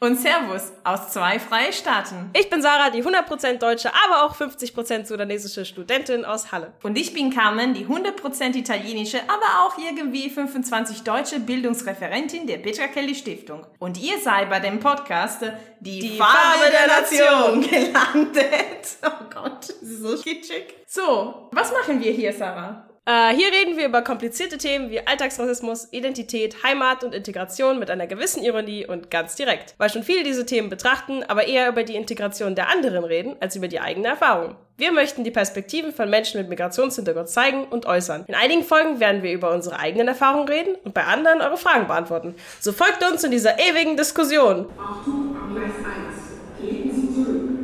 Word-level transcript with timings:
Und 0.00 0.20
Servus 0.20 0.72
aus 0.82 1.12
zwei 1.12 1.38
Freistaaten. 1.38 2.30
Ich 2.36 2.50
bin 2.50 2.60
Sarah, 2.60 2.90
die 2.90 3.02
100% 3.02 3.58
deutsche, 3.58 3.90
aber 4.04 4.24
auch 4.24 4.34
50% 4.36 5.06
sudanesische 5.06 5.64
Studentin 5.64 6.24
aus 6.24 6.52
Halle. 6.52 6.72
Und 6.82 6.98
ich 6.98 7.14
bin 7.14 7.32
Carmen, 7.32 7.74
die 7.74 7.86
100% 7.86 8.56
italienische, 8.56 9.20
aber 9.28 9.64
auch 9.64 9.78
irgendwie 9.78 10.28
25 10.28 11.02
deutsche 11.04 11.40
Bildungsreferentin 11.40 12.46
der 12.46 12.58
Petra 12.58 12.88
Kelly 12.88 13.14
Stiftung. 13.14 13.66
Und 13.78 13.98
ihr 13.98 14.18
seid 14.18 14.50
bei 14.50 14.60
dem 14.60 14.80
Podcast 14.80 15.42
Die, 15.80 16.00
die 16.00 16.18
Farbe, 16.18 16.32
Farbe, 16.32 16.70
der, 16.70 16.86
Nation 16.86 17.60
gelandet. 17.62 18.44
Oh 19.06 19.24
Gott, 19.32 19.68
das 19.68 19.82
ist 19.82 20.02
so 20.02 20.16
kitschig. 20.16 20.74
So, 20.86 21.48
was 21.52 21.72
machen 21.72 22.00
wir 22.02 22.12
hier, 22.12 22.32
Sarah? 22.32 22.88
Äh, 23.06 23.34
hier 23.34 23.48
reden 23.52 23.76
wir 23.76 23.84
über 23.84 24.00
komplizierte 24.00 24.56
Themen 24.56 24.88
wie 24.88 25.06
Alltagsrassismus, 25.06 25.88
Identität, 25.90 26.62
Heimat 26.62 27.04
und 27.04 27.14
Integration 27.14 27.78
mit 27.78 27.90
einer 27.90 28.06
gewissen 28.06 28.42
Ironie 28.42 28.86
und 28.86 29.10
ganz 29.10 29.36
direkt. 29.36 29.74
Weil 29.76 29.90
schon 29.90 30.04
viele 30.04 30.22
diese 30.22 30.46
Themen 30.46 30.70
betrachten, 30.70 31.22
aber 31.22 31.46
eher 31.46 31.68
über 31.68 31.82
die 31.82 31.96
Integration 31.96 32.54
der 32.54 32.70
anderen 32.70 33.04
reden, 33.04 33.36
als 33.40 33.56
über 33.56 33.68
die 33.68 33.80
eigene 33.80 34.08
Erfahrung. 34.08 34.56
Wir 34.78 34.90
möchten 34.90 35.22
die 35.22 35.30
Perspektiven 35.30 35.92
von 35.92 36.08
Menschen 36.08 36.40
mit 36.40 36.48
Migrationshintergrund 36.48 37.28
zeigen 37.28 37.64
und 37.64 37.84
äußern. 37.84 38.24
In 38.26 38.34
einigen 38.34 38.64
Folgen 38.64 39.00
werden 39.00 39.22
wir 39.22 39.32
über 39.32 39.52
unsere 39.52 39.78
eigenen 39.78 40.08
Erfahrungen 40.08 40.48
reden 40.48 40.74
und 40.82 40.94
bei 40.94 41.04
anderen 41.04 41.42
eure 41.42 41.58
Fragen 41.58 41.86
beantworten. 41.86 42.34
So 42.58 42.72
folgt 42.72 43.04
uns 43.04 43.22
in 43.22 43.30
dieser 43.30 43.58
ewigen 43.58 43.98
Diskussion. 43.98 44.66
Achtung, 44.78 45.36
Gleis 45.52 45.72
1. 45.76 46.70
Treten 46.70 46.90
Sie 46.90 47.14
zurück. 47.14 47.54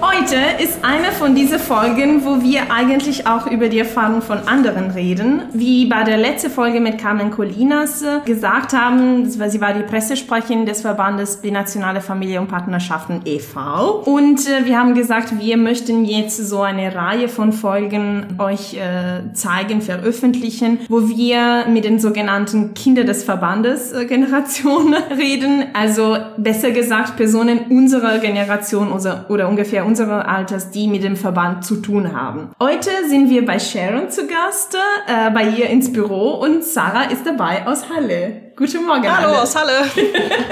Heute 0.00 0.36
ist 0.62 0.78
eine 0.82 1.12
von 1.12 1.34
diesen 1.34 1.58
Folgen, 1.58 2.24
wo 2.24 2.42
wir 2.42 2.72
eigentlich 2.72 3.26
auch 3.26 3.46
über 3.46 3.68
die 3.68 3.80
Erfahrung 3.80 4.22
von 4.22 4.38
anderen 4.38 4.92
reden. 4.92 5.42
Wie 5.52 5.84
bei 5.84 6.04
der 6.04 6.16
letzten 6.16 6.50
Folge 6.50 6.80
mit 6.80 6.96
Carmen 6.96 7.30
Colinas 7.30 8.02
gesagt 8.24 8.72
haben, 8.72 9.28
sie 9.28 9.60
war 9.60 9.74
die 9.74 9.82
Pressesprecherin 9.82 10.64
des 10.64 10.80
Verbandes 10.80 11.42
Binationale 11.42 12.00
Familie 12.00 12.40
und 12.40 12.48
Partnerschaften 12.48 13.20
e.V. 13.26 14.02
Und 14.06 14.48
äh, 14.48 14.64
wir 14.64 14.78
haben 14.78 14.94
gesagt, 14.94 15.38
wir 15.38 15.58
möchten 15.58 16.06
jetzt 16.06 16.38
so 16.48 16.62
eine 16.62 16.94
Reihe 16.94 17.28
von 17.28 17.52
Folgen 17.52 18.38
euch 18.38 18.78
äh, 18.78 19.34
zeigen, 19.34 19.82
veröffentlichen, 19.82 20.78
wo 20.88 21.08
wir 21.08 21.66
mit 21.68 21.84
den 21.84 21.98
sogenannten 21.98 22.72
Kinder 22.72 23.04
des 23.04 23.22
Verbandes 23.22 23.92
äh, 23.92 24.06
Generation 24.06 24.94
reden. 25.18 25.64
Also 25.74 26.16
besser 26.38 26.70
gesagt 26.70 27.16
Personen 27.16 27.66
unserer 27.68 28.18
Generation 28.18 28.90
oder 28.90 29.48
ungefähr 29.48 29.89
unserer 29.90 30.28
Alters, 30.28 30.70
die 30.70 30.86
mit 30.86 31.02
dem 31.02 31.16
Verband 31.16 31.64
zu 31.64 31.82
tun 31.82 32.12
haben. 32.12 32.50
Heute 32.62 32.90
sind 33.08 33.28
wir 33.28 33.44
bei 33.44 33.58
Sharon 33.58 34.08
zu 34.08 34.28
Gast, 34.28 34.76
äh, 35.08 35.30
bei 35.32 35.48
ihr 35.48 35.68
ins 35.68 35.92
Büro 35.92 36.34
und 36.34 36.62
Sarah 36.62 37.10
ist 37.10 37.26
dabei 37.26 37.66
aus 37.66 37.90
Halle. 37.90 38.52
Guten 38.54 38.86
Morgen. 38.86 39.02
Hallo 39.02 39.30
Halle. 39.30 39.42
aus 39.42 39.56
Halle. 39.56 39.72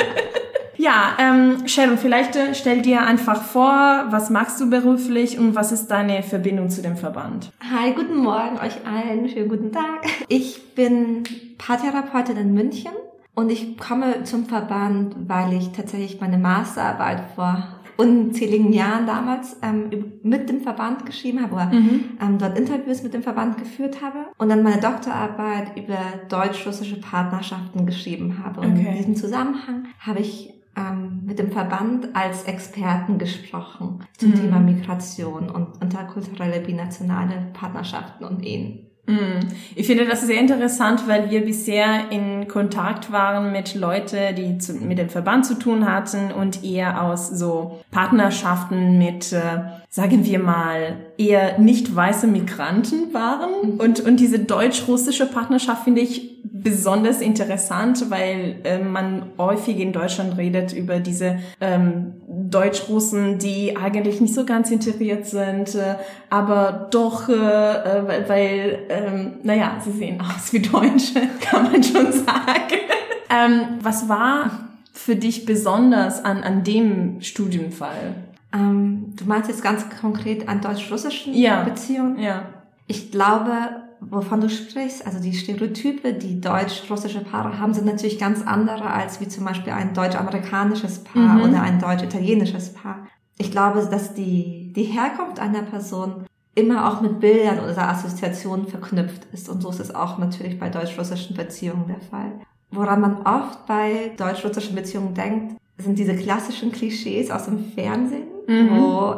ja, 0.76 1.12
ähm, 1.20 1.68
Sharon, 1.68 1.98
vielleicht 1.98 2.34
äh, 2.34 2.52
stell 2.52 2.82
dir 2.82 3.02
einfach 3.02 3.40
vor, 3.40 4.06
was 4.10 4.28
machst 4.28 4.60
du 4.60 4.68
beruflich 4.68 5.38
und 5.38 5.54
was 5.54 5.70
ist 5.70 5.86
deine 5.86 6.24
Verbindung 6.24 6.68
zu 6.68 6.82
dem 6.82 6.96
Verband? 6.96 7.52
Hi, 7.60 7.92
guten 7.92 8.16
Morgen 8.16 8.56
euch 8.56 8.84
allen, 8.84 9.28
schönen 9.28 9.48
guten 9.48 9.70
Tag. 9.70 10.04
Ich 10.26 10.74
bin 10.74 11.22
Paartherapeutin 11.58 12.36
in 12.38 12.54
München 12.54 12.90
und 13.36 13.52
ich 13.52 13.78
komme 13.78 14.24
zum 14.24 14.46
Verband, 14.46 15.14
weil 15.28 15.52
ich 15.52 15.70
tatsächlich 15.70 16.20
meine 16.20 16.38
Masterarbeit 16.38 17.22
vor 17.36 17.77
unzähligen 17.98 18.72
Jahren 18.72 19.06
damals 19.06 19.56
ähm, 19.60 19.90
mit 20.22 20.48
dem 20.48 20.60
Verband 20.60 21.04
geschrieben 21.04 21.42
habe 21.42 21.54
oder 21.54 21.66
mhm. 21.66 22.16
ähm, 22.22 22.38
dort 22.38 22.56
Interviews 22.56 23.02
mit 23.02 23.12
dem 23.12 23.24
Verband 23.24 23.58
geführt 23.58 24.00
habe 24.00 24.26
und 24.38 24.48
dann 24.48 24.62
meine 24.62 24.80
Doktorarbeit 24.80 25.76
über 25.76 25.98
deutsch-russische 26.28 27.00
Partnerschaften 27.00 27.86
geschrieben 27.86 28.38
habe. 28.42 28.60
Und 28.60 28.78
okay. 28.78 28.88
in 28.88 28.96
diesem 28.96 29.16
Zusammenhang 29.16 29.86
habe 29.98 30.20
ich 30.20 30.54
ähm, 30.76 31.22
mit 31.24 31.40
dem 31.40 31.50
Verband 31.50 32.14
als 32.14 32.44
Experten 32.44 33.18
gesprochen 33.18 34.04
zum 34.16 34.30
mhm. 34.30 34.34
Thema 34.34 34.60
Migration 34.60 35.50
und 35.50 35.82
interkulturelle 35.82 36.60
binationale 36.60 37.48
Partnerschaften 37.52 38.24
und 38.24 38.44
Ehen. 38.44 38.87
Mm. 39.08 39.40
Ich 39.74 39.86
finde 39.86 40.06
das 40.06 40.20
sehr 40.20 40.38
interessant, 40.38 41.08
weil 41.08 41.30
wir 41.30 41.44
bisher 41.44 42.10
in 42.10 42.46
Kontakt 42.46 43.10
waren 43.10 43.50
mit 43.50 43.74
Leuten, 43.74 44.36
die 44.36 44.58
zu, 44.58 44.74
mit 44.74 44.98
dem 44.98 45.08
Verband 45.08 45.46
zu 45.46 45.54
tun 45.54 45.90
hatten 45.90 46.30
und 46.30 46.62
eher 46.62 47.02
aus 47.02 47.30
so 47.30 47.80
Partnerschaften 47.90 48.98
mit, 48.98 49.32
äh, 49.32 49.60
sagen 49.88 50.24
wir 50.24 50.38
mal, 50.38 50.96
eher 51.16 51.58
nicht 51.58 51.94
weiße 51.94 52.26
Migranten 52.26 53.14
waren. 53.14 53.74
Mhm. 53.74 53.80
Und, 53.80 54.00
und 54.00 54.20
diese 54.20 54.40
deutsch-russische 54.40 55.26
Partnerschaft 55.26 55.84
finde 55.84 56.02
ich 56.02 56.38
besonders 56.44 57.22
interessant, 57.22 58.10
weil 58.10 58.56
äh, 58.64 58.78
man 58.78 59.30
häufig 59.38 59.78
in 59.78 59.92
Deutschland 59.92 60.36
redet 60.36 60.74
über 60.74 61.00
diese 61.00 61.38
ähm, 61.60 62.17
Deutsch-Russen, 62.50 63.38
die 63.38 63.76
eigentlich 63.76 64.20
nicht 64.20 64.34
so 64.34 64.44
ganz 64.44 64.70
integriert 64.70 65.26
sind, 65.26 65.74
äh, 65.74 65.96
aber 66.30 66.88
doch, 66.90 67.28
äh, 67.28 67.32
äh 67.32 68.28
weil, 68.28 68.78
ähm, 68.88 69.32
naja, 69.42 69.76
sie 69.84 69.92
sehen 69.92 70.20
aus 70.20 70.52
wie 70.52 70.60
Deutsche, 70.60 71.20
kann 71.40 71.64
man 71.64 71.82
schon 71.82 72.12
sagen. 72.12 72.78
ähm, 73.30 73.78
was 73.82 74.08
war 74.08 74.50
für 74.92 75.16
dich 75.16 75.44
besonders 75.44 76.24
an, 76.24 76.42
an 76.42 76.64
dem 76.64 77.20
Studienfall? 77.20 78.14
Ähm, 78.52 79.12
du 79.16 79.24
meinst 79.24 79.48
jetzt 79.48 79.62
ganz 79.62 79.84
konkret 80.00 80.48
an 80.48 80.60
deutsch-russischen 80.60 81.34
ja. 81.34 81.64
Beziehungen? 81.64 82.18
Ja. 82.18 82.44
Ich 82.86 83.10
glaube, 83.10 83.52
wovon 84.00 84.40
du 84.40 84.48
sprichst, 84.48 85.06
also 85.06 85.20
die 85.20 85.34
Stereotype, 85.34 86.14
die 86.14 86.40
deutsch-russische 86.40 87.20
Paare 87.20 87.58
haben, 87.58 87.74
sind 87.74 87.86
natürlich 87.86 88.18
ganz 88.18 88.46
andere 88.46 88.90
als 88.90 89.20
wie 89.20 89.28
zum 89.28 89.44
Beispiel 89.44 89.72
ein 89.72 89.94
deutsch-amerikanisches 89.94 91.04
Paar 91.04 91.34
mhm. 91.34 91.42
oder 91.42 91.62
ein 91.62 91.80
deutsch-italienisches 91.80 92.74
Paar. 92.74 93.06
Ich 93.38 93.50
glaube, 93.50 93.86
dass 93.90 94.14
die, 94.14 94.72
die 94.74 94.84
Herkunft 94.84 95.40
einer 95.40 95.62
Person 95.62 96.24
immer 96.54 96.88
auch 96.88 97.00
mit 97.00 97.20
Bildern 97.20 97.60
oder 97.60 97.88
Assoziationen 97.88 98.66
verknüpft 98.66 99.26
ist. 99.32 99.48
Und 99.48 99.62
so 99.62 99.70
ist 99.70 99.80
es 99.80 99.94
auch 99.94 100.18
natürlich 100.18 100.58
bei 100.58 100.68
deutsch-russischen 100.68 101.36
Beziehungen 101.36 101.86
der 101.86 102.00
Fall. 102.00 102.32
Woran 102.70 103.00
man 103.00 103.22
oft 103.22 103.64
bei 103.66 104.12
deutsch-russischen 104.16 104.74
Beziehungen 104.74 105.14
denkt, 105.14 105.56
sind 105.78 105.98
diese 105.98 106.16
klassischen 106.16 106.72
Klischees 106.72 107.30
aus 107.30 107.44
dem 107.44 107.72
Fernsehen, 107.72 108.26
mhm. 108.48 108.70
wo 108.70 109.14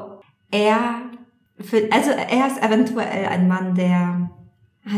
er, 0.50 0.97
für, 1.58 1.88
also 1.91 2.10
er 2.10 2.47
ist 2.47 2.62
eventuell 2.62 3.26
ein 3.26 3.48
Mann, 3.48 3.74
der 3.74 4.19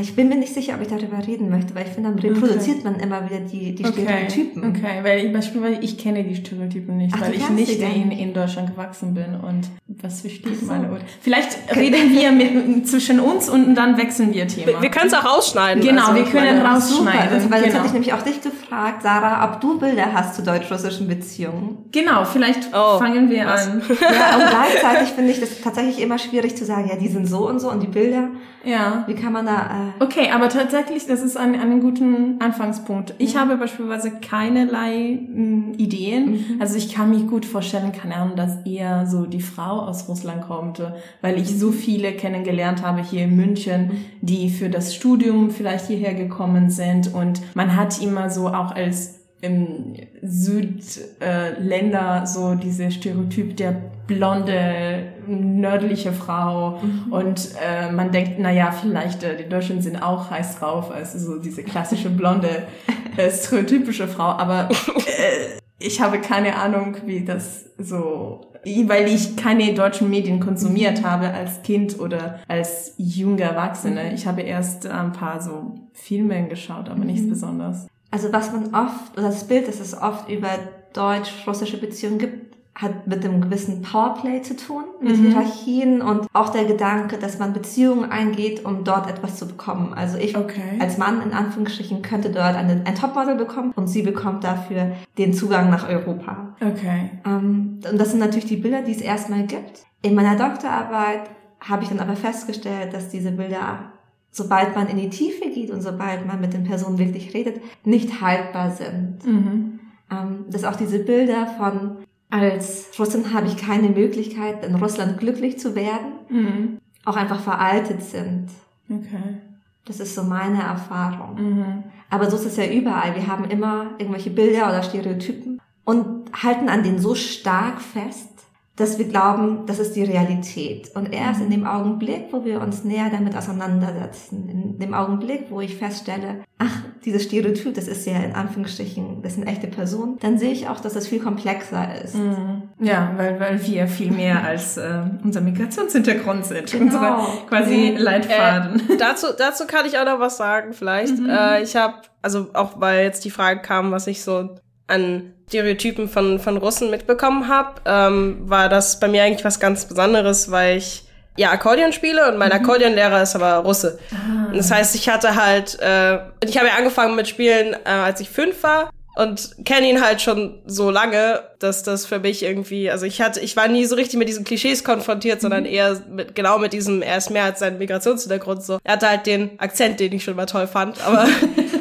ich 0.01 0.15
bin 0.15 0.29
mir 0.29 0.37
nicht 0.37 0.55
sicher, 0.55 0.75
ob 0.77 0.81
ich 0.81 0.87
darüber 0.87 1.27
reden 1.27 1.51
möchte, 1.51 1.75
weil 1.75 1.87
ich 1.87 1.93
finde, 1.93 2.11
dann 2.11 2.19
reproduziert 2.21 2.79
okay. 2.79 2.85
man 2.85 3.01
immer 3.01 3.29
wieder 3.29 3.41
die, 3.41 3.75
die 3.75 3.85
Stereotypen. 3.85 4.65
Okay, 4.65 4.79
okay. 4.79 4.99
weil 5.03 5.25
ich 5.27 5.33
beispielsweise, 5.33 5.81
ich 5.81 5.99
kenne 5.99 6.23
die 6.23 6.37
Stereotypen 6.37 6.97
nicht, 6.97 7.13
Ach, 7.17 7.23
weil 7.23 7.35
ich 7.35 7.49
nicht 7.51 7.81
in, 7.81 8.13
in 8.13 8.33
Deutschland 8.33 8.71
gewachsen 8.71 9.13
bin 9.13 9.35
und 9.35 9.69
was 9.89 10.21
versteht 10.21 10.61
so. 10.61 10.67
meine. 10.67 10.89
Vielleicht 11.21 11.59
reden 11.75 12.13
wir 12.13 12.31
mit, 12.31 12.87
zwischen 12.87 13.19
uns 13.19 13.49
und 13.49 13.75
dann 13.75 13.97
wechseln 13.97 14.33
wir 14.33 14.47
Thema. 14.47 14.69
Wir, 14.69 14.83
wir 14.83 14.91
können 14.91 15.09
es 15.09 15.15
auch 15.15 15.25
rausschneiden. 15.25 15.83
Genau, 15.83 16.07
also, 16.09 16.15
wir 16.15 16.25
können 16.31 16.65
rausschneiden. 16.65 17.41
Super, 17.41 17.55
weil 17.55 17.63
genau. 17.63 17.65
jetzt 17.65 17.75
hatte 17.75 17.87
ich 17.87 17.93
nämlich 17.93 18.13
auch 18.13 18.23
dich 18.23 18.41
gefragt, 18.41 19.03
Sarah, 19.03 19.53
ob 19.53 19.61
du 19.61 19.81
Bilder 19.81 20.13
hast 20.13 20.37
zu 20.37 20.43
deutsch-russischen 20.43 21.09
Beziehungen. 21.09 21.79
Genau, 21.91 22.25
vielleicht 22.25 22.71
oh, 22.73 22.99
fangen 22.99 23.29
wir 23.29 23.47
was? 23.47 23.67
an. 23.67 23.83
Ja, 23.89 24.37
und 24.37 24.49
gleichzeitig 24.49 25.09
finde 25.09 25.33
ich 25.33 25.41
das 25.41 25.61
tatsächlich 25.61 26.01
immer 26.01 26.19
schwierig 26.19 26.57
zu 26.57 26.65
sagen, 26.65 26.89
ja, 26.89 26.95
die 26.97 27.09
sind 27.09 27.27
so 27.27 27.49
und 27.49 27.59
so 27.59 27.69
und 27.69 27.83
die 27.83 27.89
Bilder. 27.89 28.29
Ja. 28.65 29.05
Wie 29.07 29.15
kann 29.15 29.33
man 29.33 29.47
da 29.47 29.72
äh, 29.73 30.03
Okay, 30.03 30.31
aber 30.33 30.49
tatsächlich, 30.49 31.07
das 31.07 31.23
ist 31.23 31.37
ein, 31.37 31.59
ein 31.59 31.81
guter 31.81 32.05
Anfangspunkt. 32.39 33.15
Ich 33.19 33.35
ja. 33.35 33.41
habe 33.41 33.57
beispielsweise 33.57 34.13
keinerlei 34.21 35.19
mh, 35.21 35.35
hm, 35.35 35.75
Ideen. 35.79 36.31
Mhm. 36.31 36.61
Also 36.61 36.77
ich 36.77 36.95
kann 36.95 37.11
mich 37.11 37.27
gut 37.27 37.47
vorstellen, 37.47 37.93
keine 37.93 38.17
Ahnung, 38.17 38.37
dass 38.37 38.65
eher 38.65 39.07
so 39.07 39.27
die 39.27 39.41
Frau 39.41 39.81
aus 39.81 40.09
Russland 40.09 40.43
kommt, 40.43 40.83
weil 41.21 41.39
ich 41.39 41.59
so 41.59 41.73
viele 41.73 42.13
kennengelernt 42.13 42.83
habe 42.83 43.03
hier 43.03 43.25
in 43.25 43.37
München, 43.37 44.05
die 44.21 44.51
für 44.51 44.69
das 44.69 44.95
Studium 44.95 45.51
vielleicht 45.51 45.87
hierher 45.87 46.15
gekommen 46.15 46.71
sind 46.71 47.15
und 47.15 47.41
man 47.55 47.77
hat 47.77 48.03
immer 48.03 48.31
so 48.31 48.49
auch 48.49 48.75
als 48.75 49.23
im 49.43 49.95
Südländer 50.23 52.23
äh, 52.23 52.27
so 52.27 52.55
diese 52.55 52.91
Stereotyp 52.93 53.57
der 53.57 53.75
blonde, 54.07 55.12
nördliche 55.27 56.13
Frau 56.13 56.81
mhm. 56.83 57.13
und 57.13 57.51
äh, 57.63 57.91
man 57.93 58.13
denkt, 58.13 58.35
na 58.39 58.51
ja, 58.51 58.71
vielleicht 58.73 59.23
äh, 59.23 59.37
die 59.37 59.49
Deutschen 59.49 59.83
sind 59.83 60.03
auch 60.03 60.31
heiß 60.31 60.59
drauf, 60.59 60.91
also 60.91 61.19
so 61.19 61.39
diese 61.39 61.63
klassische 61.63 62.11
blonde, 62.11 62.65
äh, 63.17 63.31
stereotypische 63.31 64.09
Frau, 64.09 64.25
aber 64.25 64.69
äh, 64.71 65.59
ich 65.79 66.01
habe 66.01 66.21
keine 66.21 66.57
Ahnung, 66.57 66.97
wie 67.07 67.25
das 67.25 67.67
so, 67.79 68.53
weil 68.65 69.09
ich 69.09 69.37
keine 69.37 69.75
deutschen 69.75 70.09
Medien 70.11 70.39
konsumiert 70.39 71.01
mhm. 71.01 71.05
habe 71.05 71.31
als 71.33 71.63
Kind 71.63 71.99
oder 71.99 72.39
als 72.47 72.95
junger 72.99 73.47
Erwachsene. 73.47 74.05
Mhm. 74.05 74.15
Ich 74.15 74.27
habe 74.27 74.43
erst 74.43 74.87
ein 74.87 75.13
paar 75.13 75.43
so 75.43 75.75
Filme 75.93 76.47
geschaut, 76.49 76.89
aber 76.89 77.05
nichts 77.05 77.27
mhm. 77.27 77.31
besonders 77.31 77.89
also 78.13 78.31
was 78.33 78.53
man 78.53 78.75
oft, 78.75 79.17
oder 79.17 79.29
das 79.29 79.45
Bild, 79.45 79.67
das 79.67 79.81
es 79.81 80.01
oft 80.01 80.29
über 80.29 80.51
deutsch-russische 80.93 81.79
Beziehungen 81.79 82.19
gibt, 82.19 82.42
hat 82.75 83.07
mit 83.07 83.25
einem 83.25 83.43
gewissen 83.43 83.83
Powerplay 83.83 84.41
zu 84.41 84.57
tun, 84.57 84.85
mit 85.01 85.17
mhm. 85.17 85.27
Hierarchien 85.27 86.01
und 86.01 86.27
auch 86.33 86.49
der 86.49 86.65
Gedanke, 86.65 87.19
dass 87.19 87.39
man 87.39 87.53
Beziehungen 87.53 88.11
eingeht, 88.11 88.65
um 88.65 88.83
dort 88.83 89.11
etwas 89.11 89.37
zu 89.37 89.47
bekommen. 89.47 89.93
Also 89.93 90.17
ich 90.17 90.37
okay. 90.37 90.79
als 90.81 90.97
Mann 90.97 91.21
in 91.23 91.33
Anführungsstrichen 91.33 92.01
könnte 92.01 92.31
dort 92.31 92.57
eine, 92.57 92.83
ein 92.85 92.95
Topmodel 92.95 93.37
bekommen 93.37 93.73
und 93.77 93.89
sie 93.89 94.03
bekommt 94.03 94.45
dafür 94.45 94.93
den 95.19 95.35
Zugang 95.35 95.69
nach 95.69 95.87
Europa. 95.87 96.55
Okay. 96.61 97.11
Ähm, 97.27 97.81
und 97.91 97.99
das 97.99 98.11
sind 98.11 98.21
natürlich 98.21 98.47
die 98.47 98.57
Bilder, 98.57 98.81
die 98.83 98.93
es 98.93 99.03
erstmal 99.03 99.43
gibt. 99.43 99.85
In 100.01 100.15
meiner 100.15 100.37
Doktorarbeit 100.37 101.31
habe 101.61 101.83
ich 101.83 101.91
dann 101.91 102.01
aber 102.01 102.17
festgestellt, 102.17 102.95
dass 102.95 103.11
diese 103.11 103.33
Bilder 103.33 103.93
sobald 104.33 104.75
man 104.75 104.89
in 104.89 104.97
die 104.97 105.11
Tiefe 105.11 105.51
geht 105.51 105.71
und 105.71 105.83
sobald 105.83 106.27
man 106.27 106.41
mit 106.41 106.55
den 106.55 106.65
Personen 106.65 106.99
wirklich 106.99 107.35
redet, 107.35 107.61
nicht 107.85 108.23
haltbar 108.23 108.71
sind. 108.71 109.19
Mhm. 109.25 109.81
Ähm, 110.11 110.45
dass 110.49 110.65
auch 110.65 110.77
diese 110.77 110.99
Bilder 111.01 111.47
von 111.47 111.99
als 112.33 112.89
Russin 112.99 113.35
habe 113.35 113.47
ich 113.47 113.59
keine 113.59 113.91
Möglichkeit, 113.91 114.65
in 114.65 114.75
Russland 114.77 115.19
glücklich 115.19 115.59
zu 115.59 115.75
werden, 115.75 116.13
mhm. 116.31 116.79
auch 117.05 117.17
einfach 117.17 117.41
veraltet 117.41 118.03
sind. 118.03 118.49
Okay. 118.89 119.37
Das 119.85 120.01
ist 120.01 120.15
so 120.15 120.23
meine 120.23 120.63
Erfahrung. 120.63 121.35
Mhm. 121.35 121.85
Aber 122.09 122.31
so 122.31 122.37
ist 122.37 122.47
es 122.47 122.57
ja 122.57 122.65
überall. 122.65 123.15
Wir 123.15 123.27
haben 123.27 123.45
immer 123.45 123.91
irgendwelche 123.99 124.31
Bilder 124.31 124.69
oder 124.69 124.83
Stereotypen 124.83 125.61
und 125.85 126.31
halten 126.43 126.71
an 126.71 126.83
denen 126.83 127.01
so 127.01 127.15
stark 127.15 127.83
fest, 127.83 128.32
dass 128.77 128.99
wir 128.99 129.07
glauben, 129.07 129.67
das 129.67 129.79
ist 129.79 129.95
die 129.97 130.03
Realität. 130.03 130.91
Und 130.95 131.13
erst 131.13 131.43
in 131.43 131.51
dem 131.51 131.67
Augenblick, 131.67 132.29
wo 132.31 132.45
wir 132.45 132.61
uns 132.63 132.85
näher 132.85 133.11
damit 133.11 133.37
auseinandersetzen, 133.37 134.49
in 134.49 134.79
dem 134.79 134.95
Augenblick, 134.95 135.47
wo 135.51 135.61
ich 135.61 135.77
feststelle, 135.77 136.45
ach, 136.59 136.81
dieses 137.05 137.25
Stereotyp, 137.25 137.75
das 137.75 137.87
ist 137.87 138.07
ja 138.07 138.17
in 138.17 138.35
Anführungsstrichen, 138.35 139.23
das 139.23 139.33
ist 139.33 139.43
eine 139.43 139.51
echte 139.51 139.67
Person, 139.67 140.17
dann 140.21 140.39
sehe 140.39 140.53
ich 140.53 140.69
auch, 140.69 140.81
dass 140.81 140.95
das 140.95 141.07
viel 141.07 141.21
komplexer 141.21 142.03
ist. 142.03 142.15
Mhm. 142.15 142.63
Ja, 142.81 143.13
weil, 143.17 143.39
weil 143.39 143.67
wir 143.67 143.89
viel 143.89 144.11
mehr 144.11 144.43
als 144.45 144.79
äh, 144.79 145.03
unser 145.23 145.43
Migrationshintergrund 145.43 146.47
sind, 146.47 146.71
genau. 146.71 146.85
unsere 146.85 147.47
quasi 147.49 147.93
mhm. 147.93 147.99
Leitfaden. 147.99 148.91
Äh, 148.91 148.97
dazu, 148.97 149.27
dazu 149.37 149.67
kann 149.67 149.85
ich 149.85 149.99
auch 149.99 150.07
noch 150.07 150.19
was 150.19 150.39
sagen, 150.39 150.73
vielleicht. 150.73 151.19
Mhm. 151.19 151.29
Äh, 151.29 151.63
ich 151.63 151.77
habe, 151.77 151.95
also 152.23 152.49
auch 152.55 152.81
weil 152.81 153.05
jetzt 153.05 153.25
die 153.27 153.31
Frage 153.31 153.61
kam, 153.61 153.91
was 153.91 154.07
ich 154.07 154.23
so 154.23 154.55
an 154.93 155.33
Stereotypen 155.49 156.09
von, 156.09 156.39
von 156.39 156.57
Russen 156.57 156.91
mitbekommen 156.91 157.49
habe, 157.49 157.81
ähm, 157.85 158.39
war 158.45 158.69
das 158.69 159.01
bei 159.01 159.09
mir 159.09 159.23
eigentlich 159.23 159.45
was 159.45 159.61
ganz 159.61 159.87
Besonderes, 159.87 160.51
weil 160.51 160.79
ich 160.79 161.05
ja 161.37 161.51
Akkordeon 161.51 161.93
spiele 161.93 162.29
und 162.29 162.39
mein 162.39 162.49
mhm. 162.49 162.57
Akkordeonlehrer 162.57 163.23
ist 163.23 163.35
aber 163.35 163.57
Russe. 163.57 163.99
Ah. 164.13 164.53
Das 164.55 164.71
heißt, 164.71 164.95
ich 164.95 165.09
hatte 165.09 165.35
halt, 165.35 165.79
äh, 165.81 166.19
ich 166.45 166.57
habe 166.57 166.69
ja 166.69 166.75
angefangen 166.79 167.17
mit 167.17 167.29
Spielen, 167.29 167.75
äh, 167.85 167.89
als 167.89 168.21
ich 168.21 168.31
fünf 168.31 168.63
war 168.63 168.91
und 169.15 169.57
kenne 169.65 169.89
ihn 169.91 170.03
halt 170.03 170.23
schon 170.23 170.59
so 170.65 170.91
lange, 170.91 171.43
dass 171.59 171.83
das 171.83 172.07
für 172.07 172.19
mich 172.19 172.43
irgendwie, 172.43 172.91
also 172.91 173.05
ich 173.05 173.21
hatte, 173.21 173.41
ich 173.41 173.57
war 173.57 173.69
nie 173.69 173.85
so 173.85 173.95
richtig 173.95 174.19
mit 174.19 174.29
diesen 174.29 174.45
Klischees 174.45 174.85
konfrontiert, 174.85 175.39
mhm. 175.39 175.43
sondern 175.43 175.65
eher 175.67 176.03
mit, 176.11 176.35
genau 176.35 176.59
mit 176.59 176.73
diesem, 176.73 177.03
er 177.03 177.19
ist 177.19 177.31
mehr 177.31 177.45
als 177.45 177.59
sein 177.59 177.79
Migrationshintergrund 177.79 178.63
so. 178.63 178.79
Er 178.85 178.95
hatte 178.95 179.09
halt 179.09 179.27
den 179.27 179.59
Akzent, 179.61 180.01
den 180.01 180.13
ich 180.13 180.25
schon 180.25 180.37
mal 180.37 180.47
toll 180.47 180.67
fand, 180.67 181.05
aber 181.07 181.29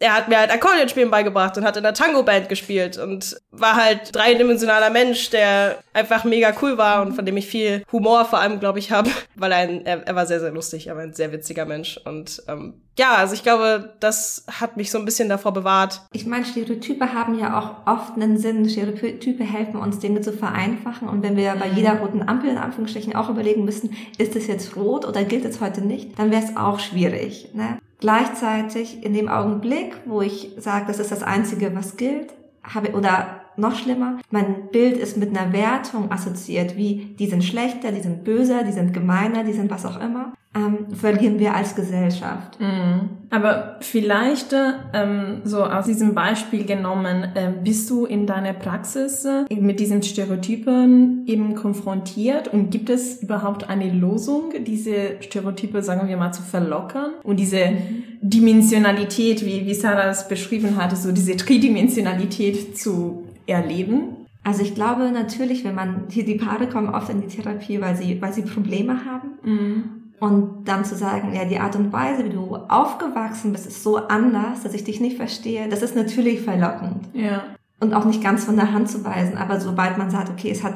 er 0.00 0.14
hat 0.14 0.28
mir 0.28 0.38
halt 0.38 0.52
Akkordeonspielen 0.52 1.10
beigebracht 1.10 1.56
und 1.56 1.64
hat 1.64 1.76
in 1.76 1.82
der 1.82 1.94
Tango-Band 1.94 2.48
gespielt 2.48 2.98
und 2.98 3.36
war 3.50 3.74
halt 3.74 4.14
dreidimensionaler 4.14 4.90
Mensch, 4.90 5.30
der 5.30 5.78
einfach 5.92 6.24
mega 6.24 6.52
cool 6.62 6.78
war 6.78 7.02
und 7.02 7.14
von 7.14 7.26
dem 7.26 7.36
ich 7.36 7.46
viel 7.46 7.84
Humor 7.90 8.24
vor 8.24 8.38
allem, 8.40 8.60
glaube 8.60 8.78
ich, 8.78 8.92
habe, 8.92 9.10
weil 9.34 9.52
er, 9.52 9.58
ein, 9.58 9.84
er, 9.84 10.06
er 10.06 10.14
war 10.14 10.26
sehr, 10.26 10.40
sehr 10.40 10.52
lustig, 10.52 10.86
er 10.86 10.96
war 10.96 11.02
ein 11.02 11.14
sehr 11.14 11.32
witziger 11.32 11.64
Mensch 11.64 11.98
und 12.04 12.42
ähm, 12.48 12.82
ja, 12.98 13.14
also 13.14 13.32
ich 13.32 13.44
glaube, 13.44 13.94
das 14.00 14.44
hat 14.60 14.76
mich 14.76 14.90
so 14.90 14.98
ein 14.98 15.04
bisschen 15.04 15.28
davor 15.28 15.52
bewahrt. 15.52 16.02
Ich 16.12 16.26
meine, 16.26 16.44
Stereotype 16.44 17.14
haben 17.14 17.38
ja 17.38 17.58
auch 17.58 17.86
oft 17.86 18.16
einen 18.16 18.38
Sinn. 18.38 18.68
Stereotype 18.68 19.44
helfen 19.44 19.76
uns, 19.76 20.00
Dinge 20.00 20.20
zu 20.20 20.32
vereinfachen. 20.32 21.08
Und 21.08 21.22
wenn 21.22 21.36
wir 21.36 21.54
bei 21.54 21.68
jeder 21.68 22.00
roten 22.00 22.28
Ampel 22.28 22.50
in 22.50 22.58
Anführungsstrichen 22.58 23.14
auch 23.14 23.30
überlegen 23.30 23.64
müssen, 23.64 23.96
ist 24.18 24.34
es 24.34 24.48
jetzt 24.48 24.76
rot 24.76 25.06
oder 25.06 25.22
gilt 25.22 25.44
es 25.44 25.60
heute 25.60 25.80
nicht, 25.80 26.18
dann 26.18 26.32
wäre 26.32 26.42
es 26.42 26.56
auch 26.56 26.80
schwierig. 26.80 27.50
Ne? 27.54 27.78
Gleichzeitig 28.00 29.04
in 29.04 29.14
dem 29.14 29.28
Augenblick, 29.28 29.96
wo 30.04 30.20
ich 30.20 30.50
sage, 30.58 30.86
das 30.88 30.98
ist 30.98 31.12
das 31.12 31.22
Einzige, 31.22 31.74
was 31.76 31.96
gilt, 31.96 32.34
habe 32.64 32.92
oder 32.92 33.42
noch 33.56 33.76
schlimmer, 33.76 34.18
mein 34.30 34.68
Bild 34.70 34.96
ist 34.96 35.16
mit 35.16 35.36
einer 35.36 35.52
Wertung 35.52 36.12
assoziiert, 36.12 36.76
wie 36.76 37.16
die 37.18 37.26
sind 37.26 37.44
schlechter, 37.44 37.90
die 37.90 38.00
sind 38.00 38.24
böser, 38.24 38.62
die 38.62 38.72
sind 38.72 38.92
gemeiner, 38.92 39.42
die 39.42 39.52
sind 39.52 39.70
was 39.70 39.84
auch 39.84 40.00
immer, 40.00 40.32
ähm, 40.58 40.94
verlieren 40.94 41.38
wir 41.38 41.54
als 41.54 41.74
Gesellschaft. 41.74 42.58
Mhm. 42.60 43.10
Aber 43.30 43.76
vielleicht 43.80 44.54
ähm, 44.94 45.42
so 45.44 45.62
aus 45.62 45.84
diesem 45.84 46.14
Beispiel 46.14 46.64
genommen, 46.64 47.24
äh, 47.34 47.52
bist 47.62 47.88
du 47.90 48.06
in 48.06 48.26
deiner 48.26 48.54
Praxis 48.54 49.24
äh, 49.24 49.44
mit 49.54 49.80
diesen 49.80 50.02
Stereotypen 50.02 51.24
eben 51.26 51.54
konfrontiert 51.54 52.48
und 52.48 52.70
gibt 52.70 52.90
es 52.90 53.22
überhaupt 53.22 53.68
eine 53.68 53.92
Lösung, 53.92 54.52
diese 54.66 55.20
Stereotype, 55.20 55.82
sagen 55.82 56.08
wir 56.08 56.16
mal, 56.16 56.32
zu 56.32 56.42
verlockern 56.42 57.10
und 57.22 57.38
diese 57.38 57.66
mhm. 57.66 58.04
Dimensionalität, 58.22 59.44
wie, 59.44 59.66
wie 59.66 59.74
Sarah 59.74 60.08
es 60.08 60.26
beschrieben 60.26 60.76
hatte, 60.76 60.96
so 60.96 61.12
diese 61.12 61.36
Tridimensionalität 61.36 62.76
zu 62.78 63.24
erleben? 63.46 64.16
Also 64.42 64.62
ich 64.62 64.74
glaube 64.74 65.10
natürlich, 65.10 65.64
wenn 65.64 65.74
man 65.74 66.04
hier 66.08 66.24
die 66.24 66.36
Paare 66.36 66.68
kommen 66.68 66.88
oft 66.88 67.10
in 67.10 67.20
die 67.20 67.26
Therapie, 67.26 67.82
weil 67.82 67.96
sie 67.96 68.20
weil 68.22 68.32
sie 68.32 68.42
Probleme 68.42 69.04
haben 69.04 69.28
mhm. 69.44 69.97
Und 70.20 70.64
dann 70.64 70.84
zu 70.84 70.96
sagen, 70.96 71.34
ja 71.34 71.44
die 71.44 71.58
Art 71.58 71.76
und 71.76 71.92
Weise, 71.92 72.24
wie 72.24 72.30
du 72.30 72.56
aufgewachsen 72.56 73.52
bist, 73.52 73.66
ist 73.66 73.82
so 73.82 73.96
anders, 73.96 74.62
dass 74.62 74.74
ich 74.74 74.84
dich 74.84 75.00
nicht 75.00 75.16
verstehe. 75.16 75.68
Das 75.68 75.82
ist 75.82 75.94
natürlich 75.94 76.40
verlockend 76.40 77.06
ja. 77.12 77.44
und 77.80 77.94
auch 77.94 78.04
nicht 78.04 78.22
ganz 78.22 78.44
von 78.44 78.56
der 78.56 78.72
Hand 78.72 78.90
zu 78.90 79.04
weisen. 79.04 79.36
Aber 79.36 79.60
sobald 79.60 79.98
man 79.98 80.10
sagt, 80.10 80.30
okay, 80.30 80.50
es 80.50 80.64
hat 80.64 80.74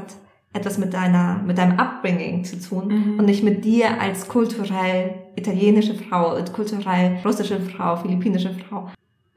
etwas 0.53 0.79
mit 0.79 0.93
deiner 0.93 1.41
mit 1.47 1.57
deinem 1.59 1.79
Upbringing 1.79 2.45
zu 2.45 2.61
tun 2.61 2.89
mhm. 2.89 3.19
und 3.19 3.25
nicht 3.25 3.43
mit 3.43 3.65
dir 3.65 4.01
als 4.01 4.29
kulturell 4.29 5.15
italienische 5.35 5.95
Frau, 5.95 6.37
kulturell 6.53 7.19
russische 7.25 7.59
Frau, 7.59 7.97
philippinische 7.97 8.51
Frau, 8.51 8.89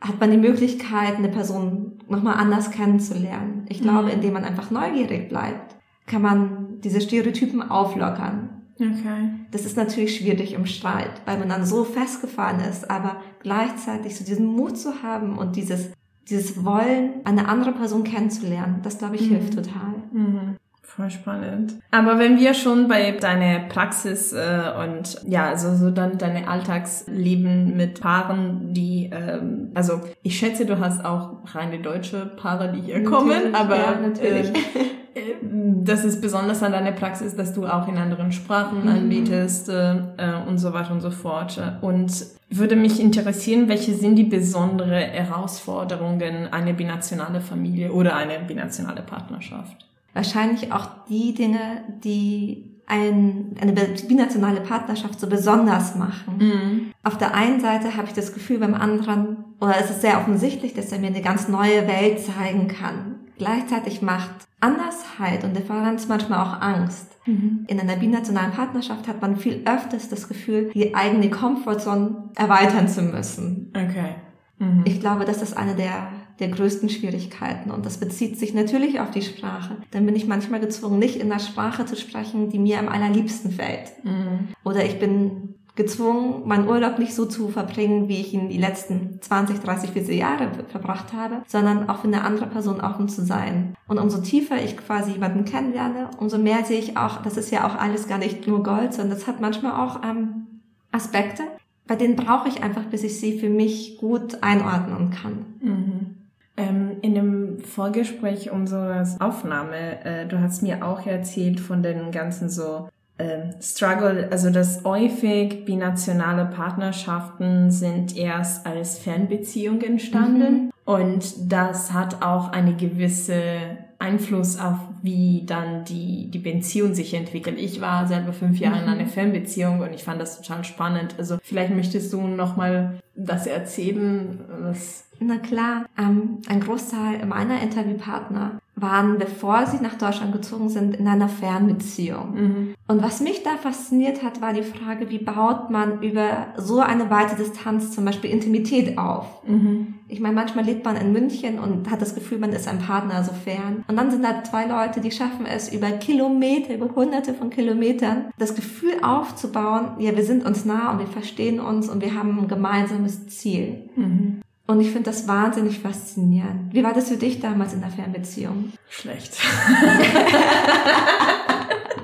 hat 0.02 0.20
man 0.20 0.32
die 0.32 0.38
Möglichkeit, 0.38 1.16
eine 1.16 1.30
Person 1.30 2.00
nochmal 2.08 2.36
anders 2.36 2.70
kennenzulernen. 2.72 3.66
Ich 3.70 3.82
glaube, 3.82 4.04
mhm. 4.04 4.10
indem 4.10 4.34
man 4.34 4.44
einfach 4.44 4.72
neugierig 4.72 5.30
bleibt, 5.30 5.76
kann 6.06 6.22
man 6.22 6.80
diese 6.82 7.02
Stereotypen 7.02 7.64
auflockern. 7.64 8.65
Okay. 8.80 9.30
Das 9.52 9.66
ist 9.66 9.78
natürlich 9.78 10.18
schwierig 10.18 10.54
im 10.54 10.66
Streit, 10.66 11.22
weil 11.26 11.38
man 11.38 11.50
dann 11.50 11.66
so 11.66 11.84
festgefahren 11.84 12.60
ist, 12.60 12.90
aber 12.90 13.18
gleichzeitig 13.40 14.18
so 14.18 14.26
diesen 14.26 14.46
Mut 14.46 14.78
zu 14.78 15.02
haben 15.02 15.38
und 15.38 15.56
dieses, 15.56 15.92
dieses 16.30 16.64
Wollen, 16.66 17.22
eine 17.24 17.48
andere 17.48 17.72
Person 17.72 18.04
kennenzulernen, 18.04 18.82
das 18.84 18.98
glaube 18.98 19.16
ich 19.16 19.30
mhm. 19.30 19.36
hilft 19.36 19.54
total. 19.54 19.94
Mhm. 20.12 20.58
Voll 20.82 21.10
spannend. 21.10 21.74
Aber 21.92 22.20
wenn 22.20 22.38
wir 22.40 22.54
schon 22.54 22.88
bei 22.88 23.12
deiner 23.12 23.68
Praxis 23.68 24.32
äh, 24.32 24.72
und 24.82 25.20
ja, 25.28 25.50
also 25.50 25.76
so 25.76 25.92
dann 25.92 26.18
deine 26.18 26.48
Alltagsleben 26.48 27.76
mit 27.76 28.00
Paaren, 28.00 28.74
die, 28.74 29.10
ähm, 29.12 29.72
also 29.74 30.00
ich 30.22 30.38
schätze, 30.38 30.66
du 30.66 30.80
hast 30.80 31.04
auch 31.04 31.40
reine 31.54 31.80
deutsche 31.80 32.26
Paare, 32.38 32.72
die 32.72 32.82
hier 32.82 33.04
kommen, 33.04 33.54
aber 33.56 33.76
ja, 33.76 34.00
natürlich. 34.00 34.50
Äh, 34.50 34.54
das 35.52 36.04
ist 36.04 36.22
besonders 36.22 36.62
an 36.62 36.74
deiner 36.74 36.92
Praxis, 36.92 37.36
dass 37.36 37.54
du 37.54 37.66
auch 37.66 37.88
in 37.88 37.98
anderen 37.98 38.32
Sprachen 38.32 38.84
mhm. 38.84 38.90
anbietest 38.90 39.70
äh, 39.70 39.96
äh, 40.18 40.48
und 40.48 40.58
so 40.58 40.74
weiter 40.74 40.92
und 40.92 41.02
so 41.02 41.12
fort. 41.12 41.62
Und 41.82 42.12
würde 42.50 42.76
mich 42.76 43.00
interessieren, 43.00 43.68
welche 43.70 43.94
sind 43.94 44.16
die 44.16 44.24
besonderen 44.24 44.92
Herausforderungen 44.92 46.48
eine 46.52 46.74
binationale 46.74 47.42
Familie 47.42 47.92
oder 47.92 48.16
eine 48.16 48.40
binationale 48.40 49.02
Partnerschaft? 49.02 49.86
wahrscheinlich 50.16 50.72
auch 50.72 50.88
die 51.08 51.36
Dinge, 51.36 51.84
die 52.04 52.72
ein, 52.88 53.56
eine 53.60 53.74
binationale 53.74 54.62
Partnerschaft 54.62 55.20
so 55.20 55.28
besonders 55.28 55.96
machen. 55.96 56.38
Mhm. 56.38 56.92
Auf 57.04 57.18
der 57.18 57.36
einen 57.36 57.60
Seite 57.60 57.96
habe 57.96 58.08
ich 58.08 58.14
das 58.14 58.34
Gefühl, 58.34 58.60
beim 58.60 58.74
anderen, 58.74 59.38
oder 59.60 59.76
es 59.80 59.90
ist 59.90 60.02
sehr 60.02 60.20
offensichtlich, 60.20 60.74
dass 60.74 60.92
er 60.92 61.00
mir 61.00 61.08
eine 61.08 61.22
ganz 61.22 61.48
neue 61.48 61.88
Welt 61.88 62.20
zeigen 62.20 62.68
kann. 62.68 63.16
Gleichzeitig 63.38 64.02
macht 64.02 64.48
Andersheit 64.66 65.44
und 65.44 65.56
Differenz 65.56 66.08
manchmal 66.08 66.40
auch 66.40 66.62
Angst. 66.62 67.18
Mhm. 67.26 67.66
In 67.68 67.80
einer 67.80 67.96
binationalen 67.96 68.52
Partnerschaft 68.52 69.08
hat 69.08 69.22
man 69.22 69.38
viel 69.38 69.62
öfters 69.66 70.10
das 70.10 70.28
Gefühl, 70.28 70.72
die 70.74 70.96
eigene 70.96 71.30
Comfortzone 71.30 72.30
erweitern 72.36 72.88
zu 72.88 73.02
müssen. 73.02 73.72
Okay. 73.76 74.16
Mhm. 74.60 74.84
Ich 74.86 75.00
glaube, 75.00 75.26
das 75.26 75.42
ist 75.42 75.56
eine 75.56 75.76
der 75.76 76.10
der 76.40 76.50
größten 76.50 76.90
Schwierigkeiten. 76.90 77.72
Und 77.72 77.86
das 77.86 77.98
bezieht 77.98 78.38
sich 78.38 78.54
natürlich 78.54 79.00
auf 79.00 79.12
die 79.12 79.22
Sprache. 79.22 79.78
Dann 79.92 80.06
bin 80.06 80.16
ich 80.16 80.28
manchmal 80.28 80.60
gezwungen, 80.60 81.00
nicht 81.00 81.16
in 81.16 81.30
der 81.30 81.40
Sprache 81.40 81.86
zu 81.86 81.96
sprechen, 81.96 82.50
die 82.50 82.60
mir 82.60 82.80
am 82.80 82.90
allerliebsten 82.90 83.52
fällt. 83.52 84.04
Mhm. 84.04 84.50
Oder 84.64 84.84
ich 84.84 85.00
bin 85.00 85.56
gezwungen, 85.76 86.48
meinen 86.48 86.68
Urlaub 86.68 87.00
nicht 87.00 87.14
so 87.14 87.26
zu 87.26 87.50
verbringen, 87.50 88.08
wie 88.08 88.22
ich 88.22 88.34
ihn 88.34 88.50
die 88.50 88.58
letzten 88.58 89.22
20, 89.22 89.60
30, 89.60 89.92
40 89.92 90.18
Jahre 90.18 90.52
verbracht 90.70 91.14
habe, 91.14 91.42
sondern 91.48 91.90
auch 91.90 92.00
für 92.00 92.08
eine 92.08 92.24
andere 92.24 92.48
Person 92.48 92.80
offen 92.80 93.10
zu 93.10 93.26
sein. 93.26 93.76
Und 93.88 94.00
umso 94.00 94.22
tiefer 94.22 94.62
ich 94.64 94.78
quasi 94.78 95.12
jemanden 95.12 95.44
kennenlerne, 95.44 96.10
umso 96.18 96.38
mehr 96.38 96.64
sehe 96.64 96.80
ich 96.80 96.98
auch, 96.98 97.22
das 97.22 97.36
ist 97.38 97.52
ja 97.52 97.68
auch 97.68 97.76
alles 97.76 98.08
gar 98.08 98.18
nicht 98.18 98.48
nur 98.48 98.64
Gold, 98.64 98.94
sondern 98.94 99.18
das 99.18 99.28
hat 99.28 99.42
manchmal 99.42 99.74
auch 99.74 100.02
ähm, 100.04 100.48
Aspekte, 100.92 101.44
bei 101.88 101.96
denen 101.96 102.16
brauche 102.16 102.48
ich 102.48 102.64
einfach, 102.64 102.86
bis 102.86 103.04
ich 103.04 103.20
sie 103.20 103.38
für 103.38 103.50
mich 103.50 103.98
gut 103.98 104.42
einordnen 104.42 105.12
kann. 105.12 105.46
Mhm. 105.62 106.16
Ähm, 106.58 106.98
in 107.02 107.14
dem 107.16 107.60
Vorgespräch 107.60 108.50
unserer 108.50 109.06
Aufnahme, 109.20 110.04
äh, 110.06 110.26
du 110.26 110.40
hast 110.40 110.64
mir 110.64 110.86
auch 110.86 111.06
erzählt 111.06 111.60
von 111.60 111.84
den 111.84 112.12
ganzen 112.12 112.50
so 112.50 112.88
äh, 113.18 113.52
Struggle, 113.62 114.28
also 114.32 114.50
dass 114.50 114.84
häufig 114.84 115.66
binationale 115.66 116.46
Partnerschaften 116.46 117.72
sind 117.72 118.16
erst 118.18 118.66
als 118.66 118.98
Fernbeziehung 118.98 119.82
entstanden 119.82 120.66
mhm. 120.66 120.72
und 120.86 121.52
das 121.52 121.94
hat 121.94 122.22
auch 122.22 122.52
eine 122.52 122.76
gewisse 122.76 123.78
Einfluss 124.00 124.60
auf 124.60 124.78
wie 125.02 125.44
dann 125.46 125.86
die, 125.86 126.30
die 126.32 126.40
Beziehung 126.40 126.94
sich 126.94 127.14
entwickelt. 127.14 127.58
Ich 127.60 127.82
war 127.82 128.08
selber 128.08 128.34
fünf 128.34 128.60
Jahre 128.60 128.82
in 128.82 128.90
einer 128.90 129.04
mhm. 129.04 129.10
Fernbeziehung 129.10 129.80
und 129.80 129.94
ich 129.94 130.04
fand 130.04 130.22
das 130.22 130.42
total 130.42 130.64
spannend. 130.64 131.16
Also 131.18 131.38
vielleicht 131.44 131.74
möchtest 131.74 132.12
du 132.12 132.22
nochmal 132.22 133.00
das 133.16 133.48
erzählen, 133.48 134.40
was 134.62 135.06
na 135.20 135.38
klar, 135.38 135.86
ähm, 135.98 136.40
ein 136.48 136.60
Großteil 136.60 137.26
meiner 137.26 137.62
Interviewpartner 137.62 138.60
waren, 138.76 139.18
bevor 139.18 139.66
sie 139.66 139.82
nach 139.82 139.96
Deutschland 139.96 140.34
gezogen 140.34 140.70
sind, 140.70 140.96
in 140.96 141.08
einer 141.08 141.30
Fernbeziehung. 141.30 142.36
Mhm. 142.36 142.76
Und 142.88 143.02
was 143.02 143.22
mich 143.22 143.42
da 143.44 143.56
fasziniert 143.56 144.22
hat, 144.22 144.42
war 144.42 144.54
die 144.54 144.64
Frage, 144.64 145.10
wie 145.10 145.20
baut 145.20 145.70
man 145.70 146.04
über 146.04 146.48
so 146.58 146.80
eine 146.80 147.10
weite 147.10 147.36
Distanz 147.36 147.92
zum 147.92 148.04
Beispiel 148.04 148.32
Intimität 148.32 148.98
auf? 148.98 149.28
Mhm. 149.48 149.95
Ich 150.08 150.20
meine, 150.20 150.36
manchmal 150.36 150.66
lebt 150.66 150.86
man 150.86 150.98
in 150.98 151.12
München 151.12 151.58
und 151.58 151.90
hat 151.90 152.00
das 152.00 152.14
Gefühl, 152.14 152.38
man 152.38 152.54
ist 152.54 152.68
ein 152.68 152.78
Partner 152.78 153.24
so 153.24 153.32
fern. 153.34 153.84
Und 153.88 153.98
dann 153.98 154.12
sind 154.12 154.24
da 154.24 154.44
zwei 154.44 154.66
Leute, 154.66 155.02
die 155.02 155.10
schaffen 155.10 155.48
es 155.48 155.74
über 155.74 155.90
Kilometer, 155.92 156.76
über 156.76 156.94
hunderte 156.94 157.34
von 157.34 157.50
Kilometern, 157.50 158.26
das 158.38 158.54
Gefühl 158.54 159.00
aufzubauen, 159.02 159.94
ja, 160.00 160.16
wir 160.16 160.24
sind 160.24 160.46
uns 160.46 160.64
nah 160.64 160.92
und 160.92 161.00
wir 161.00 161.08
verstehen 161.08 161.60
uns 161.60 161.90
und 161.90 162.04
wir 162.04 162.14
haben 162.14 162.38
ein 162.40 162.48
gemeinsames 162.48 163.26
Ziel. 163.28 163.90
Mhm. 163.96 164.42
Und 164.68 164.82
ich 164.82 164.92
finde 164.92 165.10
das 165.10 165.28
wahnsinnig 165.28 165.80
faszinierend. 165.80 166.74
Wie 166.74 166.84
war 166.84 166.94
das 166.94 167.10
für 167.10 167.18
dich 167.18 167.40
damals 167.40 167.74
in 167.74 167.82
der 167.82 167.90
Fernbeziehung? 167.90 168.74
Schlecht. 168.90 169.34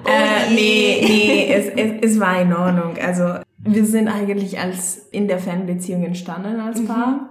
äh, 0.06 0.54
nee, 0.54 1.04
nee, 1.04 1.54
es, 1.54 1.68
es, 1.76 2.14
es 2.14 2.20
war 2.20 2.42
in 2.42 2.54
Ordnung. 2.54 2.98
Also 3.04 3.36
wir 3.60 3.86
sind 3.86 4.08
eigentlich 4.08 4.60
als 4.60 5.08
in 5.12 5.28
der 5.28 5.40
Fernbeziehung 5.40 6.04
entstanden 6.04 6.60
als 6.60 6.84
Paar. 6.86 7.08
Mhm 7.08 7.31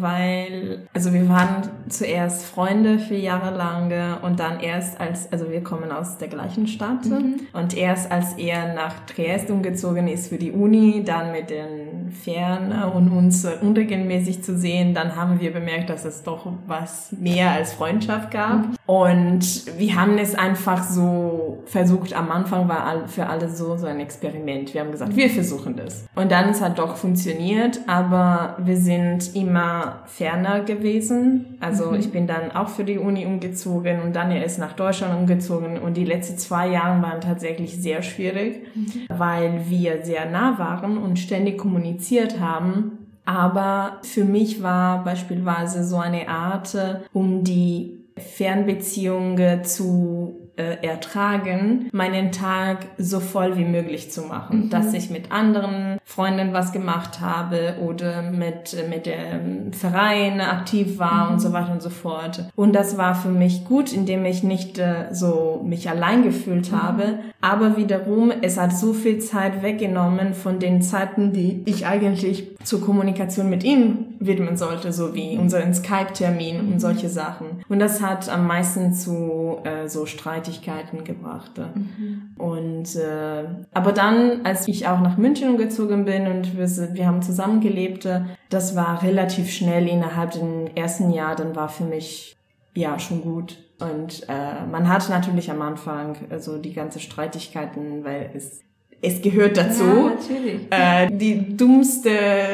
weil, 0.00 0.86
also 0.94 1.12
wir 1.12 1.28
waren 1.28 1.68
zuerst 1.88 2.44
Freunde 2.44 2.98
vier 2.98 3.20
Jahre 3.20 3.56
lang 3.56 3.92
und 4.22 4.38
dann 4.38 4.60
erst 4.60 5.00
als, 5.00 5.32
also 5.32 5.50
wir 5.50 5.62
kommen 5.62 5.90
aus 5.90 6.18
der 6.18 6.28
gleichen 6.28 6.68
Stadt 6.68 7.06
mhm. 7.06 7.40
und 7.52 7.76
erst 7.76 8.10
als 8.10 8.34
er 8.34 8.74
nach 8.74 8.94
Triest 9.06 9.50
umgezogen 9.50 10.06
ist 10.08 10.28
für 10.28 10.38
die 10.38 10.52
Uni, 10.52 11.02
dann 11.04 11.32
mit 11.32 11.50
den 11.50 11.87
Fern 12.10 12.72
und 12.94 13.10
uns 13.10 13.46
unregelmäßig 13.60 14.42
zu 14.42 14.56
sehen, 14.56 14.94
dann 14.94 15.16
haben 15.16 15.40
wir 15.40 15.52
bemerkt, 15.52 15.90
dass 15.90 16.04
es 16.04 16.22
doch 16.22 16.52
was 16.66 17.12
mehr 17.12 17.52
als 17.52 17.72
Freundschaft 17.72 18.30
gab 18.30 18.64
und 18.88 19.78
wir 19.78 19.96
haben 19.96 20.16
es 20.16 20.34
einfach 20.34 20.82
so 20.82 21.62
versucht, 21.66 22.14
am 22.14 22.30
Anfang 22.30 22.70
war 22.70 23.06
für 23.06 23.26
alle 23.26 23.50
so, 23.50 23.76
so 23.76 23.86
ein 23.86 24.00
Experiment. 24.00 24.72
Wir 24.72 24.80
haben 24.80 24.92
gesagt, 24.92 25.14
wir 25.14 25.28
versuchen 25.28 25.76
das. 25.76 26.06
Und 26.14 26.32
dann 26.32 26.48
es 26.48 26.62
hat 26.62 26.78
doch 26.78 26.96
funktioniert, 26.96 27.80
aber 27.86 28.56
wir 28.58 28.78
sind 28.78 29.36
immer 29.36 30.04
ferner 30.06 30.60
gewesen. 30.60 31.58
Also 31.60 31.90
mhm. 31.90 32.00
ich 32.00 32.10
bin 32.10 32.26
dann 32.26 32.50
auch 32.52 32.70
für 32.70 32.84
die 32.84 32.96
Uni 32.96 33.26
umgezogen 33.26 34.00
und 34.00 34.16
dann 34.16 34.30
er 34.30 34.42
ist 34.42 34.58
nach 34.58 34.72
Deutschland 34.72 35.14
umgezogen 35.14 35.78
und 35.78 35.98
die 35.98 36.06
letzten 36.06 36.38
zwei 36.38 36.68
Jahre 36.68 37.02
waren 37.02 37.20
tatsächlich 37.20 37.76
sehr 37.82 38.00
schwierig, 38.00 38.68
mhm. 38.74 39.04
weil 39.10 39.68
wir 39.68 40.02
sehr 40.02 40.30
nah 40.30 40.58
waren 40.58 40.96
und 40.96 41.18
ständig 41.18 41.58
kommuniziert 41.98 42.40
haben. 42.40 43.06
Aber 43.24 43.98
für 44.02 44.24
mich 44.24 44.62
war 44.62 45.04
beispielsweise 45.04 45.84
so 45.84 45.96
eine 45.98 46.28
Art, 46.28 46.76
um 47.12 47.44
die 47.44 47.98
Fernbeziehungen 48.16 49.64
zu 49.64 50.37
äh, 50.58 50.84
ertragen, 50.84 51.88
meinen 51.92 52.32
Tag 52.32 52.86
so 52.98 53.20
voll 53.20 53.56
wie 53.56 53.64
möglich 53.64 54.10
zu 54.10 54.22
machen. 54.22 54.64
Mhm. 54.64 54.70
Dass 54.70 54.92
ich 54.92 55.08
mit 55.08 55.30
anderen 55.30 55.98
Freunden 56.04 56.52
was 56.52 56.72
gemacht 56.72 57.20
habe 57.20 57.76
oder 57.80 58.22
mit, 58.22 58.76
mit 58.90 59.06
dem 59.06 59.72
Verein 59.72 60.40
aktiv 60.40 60.98
war 60.98 61.26
mhm. 61.26 61.32
und 61.34 61.40
so 61.40 61.52
weiter 61.52 61.72
und 61.72 61.82
so 61.82 61.90
fort. 61.90 62.44
Und 62.56 62.74
das 62.74 62.98
war 62.98 63.14
für 63.14 63.28
mich 63.28 63.64
gut, 63.64 63.92
indem 63.92 64.24
ich 64.24 64.42
nicht 64.42 64.78
äh, 64.78 65.06
so 65.12 65.62
mich 65.64 65.88
allein 65.88 66.24
gefühlt 66.24 66.72
mhm. 66.72 66.82
habe. 66.82 67.18
Aber 67.40 67.76
wiederum, 67.76 68.32
es 68.42 68.58
hat 68.58 68.76
so 68.76 68.92
viel 68.92 69.20
Zeit 69.20 69.62
weggenommen 69.62 70.34
von 70.34 70.58
den 70.58 70.82
Zeiten, 70.82 71.32
die 71.32 71.62
ich 71.66 71.86
eigentlich 71.86 72.56
zur 72.64 72.80
Kommunikation 72.80 73.48
mit 73.48 73.62
ihm 73.62 74.16
widmen 74.20 74.56
sollte, 74.56 74.92
so 74.92 75.14
wie 75.14 75.38
unseren 75.38 75.72
Skype-Termin 75.74 76.60
und 76.60 76.80
solche 76.80 77.08
Sachen. 77.08 77.62
Und 77.68 77.78
das 77.78 78.02
hat 78.02 78.28
am 78.28 78.46
meisten 78.46 78.92
zu 78.92 79.58
äh, 79.64 79.88
so 79.88 80.06
Streitigkeiten 80.06 81.04
gebracht. 81.04 81.52
Mhm. 81.58 82.34
Und 82.36 82.96
äh, 82.96 83.44
aber 83.72 83.92
dann, 83.92 84.44
als 84.44 84.68
ich 84.68 84.86
auch 84.86 85.00
nach 85.00 85.16
München 85.16 85.50
umgezogen 85.50 86.04
bin 86.04 86.26
und 86.26 86.56
wir, 86.56 86.68
wir 86.94 87.06
haben 87.06 87.22
zusammengelebt, 87.22 88.06
äh, 88.06 88.22
das 88.50 88.74
war 88.76 89.02
relativ 89.02 89.50
schnell 89.50 89.86
innerhalb 89.88 90.32
den 90.32 90.76
ersten 90.76 91.10
Jahr, 91.10 91.36
dann 91.36 91.54
war 91.54 91.68
für 91.68 91.84
mich 91.84 92.36
ja 92.74 92.98
schon 92.98 93.22
gut. 93.22 93.58
Und 93.80 94.26
äh, 94.28 94.66
man 94.70 94.88
hat 94.88 95.08
natürlich 95.08 95.50
am 95.50 95.62
Anfang 95.62 96.16
also 96.30 96.58
die 96.58 96.72
ganze 96.72 96.98
Streitigkeiten, 96.98 98.04
weil 98.04 98.30
es 98.34 98.62
es 99.00 99.22
gehört 99.22 99.56
dazu. 99.56 99.84
Ja, 99.84 100.10
natürlich. 100.10 100.60
Äh, 100.70 101.08
die 101.12 101.56
dummste 101.56 102.10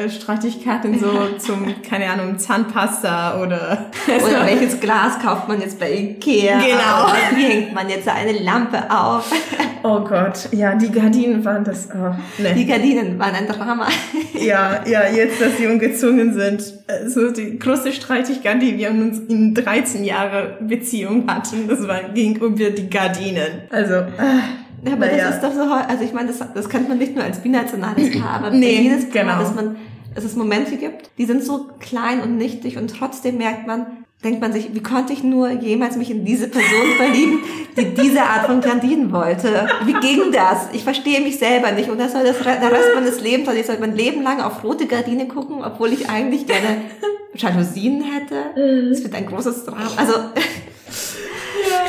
Streitigkeiten 0.09 0.99
so 0.99 1.09
zum, 1.39 1.65
keine 1.81 2.07
Ahnung, 2.07 2.37
Zahnpasta 2.37 3.41
oder... 3.41 3.87
Oder 4.07 4.45
welches 4.45 4.79
Glas 4.79 5.17
kauft 5.19 5.47
man 5.47 5.59
jetzt 5.59 5.79
bei 5.79 5.91
Ikea? 5.91 6.59
Genau. 6.59 7.05
Oder 7.05 7.35
wie 7.35 7.45
hängt 7.45 7.73
man 7.73 7.89
jetzt 7.89 8.07
eine 8.07 8.37
Lampe 8.39 8.79
auf? 8.89 9.31
Oh 9.87 9.99
Gott, 9.99 10.49
ja, 10.51 10.73
die 10.73 10.91
Gardinen 10.91 11.45
waren 11.45 11.63
das... 11.63 11.89
Oh, 11.93 12.15
nee. 12.39 12.55
Die 12.55 12.65
Gardinen 12.65 13.19
waren 13.19 13.35
ein 13.35 13.45
Drama. 13.45 13.87
Ja, 14.33 14.83
ja, 14.83 15.07
jetzt, 15.07 15.39
dass 15.39 15.57
sie 15.59 15.67
umgezogen 15.67 16.33
sind. 16.33 16.63
So 17.05 17.29
die 17.29 17.59
große 17.59 17.93
Streitigkeit, 17.93 18.59
die 18.63 18.79
wir 18.79 18.89
uns 18.89 19.19
in 19.29 19.53
13 19.53 20.03
Jahre 20.03 20.57
Beziehung 20.59 21.27
hatten, 21.27 21.67
das 21.67 21.87
war, 21.87 22.01
ging 22.15 22.35
über 22.37 22.71
die 22.71 22.89
Gardinen. 22.89 23.61
Also... 23.69 23.93
Äh. 23.93 24.64
Ja, 24.85 24.93
aber 24.93 25.07
naja. 25.07 25.25
das 25.27 25.35
ist 25.35 25.43
doch 25.43 25.53
so, 25.53 25.61
also 25.61 26.03
ich 26.03 26.13
meine, 26.13 26.27
das, 26.27 26.39
das 26.53 26.69
kennt 26.69 26.87
man 26.87 26.97
nicht 26.97 27.15
nur 27.15 27.23
als 27.23 27.39
binationales 27.39 28.11
Paar, 28.19 28.35
aber 28.35 28.51
nee, 28.51 28.81
jedes 28.81 29.09
Paar, 29.09 29.23
genau. 29.23 29.39
dass 29.39 29.55
man, 29.55 29.77
dass 30.13 30.23
es 30.23 30.35
Momente 30.35 30.77
gibt, 30.77 31.09
die 31.17 31.25
sind 31.25 31.43
so 31.43 31.67
klein 31.79 32.21
und 32.21 32.37
nichtig 32.37 32.77
und 32.77 32.95
trotzdem 32.95 33.37
merkt 33.37 33.65
man, 33.65 33.87
denkt 34.23 34.41
man 34.41 34.53
sich, 34.53 34.73
wie 34.73 34.81
konnte 34.81 35.13
ich 35.13 35.23
nur 35.23 35.49
jemals 35.49 35.97
mich 35.97 36.11
in 36.11 36.23
diese 36.23 36.47
Person 36.47 36.87
verlieben, 36.97 37.39
die 37.77 37.93
diese 37.95 38.21
Art 38.21 38.45
von 38.45 38.61
Gardinen 38.61 39.11
wollte? 39.11 39.67
Wie 39.85 39.93
ging 39.93 40.31
das? 40.31 40.69
Ich 40.73 40.83
verstehe 40.83 41.21
mich 41.21 41.39
selber 41.39 41.71
nicht 41.71 41.89
und 41.89 41.99
das 41.99 42.11
soll 42.11 42.23
das, 42.23 42.37
der 42.37 42.71
Rest 42.71 42.89
meines 42.93 43.21
Lebens, 43.21 43.47
also 43.47 43.59
ich 43.59 43.65
soll 43.65 43.77
mein 43.79 43.95
Leben 43.95 44.21
lang 44.21 44.41
auf 44.41 44.63
rote 44.63 44.85
Gardinen 44.85 45.27
gucken, 45.27 45.63
obwohl 45.63 45.93
ich 45.93 46.09
eigentlich 46.09 46.45
gerne 46.45 46.81
Jalousien 47.35 48.03
hätte. 48.03 48.89
Das 48.89 49.03
wird 49.03 49.15
ein 49.15 49.25
großes 49.25 49.65
Drama. 49.65 49.89
Also, 49.97 50.13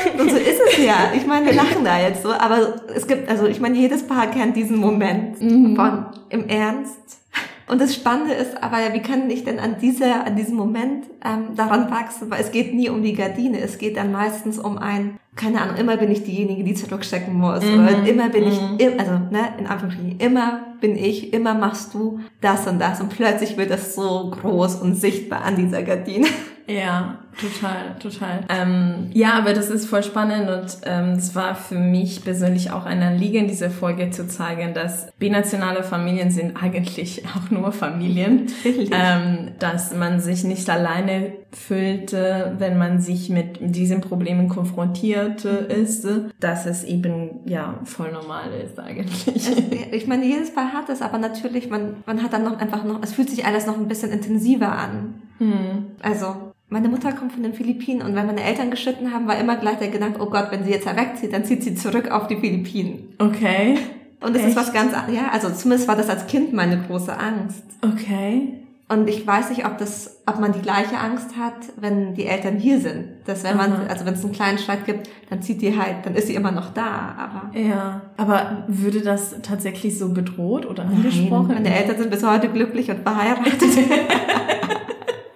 und 0.19 0.31
so 0.31 0.37
ist 0.37 0.61
es 0.69 0.85
ja. 0.85 1.12
Ich 1.15 1.26
meine, 1.26 1.47
wir 1.47 1.55
lachen 1.55 1.85
da 1.85 2.00
jetzt 2.00 2.23
so, 2.23 2.31
aber 2.31 2.75
es 2.95 3.07
gibt, 3.07 3.29
also 3.29 3.47
ich 3.47 3.61
meine, 3.61 3.76
jedes 3.76 4.07
Paar 4.07 4.29
kennt 4.29 4.57
diesen 4.57 4.79
Moment 4.79 5.41
mhm. 5.41 5.76
von 5.76 6.07
im 6.29 6.49
Ernst. 6.49 7.21
Und 7.69 7.81
das 7.81 7.95
Spannende 7.95 8.33
ist 8.33 8.62
aber, 8.62 8.76
wie 8.93 9.03
kann 9.03 9.29
ich 9.29 9.43
denn 9.43 9.59
an 9.59 9.76
dieser, 9.81 10.25
an 10.25 10.37
diesem 10.37 10.55
Moment 10.57 11.07
ähm, 11.25 11.57
daran 11.57 11.91
wachsen? 11.91 12.31
Weil 12.31 12.41
es 12.41 12.53
geht 12.53 12.73
nie 12.73 12.88
um 12.88 13.03
die 13.03 13.15
Gardine, 13.15 13.59
es 13.59 13.79
geht 13.79 13.97
dann 13.97 14.12
meistens 14.12 14.59
um 14.59 14.79
ein, 14.79 15.19
keine 15.35 15.61
Ahnung, 15.61 15.76
immer 15.76 15.97
bin 15.97 16.12
ich 16.12 16.23
diejenige, 16.23 16.62
die 16.62 16.75
zurückstecken 16.75 17.35
muss. 17.35 17.65
Mhm. 17.65 17.81
Oder 17.81 18.07
immer 18.07 18.29
bin 18.29 18.45
mhm. 18.45 18.76
ich, 18.79 19.00
also 19.00 19.12
ne, 19.33 19.49
in 19.59 19.67
Anführungsstrichen, 19.67 20.21
immer 20.21 20.61
bin 20.81 20.97
ich, 20.97 21.33
immer 21.33 21.55
machst 21.55 21.93
du 21.93 22.21
das 22.41 22.69
und 22.69 22.79
das. 22.79 23.00
Und 23.00 23.09
plötzlich 23.09 23.57
wird 23.57 23.71
das 23.71 23.97
so 23.97 24.31
groß 24.31 24.76
und 24.76 24.95
sichtbar 24.95 25.43
an 25.43 25.57
dieser 25.57 25.83
Gardine. 25.83 26.29
Ja, 26.69 27.19
total, 27.41 27.97
total. 28.01 28.41
Ähm, 28.49 29.11
ja, 29.13 29.35
aber 29.35 29.53
das 29.53 29.71
ist 29.71 29.87
voll 29.87 30.03
spannend 30.03 30.51
und 30.51 30.79
ähm, 30.85 31.13
es 31.13 31.35
war 31.35 31.55
für 31.55 31.79
mich 31.79 32.25
persönlich 32.25 32.73
auch 32.73 32.85
ein 32.85 33.03
Anliegen, 33.03 33.47
diese 33.47 33.71
Folge 33.71 34.11
zu 34.11 34.27
zeigen, 34.27 34.75
dass 34.75 35.13
binationale 35.19 35.85
Familien 35.85 36.31
sind 36.31 36.61
eigentlich 36.61 37.23
auch 37.37 37.51
nur 37.51 37.71
Familien, 37.71 38.49
ähm, 38.65 39.53
dass 39.61 39.95
man 39.95 40.19
sich 40.19 40.43
nicht 40.45 40.69
alleine 40.69 41.33
fühlt, 41.53 42.13
wenn 42.13 42.77
man 42.77 43.01
sich 43.01 43.31
mit 43.31 43.59
diesen 43.61 44.03
Problemen 44.03 44.49
konfrontiert 44.49 45.45
ist, 45.47 46.07
dass 46.39 46.67
es 46.67 46.85
eben 46.85 47.41
ja 47.47 47.81
voll 47.85 48.13
normal 48.13 48.51
ist 48.63 48.79
eigentlich. 48.79 49.27
ich 49.93 50.07
meine, 50.07 50.27
jedes 50.27 50.53
Paar 50.53 50.75
hat 50.75 50.91
es, 50.91 51.01
aber 51.01 51.17
natürlich, 51.17 51.71
man, 51.71 51.97
man 52.05 52.23
hat 52.23 52.35
dann 52.35 52.45
noch 52.45 52.59
einfach 52.59 52.85
noch, 52.85 53.03
es 53.03 53.13
fühlt 53.13 53.31
sich 53.31 53.47
alles 53.47 53.67
noch 53.67 53.79
ein 53.79 53.89
bisschen 53.89 54.11
intensiver 54.11 54.73
an. 54.73 55.15
Hm. 55.39 55.87
Also 56.03 56.46
meine 56.69 56.89
Mutter 56.89 57.13
kommt 57.13 57.33
von 57.33 57.43
den 57.43 57.55
Philippinen 57.55 58.03
und 58.03 58.15
wenn 58.17 58.27
meine 58.27 58.43
Eltern 58.43 58.71
geschnitten 58.71 59.13
haben, 59.13 59.29
war 59.29 59.39
immer 59.39 59.57
gleich 59.57 59.79
der 59.79 59.89
Gedanke, 59.89 60.21
oh 60.21 60.27
Gott, 60.31 60.49
wenn 60.51 60.65
sie 60.65 60.71
jetzt 60.71 60.87
wegzieht, 60.87 61.33
dann 61.33 61.45
zieht 61.45 61.63
sie 61.63 61.75
zurück 61.75 62.11
auf 62.11 62.27
die 62.27 62.37
Philippinen. 62.37 63.15
Okay. 63.19 63.79
Und 64.21 64.35
das 64.35 64.43
Echt? 64.43 64.51
ist 64.51 64.57
was 64.57 64.73
ganz, 64.73 64.93
ja, 64.93 65.29
also 65.33 65.51
zumindest 65.51 65.89
war 65.89 65.97
das 65.97 66.09
als 66.09 66.27
Kind 66.27 66.53
meine 66.53 66.79
große 66.89 67.17
Angst. 67.17 67.63
Okay. 67.83 68.55
Und 68.89 69.09
ich 69.09 69.27
weiß 69.27 69.51
nicht, 69.51 69.67
ob 69.67 69.79
das, 69.79 70.23
ob 70.27 70.39
man 70.39 70.53
die 70.53 70.61
gleiche 70.61 70.97
Angst 70.99 71.37
hat, 71.37 71.55
wenn 71.77 72.15
die 72.15 72.25
Eltern 72.25 72.57
hier 72.57 72.81
sind. 72.81 73.07
Dass 73.27 73.43
wenn 73.43 73.57
man, 73.57 73.73
Aha. 73.73 73.87
also 73.89 74.07
wenn 74.07 74.15
es 74.15 74.23
einen 74.23 74.33
kleinen 74.33 74.59
Streit 74.59 74.87
gibt, 74.87 75.11
dann 75.29 75.43
zieht 75.43 75.61
die 75.61 75.77
halt, 75.77 75.97
dann 76.05 76.15
ist 76.15 76.29
sie 76.29 76.37
immer 76.37 76.53
noch 76.53 76.73
da. 76.73 77.17
Aber 77.19 77.59
Ja, 77.59 78.03
aber 78.17 78.65
würde 78.69 79.01
das 79.01 79.35
tatsächlich 79.43 79.99
so 79.99 80.11
bedroht 80.11 80.67
oder 80.67 80.85
angesprochen? 80.85 81.49
meine 81.55 81.75
Eltern 81.77 81.97
sind 81.99 82.11
bis 82.11 82.25
heute 82.25 82.49
glücklich 82.49 82.89
und 82.89 83.01
verheiratet. 83.01 83.61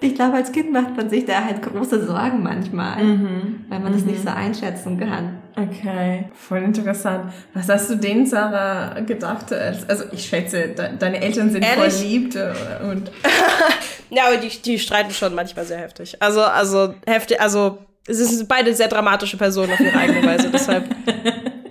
ich 0.00 0.14
glaube, 0.14 0.36
als 0.36 0.50
Kind 0.52 0.72
macht 0.72 0.96
man 0.96 1.08
sich 1.10 1.24
da 1.26 1.44
halt 1.44 1.62
große 1.62 2.06
Sorgen 2.06 2.42
manchmal, 2.42 3.02
Mhm. 3.04 3.64
weil 3.68 3.80
man 3.80 3.92
das 3.92 4.02
nicht 4.04 4.22
so 4.22 4.28
einschätzen 4.30 4.98
kann. 4.98 5.38
Okay, 5.56 6.26
voll 6.34 6.58
interessant. 6.62 7.32
Was 7.54 7.68
hast 7.68 7.90
du 7.90 7.96
denen, 7.96 8.24
Sarah, 8.26 9.00
gedacht? 9.00 9.52
als- 9.52 9.88
Also 9.88 10.04
ich 10.12 10.24
schätze, 10.26 10.68
de 10.68 10.96
deine 10.98 11.20
Eltern 11.20 11.50
sind 11.50 11.62
Ehrlich? 11.64 11.92
voll 11.94 12.04
lieb 12.06 12.34
äh, 12.36 12.52
und 12.90 13.10
Ja, 14.10 14.26
aber 14.28 14.36
die, 14.38 14.48
die 14.48 14.78
streiten 14.78 15.12
schon 15.12 15.34
manchmal 15.34 15.64
sehr 15.64 15.78
heftig. 15.78 16.16
Also, 16.20 16.42
also 16.42 16.94
heftig, 17.06 17.40
also 17.40 17.78
es 18.08 18.18
sind 18.18 18.48
beide 18.48 18.74
sehr 18.74 18.88
dramatische 18.88 19.36
Personen 19.36 19.72
auf 19.72 19.80
ihre 19.80 19.96
eigene 19.96 20.24
Weise, 20.26 20.50
deshalb. 20.52 20.84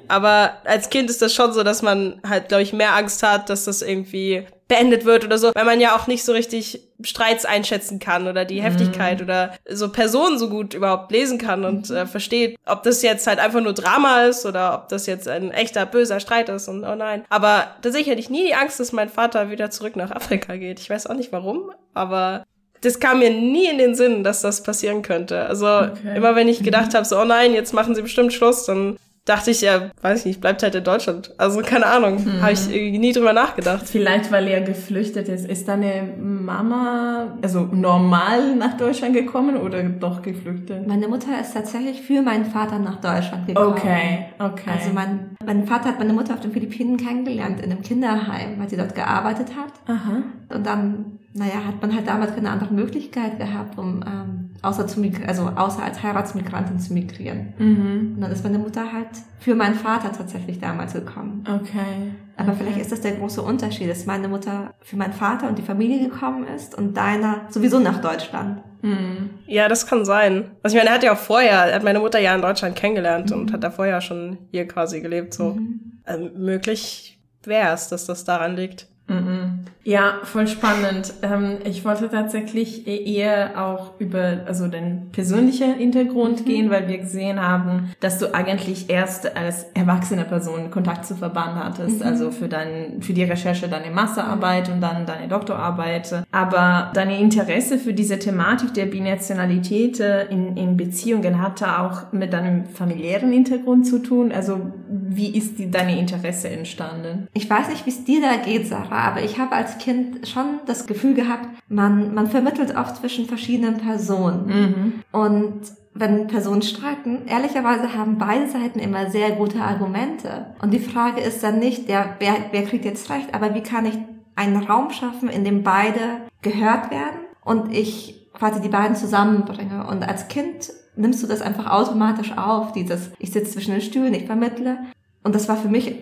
Aber 0.08 0.54
als 0.66 0.90
Kind 0.90 1.10
ist 1.10 1.22
das 1.22 1.34
schon 1.34 1.54
so, 1.54 1.64
dass 1.64 1.82
man 1.82 2.20
halt, 2.28 2.48
glaube 2.50 2.64
ich, 2.64 2.74
mehr 2.74 2.96
Angst 2.96 3.24
hat, 3.24 3.50
dass 3.50 3.66
das 3.66 3.82
irgendwie 3.82 4.46
beendet 4.70 5.04
wird 5.04 5.26
oder 5.26 5.38
so, 5.38 5.52
weil 5.54 5.66
man 5.66 5.82
ja 5.82 5.96
auch 5.96 6.08
nicht 6.08 6.24
so 6.24 6.32
richtig 6.32 6.80
Streits 7.04 7.44
einschätzen 7.44 8.00
kann 8.00 8.28
oder 8.28 8.46
die 8.46 8.62
Heftigkeit 8.62 9.22
oder 9.22 9.54
so 9.68 9.90
Personen 9.92 10.38
so 10.38 10.48
gut 10.48 10.74
überhaupt 10.74 11.12
lesen 11.12 11.38
kann 11.40 11.66
und 11.66 11.90
äh, 11.90 12.06
versteht, 12.06 12.56
ob 12.66 12.84
das 12.84 13.02
jetzt 13.02 13.26
halt 13.28 13.40
einfach 13.40 13.62
nur 13.62 13.74
Drama 13.74 14.26
ist 14.26 14.46
oder 14.46 14.76
ob 14.76 14.90
das 14.90 15.08
jetzt 15.08 15.28
ein 15.28 15.52
echter 15.52 15.86
böser 15.86 16.20
Streit 16.20 16.50
ist 16.50 16.68
und 16.68 16.84
oh 16.86 16.96
nein. 16.96 17.26
Aber 17.30 17.68
tatsächlich 17.82 18.12
hatte 18.12 18.20
ich 18.20 18.30
nie 18.30 18.46
die 18.46 18.54
Angst, 18.56 18.80
dass 18.80 18.92
mein 18.94 19.10
Vater 19.10 19.50
wieder 19.50 19.72
zurück 19.72 19.96
nach 19.96 20.12
Afrika 20.12 20.56
geht. 20.56 20.80
Ich 20.80 20.90
weiß 20.90 21.08
auch 21.08 21.16
nicht 21.16 21.32
warum, 21.32 21.72
aber 21.94 22.46
das 22.82 23.00
kam 23.00 23.20
mir 23.20 23.32
nie 23.32 23.66
in 23.70 23.78
den 23.80 23.96
Sinn, 23.96 24.24
dass 24.24 24.42
das 24.42 24.62
passieren 24.64 25.02
könnte. 25.02 25.48
Also 25.48 25.66
Okay. 25.68 26.16
immer 26.16 26.36
wenn 26.36 26.48
ich 26.48 26.64
gedacht 26.64 26.94
habe, 26.94 27.06
so 27.06 27.20
oh 27.20 27.26
nein, 27.26 27.54
jetzt 27.54 27.74
machen 27.74 27.96
sie 27.96 28.02
bestimmt 28.04 28.34
Schluss, 28.34 28.66
dann 28.66 28.98
dachte 29.30 29.52
ich 29.52 29.62
ja, 29.62 29.92
weiß 30.02 30.22
ich 30.22 30.26
nicht, 30.26 30.42
bleibt 30.42 30.64
halt 30.64 30.74
in 30.74 30.84
Deutschland. 30.84 31.34
Also 31.38 31.62
keine 31.62 31.86
Ahnung, 31.86 32.26
habe 32.42 32.52
ich 32.52 32.74
irgendwie 32.74 32.98
nie 32.98 33.14
drüber 33.14 33.34
nachgedacht. 33.34 33.88
vielleicht, 33.88 34.32
weil 34.32 34.48
er 34.48 34.62
geflüchtet 34.62 35.28
ist. 35.30 35.48
Ist 35.48 35.68
deine 35.68 36.16
Mama 36.20 37.38
also 37.42 37.62
normal 37.72 38.56
nach 38.56 38.76
Deutschland 38.78 39.14
gekommen 39.14 39.58
oder 39.58 39.84
doch 39.84 40.22
geflüchtet? 40.22 40.88
Meine 40.88 41.08
Mutter 41.08 41.40
ist 41.40 41.54
tatsächlich 41.54 42.02
für 42.02 42.22
meinen 42.22 42.46
Vater 42.46 42.80
nach 42.80 42.96
Deutschland 42.96 43.46
gekommen. 43.46 43.74
Okay, 43.74 44.26
okay. 44.40 44.70
Also 44.72 44.90
mein, 44.94 45.38
mein 45.46 45.68
Vater 45.68 45.90
hat 45.90 46.00
meine 46.00 46.14
Mutter 46.14 46.34
auf 46.34 46.40
den 46.40 46.52
Philippinen 46.52 46.98
kennengelernt, 46.98 47.60
in 47.62 47.72
einem 47.72 47.84
Kinderheim, 47.84 48.60
weil 48.60 48.70
sie 48.70 48.78
dort 48.78 48.96
gearbeitet 48.96 49.50
hat. 49.56 49.74
Aha. 49.88 50.24
Und 50.54 50.66
dann, 50.66 51.20
naja, 51.40 51.64
hat 51.66 51.82
man 51.82 51.96
halt 51.96 52.06
damals 52.06 52.36
keine 52.36 52.50
andere 52.50 52.74
Möglichkeit 52.74 53.40
gehabt, 53.40 53.78
um 53.78 54.04
ähm, 54.06 54.50
außer 54.62 54.88
zu 54.88 55.02
also 55.26 55.44
außer 55.44 55.82
als 55.82 56.04
Heiratsmigrantin 56.04 56.80
zu 56.80 56.94
migrieren. 56.94 57.54
Mhm. 57.58 58.14
Und 58.16 58.22
dann 58.22 58.32
ist 58.32 58.44
meine 58.44 58.60
Mutter 58.60 58.92
halt 58.92 59.08
für 59.40 59.56
meinen 59.56 59.76
Vater 59.76 60.12
tatsächlich 60.12 60.60
damals 60.60 60.92
gekommen. 60.92 61.46
Okay. 61.48 62.12
Aber 62.36 62.52
vielleicht 62.52 62.78
ist 62.78 62.92
das 62.92 63.00
der 63.00 63.14
große 63.14 63.42
Unterschied, 63.42 63.90
dass 63.90 64.06
meine 64.06 64.28
Mutter 64.28 64.74
für 64.82 64.98
meinen 64.98 65.14
Vater 65.14 65.48
und 65.48 65.58
die 65.58 65.62
Familie 65.62 66.10
gekommen 66.10 66.46
ist 66.46 66.78
und 66.78 66.98
deiner 66.98 67.46
sowieso 67.50 67.80
nach 67.80 68.02
Deutschland. 68.02 68.62
Mhm. 68.82 69.30
Ja, 69.48 69.70
das 69.70 69.88
kann 69.88 70.04
sein. 70.04 70.52
Also 70.62 70.76
ich 70.76 70.82
meine, 70.82 70.90
er 70.90 70.96
hat 70.96 71.04
ja 71.04 71.14
auch 71.14 71.18
vorher, 71.18 71.68
er 71.68 71.76
hat 71.76 71.84
meine 71.84 72.00
Mutter 72.00 72.20
ja 72.20 72.36
in 72.36 72.42
Deutschland 72.42 72.76
kennengelernt 72.76 73.32
und 73.32 73.54
hat 73.54 73.64
da 73.64 73.72
vorher 73.72 74.02
schon 74.02 74.40
hier 74.52 74.68
quasi 74.68 75.00
gelebt. 75.00 75.34
So 75.34 75.58
ähm, 76.06 76.32
möglich 76.36 77.18
wäre 77.44 77.74
es, 77.74 77.88
dass 77.88 78.06
das 78.06 78.26
daran 78.26 78.58
liegt. 78.58 78.90
Mhm. 79.10 79.66
Ja, 79.90 80.20
voll 80.24 80.48
spannend. 80.48 81.14
Ähm, 81.24 81.58
ich 81.64 81.86
wollte 81.86 82.10
tatsächlich 82.10 82.86
eher 82.86 83.66
auch 83.66 84.00
über 84.00 84.42
also 84.46 84.68
den 84.68 85.10
persönlichen 85.12 85.74
Hintergrund 85.76 86.46
gehen, 86.46 86.70
weil 86.70 86.88
wir 86.88 86.98
gesehen 86.98 87.42
haben, 87.42 87.92
dass 88.02 88.20
du 88.20 88.34
eigentlich 88.36 88.90
erst 88.90 89.36
als 89.36 89.64
erwachsene 89.74 90.26
Person 90.26 90.70
Kontakt 90.70 91.06
zu 91.06 91.16
Verband 91.16 91.56
hattest, 91.56 92.04
also 92.04 92.30
für 92.30 92.50
dein, 92.50 93.02
für 93.02 93.14
die 93.14 93.24
Recherche 93.24 93.68
deine 93.68 93.90
Masterarbeit 93.90 94.70
und 94.70 94.82
dann 94.82 95.06
deine 95.06 95.28
Doktorarbeit. 95.28 96.24
Aber 96.30 96.92
deine 96.94 97.20
Interesse 97.20 97.80
für 97.80 97.94
diese 97.94 98.20
Thematik 98.20 98.74
der 98.74 98.86
Binationalität 98.86 100.00
äh, 100.02 100.26
in, 100.26 100.58
in 100.58 100.78
Beziehungen 100.78 101.42
hatte 101.42 101.80
auch 101.80 102.12
mit 102.12 102.34
deinem 102.34 102.66
familiären 102.66 103.32
Hintergrund 103.32 103.88
zu 103.88 104.00
tun. 104.00 104.32
Also 104.34 104.72
wie 104.88 105.36
ist 105.36 105.58
die, 105.58 105.72
deine 105.72 105.98
Interesse 105.98 106.50
entstanden? 106.50 107.28
Ich 107.34 107.50
weiß 107.50 107.70
nicht, 107.70 107.86
wie 107.86 107.92
es 107.92 108.04
dir 108.04 108.22
da 108.22 108.36
geht, 108.36 108.68
Sarah, 108.68 108.99
aber 109.04 109.22
ich 109.24 109.40
habe 109.40 109.56
als 109.56 109.78
Kind 109.78 110.28
schon 110.28 110.60
das 110.66 110.88
Gefühl 110.88 111.14
gehabt, 111.14 111.48
man, 111.68 112.14
man 112.14 112.28
vermittelt 112.28 112.76
oft 112.76 112.98
zwischen 112.98 113.26
verschiedenen 113.26 113.78
Personen. 113.78 114.46
Mhm. 114.48 114.94
Und 115.12 115.62
wenn 115.94 116.28
Personen 116.28 116.62
streiten, 116.62 117.28
ehrlicherweise 117.28 117.94
haben 117.96 118.18
beide 118.18 118.48
Seiten 118.48 118.80
immer 118.80 119.10
sehr 119.10 119.32
gute 119.32 119.62
Argumente. 119.62 120.48
Und 120.62 120.72
die 120.72 120.80
Frage 120.80 121.22
ist 121.22 121.44
dann 121.44 121.60
nicht, 121.60 121.90
der, 121.90 122.16
wer, 122.20 122.36
wer 122.52 122.64
kriegt 122.64 122.86
jetzt 122.86 123.10
recht, 123.10 123.34
aber 123.34 123.54
wie 123.54 123.64
kann 123.64 123.86
ich 123.86 123.98
einen 124.36 124.64
Raum 124.64 124.92
schaffen, 124.92 125.28
in 125.30 125.44
dem 125.44 125.64
beide 125.64 126.22
gehört 126.42 126.92
werden 126.92 127.20
und 127.44 127.74
ich 127.74 128.30
quasi 128.34 128.62
die 128.62 128.70
beiden 128.70 128.96
zusammenbringe. 128.96 129.86
Und 129.88 130.08
als 130.08 130.30
Kind 130.30 130.72
nimmst 130.96 131.22
du 131.22 131.28
das 131.28 131.42
einfach 131.42 131.70
automatisch 131.70 132.38
auf, 132.38 132.72
dieses, 132.72 133.12
ich 133.20 133.32
sitze 133.32 133.54
zwischen 133.54 133.72
den 133.72 133.82
Stühlen, 133.82 134.14
ich 134.14 134.26
vermittle. 134.26 134.78
Und 135.24 135.36
das 135.36 135.50
war 135.50 135.58
für 135.58 135.68
mich 135.68 135.96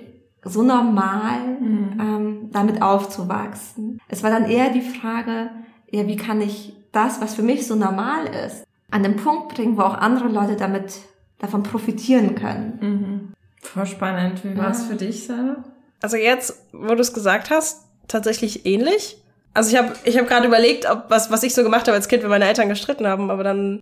so 0.43 0.63
normal, 0.63 1.58
ähm, 1.62 2.50
damit 2.52 2.82
aufzuwachsen. 2.82 4.00
Es 4.08 4.23
war 4.23 4.30
dann 4.30 4.50
eher 4.50 4.69
die 4.69 4.82
Frage, 4.82 5.50
ja, 5.91 6.08
wie 6.08 6.15
kann 6.15 6.41
ich 6.41 6.73
das, 6.91 7.21
was 7.21 7.36
für 7.36 7.43
mich 7.43 7.67
so 7.67 7.76
normal 7.76 8.28
ist, 8.45 8.65
an 8.91 9.04
den 9.04 9.17
Punkt 9.17 9.54
bringen, 9.54 9.78
wo 9.78 9.82
auch 9.82 9.95
andere 9.95 10.30
Leute 10.30 10.56
damit 10.56 11.00
davon 11.39 11.63
profitieren 11.63 12.36
können. 12.36 12.80
Mhm. 12.82 13.34
Voll 13.62 13.86
spannend. 13.86 14.43
Wie 14.43 14.58
war 14.58 14.71
es 14.71 14.84
für 14.84 14.95
dich, 14.95 15.26
Sarah? 15.26 15.63
Also 16.02 16.17
jetzt, 16.17 16.67
wo 16.71 16.95
du 16.95 17.02
es 17.02 17.13
gesagt 17.13 17.50
hast, 17.50 17.86
tatsächlich 18.08 18.65
ähnlich. 18.65 19.21
Also 19.54 19.71
ich 19.71 19.78
habe 19.78 19.93
ich 20.04 20.17
hab 20.17 20.28
gerade 20.28 20.47
überlegt, 20.47 20.89
ob 20.89 21.06
was, 21.10 21.32
was 21.32 21.43
ich 21.43 21.54
so 21.54 21.63
gemacht 21.63 21.88
habe 21.88 21.95
als 21.95 22.08
Kind, 22.08 22.23
wenn 22.23 22.30
meine 22.30 22.45
Eltern 22.45 22.69
gestritten 22.69 23.08
haben, 23.08 23.32
aber 23.32 23.43
dann 23.43 23.82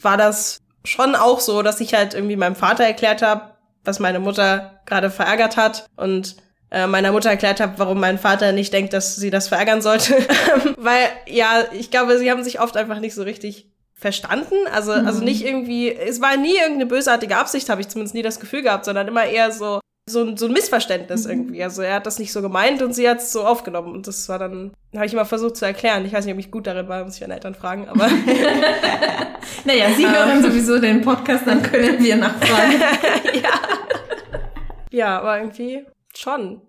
war 0.00 0.16
das 0.16 0.60
schon 0.84 1.14
auch 1.14 1.40
so, 1.40 1.62
dass 1.62 1.80
ich 1.80 1.94
halt 1.94 2.14
irgendwie 2.14 2.36
meinem 2.36 2.54
Vater 2.54 2.84
erklärt 2.84 3.20
habe, 3.20 3.50
was 3.84 3.98
meine 3.98 4.20
Mutter 4.20 4.80
gerade 4.86 5.10
verärgert 5.10 5.56
hat 5.56 5.86
und 5.96 6.36
äh, 6.70 6.86
meiner 6.86 7.12
Mutter 7.12 7.30
erklärt 7.30 7.60
habe, 7.60 7.74
warum 7.78 7.98
mein 8.00 8.18
Vater 8.18 8.52
nicht 8.52 8.72
denkt, 8.72 8.92
dass 8.92 9.16
sie 9.16 9.30
das 9.30 9.48
verärgern 9.48 9.82
sollte. 9.82 10.14
Weil, 10.76 11.08
ja, 11.26 11.64
ich 11.72 11.90
glaube, 11.90 12.18
sie 12.18 12.30
haben 12.30 12.44
sich 12.44 12.60
oft 12.60 12.76
einfach 12.76 13.00
nicht 13.00 13.14
so 13.14 13.22
richtig 13.22 13.70
verstanden. 13.94 14.54
Also, 14.72 14.92
also 14.92 15.22
nicht 15.22 15.44
irgendwie, 15.44 15.92
es 15.92 16.20
war 16.20 16.36
nie 16.36 16.54
irgendeine 16.54 16.86
bösartige 16.86 17.36
Absicht, 17.36 17.68
habe 17.68 17.80
ich 17.80 17.88
zumindest 17.88 18.14
nie 18.14 18.22
das 18.22 18.40
Gefühl 18.40 18.62
gehabt, 18.62 18.84
sondern 18.84 19.08
immer 19.08 19.24
eher 19.24 19.52
so, 19.52 19.80
so, 20.10 20.22
ein- 20.22 20.36
so 20.36 20.46
ein 20.46 20.52
Missverständnis 20.52 21.26
irgendwie. 21.26 21.62
Also 21.62 21.82
er 21.82 21.94
hat 21.94 22.06
das 22.06 22.18
nicht 22.18 22.32
so 22.32 22.42
gemeint 22.42 22.82
und 22.82 22.92
sie 22.94 23.08
hat 23.08 23.18
es 23.18 23.32
so 23.32 23.44
aufgenommen. 23.44 23.92
Und 23.94 24.06
das 24.06 24.28
war 24.28 24.38
dann, 24.38 24.72
habe 24.94 25.06
ich 25.06 25.12
immer 25.12 25.24
versucht 25.24 25.56
zu 25.56 25.64
erklären. 25.64 26.04
Ich 26.06 26.12
weiß 26.12 26.24
nicht, 26.24 26.34
ob 26.34 26.40
ich 26.40 26.50
gut 26.50 26.66
darin 26.66 26.88
war, 26.88 27.04
muss 27.04 27.14
ich 27.16 27.20
meine 27.20 27.34
Eltern 27.34 27.54
fragen, 27.54 27.88
aber 27.88 28.08
Naja, 29.64 29.86
Sie 29.96 30.06
hören 30.08 30.42
sowieso 30.42 30.78
den 30.78 31.00
Podcast, 31.02 31.46
dann 31.46 31.62
können 31.62 32.02
wir 32.02 32.16
nachfragen. 32.16 32.80
ja, 34.90 35.18
aber 35.18 35.38
irgendwie 35.38 35.84
schon. 36.14 36.60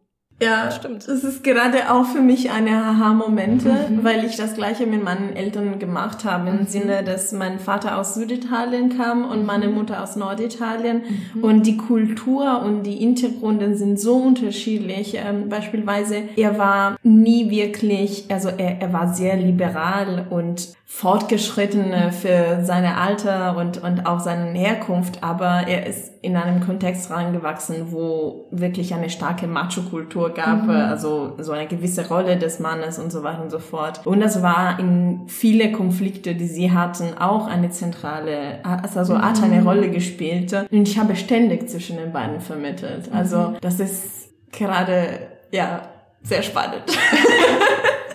Ja, 0.42 0.72
Stimmt. 0.72 1.08
Das 1.08 1.24
ist 1.24 1.44
gerade 1.44 1.92
auch 1.92 2.06
für 2.06 2.22
mich 2.22 2.52
eine 2.52 2.72
Aha-Momente, 2.72 3.70
weil 4.02 4.26
ich 4.26 4.38
das 4.38 4.56
Gleiche 4.56 4.88
mit 4.88 5.04
meinen 5.04 5.36
Eltern 5.36 5.78
gemacht 5.78 6.26
habe, 6.26 6.50
im 6.50 6.66
Sinne, 6.66 7.04
dass 7.04 7.32
mein 7.32 7.60
Vater 7.60 8.00
aus 8.00 8.16
Süditalien 8.16 8.98
kam 8.98 9.24
und 9.24 9.46
meine 9.46 9.68
Mutter 9.68 10.02
aus 10.02 10.16
Norditalien. 10.16 11.04
Und 11.42 11.68
die 11.68 11.78
Kultur 11.78 12.64
und 12.64 12.84
die 12.84 12.96
Hintergründe 12.96 13.76
sind 13.76 14.00
so 14.00 14.16
unterschiedlich. 14.16 15.16
Ähm, 15.16 15.48
beispielsweise, 15.48 16.24
er 16.36 16.58
war 16.58 16.98
nie 17.04 17.52
wirklich, 17.52 18.26
also 18.30 18.50
er, 18.50 18.82
er 18.82 18.92
war 18.94 19.14
sehr 19.14 19.38
liberal 19.38 20.26
und 20.30 20.70
fortgeschritten 20.94 21.94
äh, 21.94 22.12
für 22.12 22.64
seine 22.64 22.98
Alter 22.98 23.56
und, 23.58 23.82
und 23.82 24.06
auch 24.06 24.20
seine 24.20 24.52
Herkunft, 24.60 25.24
aber 25.24 25.64
er 25.68 25.88
ist 25.88 26.14
in 26.22 26.36
einem 26.36 26.60
Kontext 26.60 27.10
reingewachsen, 27.10 27.92
wo 27.92 28.48
wirklich 28.52 28.94
eine 28.94 29.10
starke 29.10 29.48
Macho-Kultur 29.48 30.32
gab, 30.34 30.68
äh, 30.68 30.74
also 30.74 31.38
so 31.40 31.54
eine 31.54 31.66
gewisse 31.66 32.08
Rolle 32.08 32.38
des 32.38 32.60
Mannes 32.60 33.00
und 33.00 33.10
so 33.12 33.24
weiter 33.24 33.42
und 33.42 33.50
so 33.50 33.58
fort. 33.58 34.06
Und 34.06 34.20
das 34.20 34.44
war 34.44 34.80
in 34.80 35.22
viele 35.28 35.72
Konflikte, 35.72 36.36
die 36.36 36.48
sie 36.48 36.72
hatten, 36.72 37.18
auch 37.18 37.48
eine 37.48 37.72
zentrale, 37.72 38.60
also 38.64 39.18
hat 39.18 39.42
eine 39.42 39.64
Rolle 39.64 39.90
gespielt. 39.90 40.54
Und 40.70 40.88
ich 40.88 41.00
habe 41.00 41.16
ständig 41.16 41.70
zwischen 41.70 41.98
den 41.98 42.12
beiden 42.12 42.42
vermittelt. 42.42 43.10
Also 43.12 43.56
das 43.62 43.80
ist 43.80 44.30
gerade, 44.52 45.20
ja, 45.52 45.84
sehr 46.22 46.44
spannend. 46.44 46.84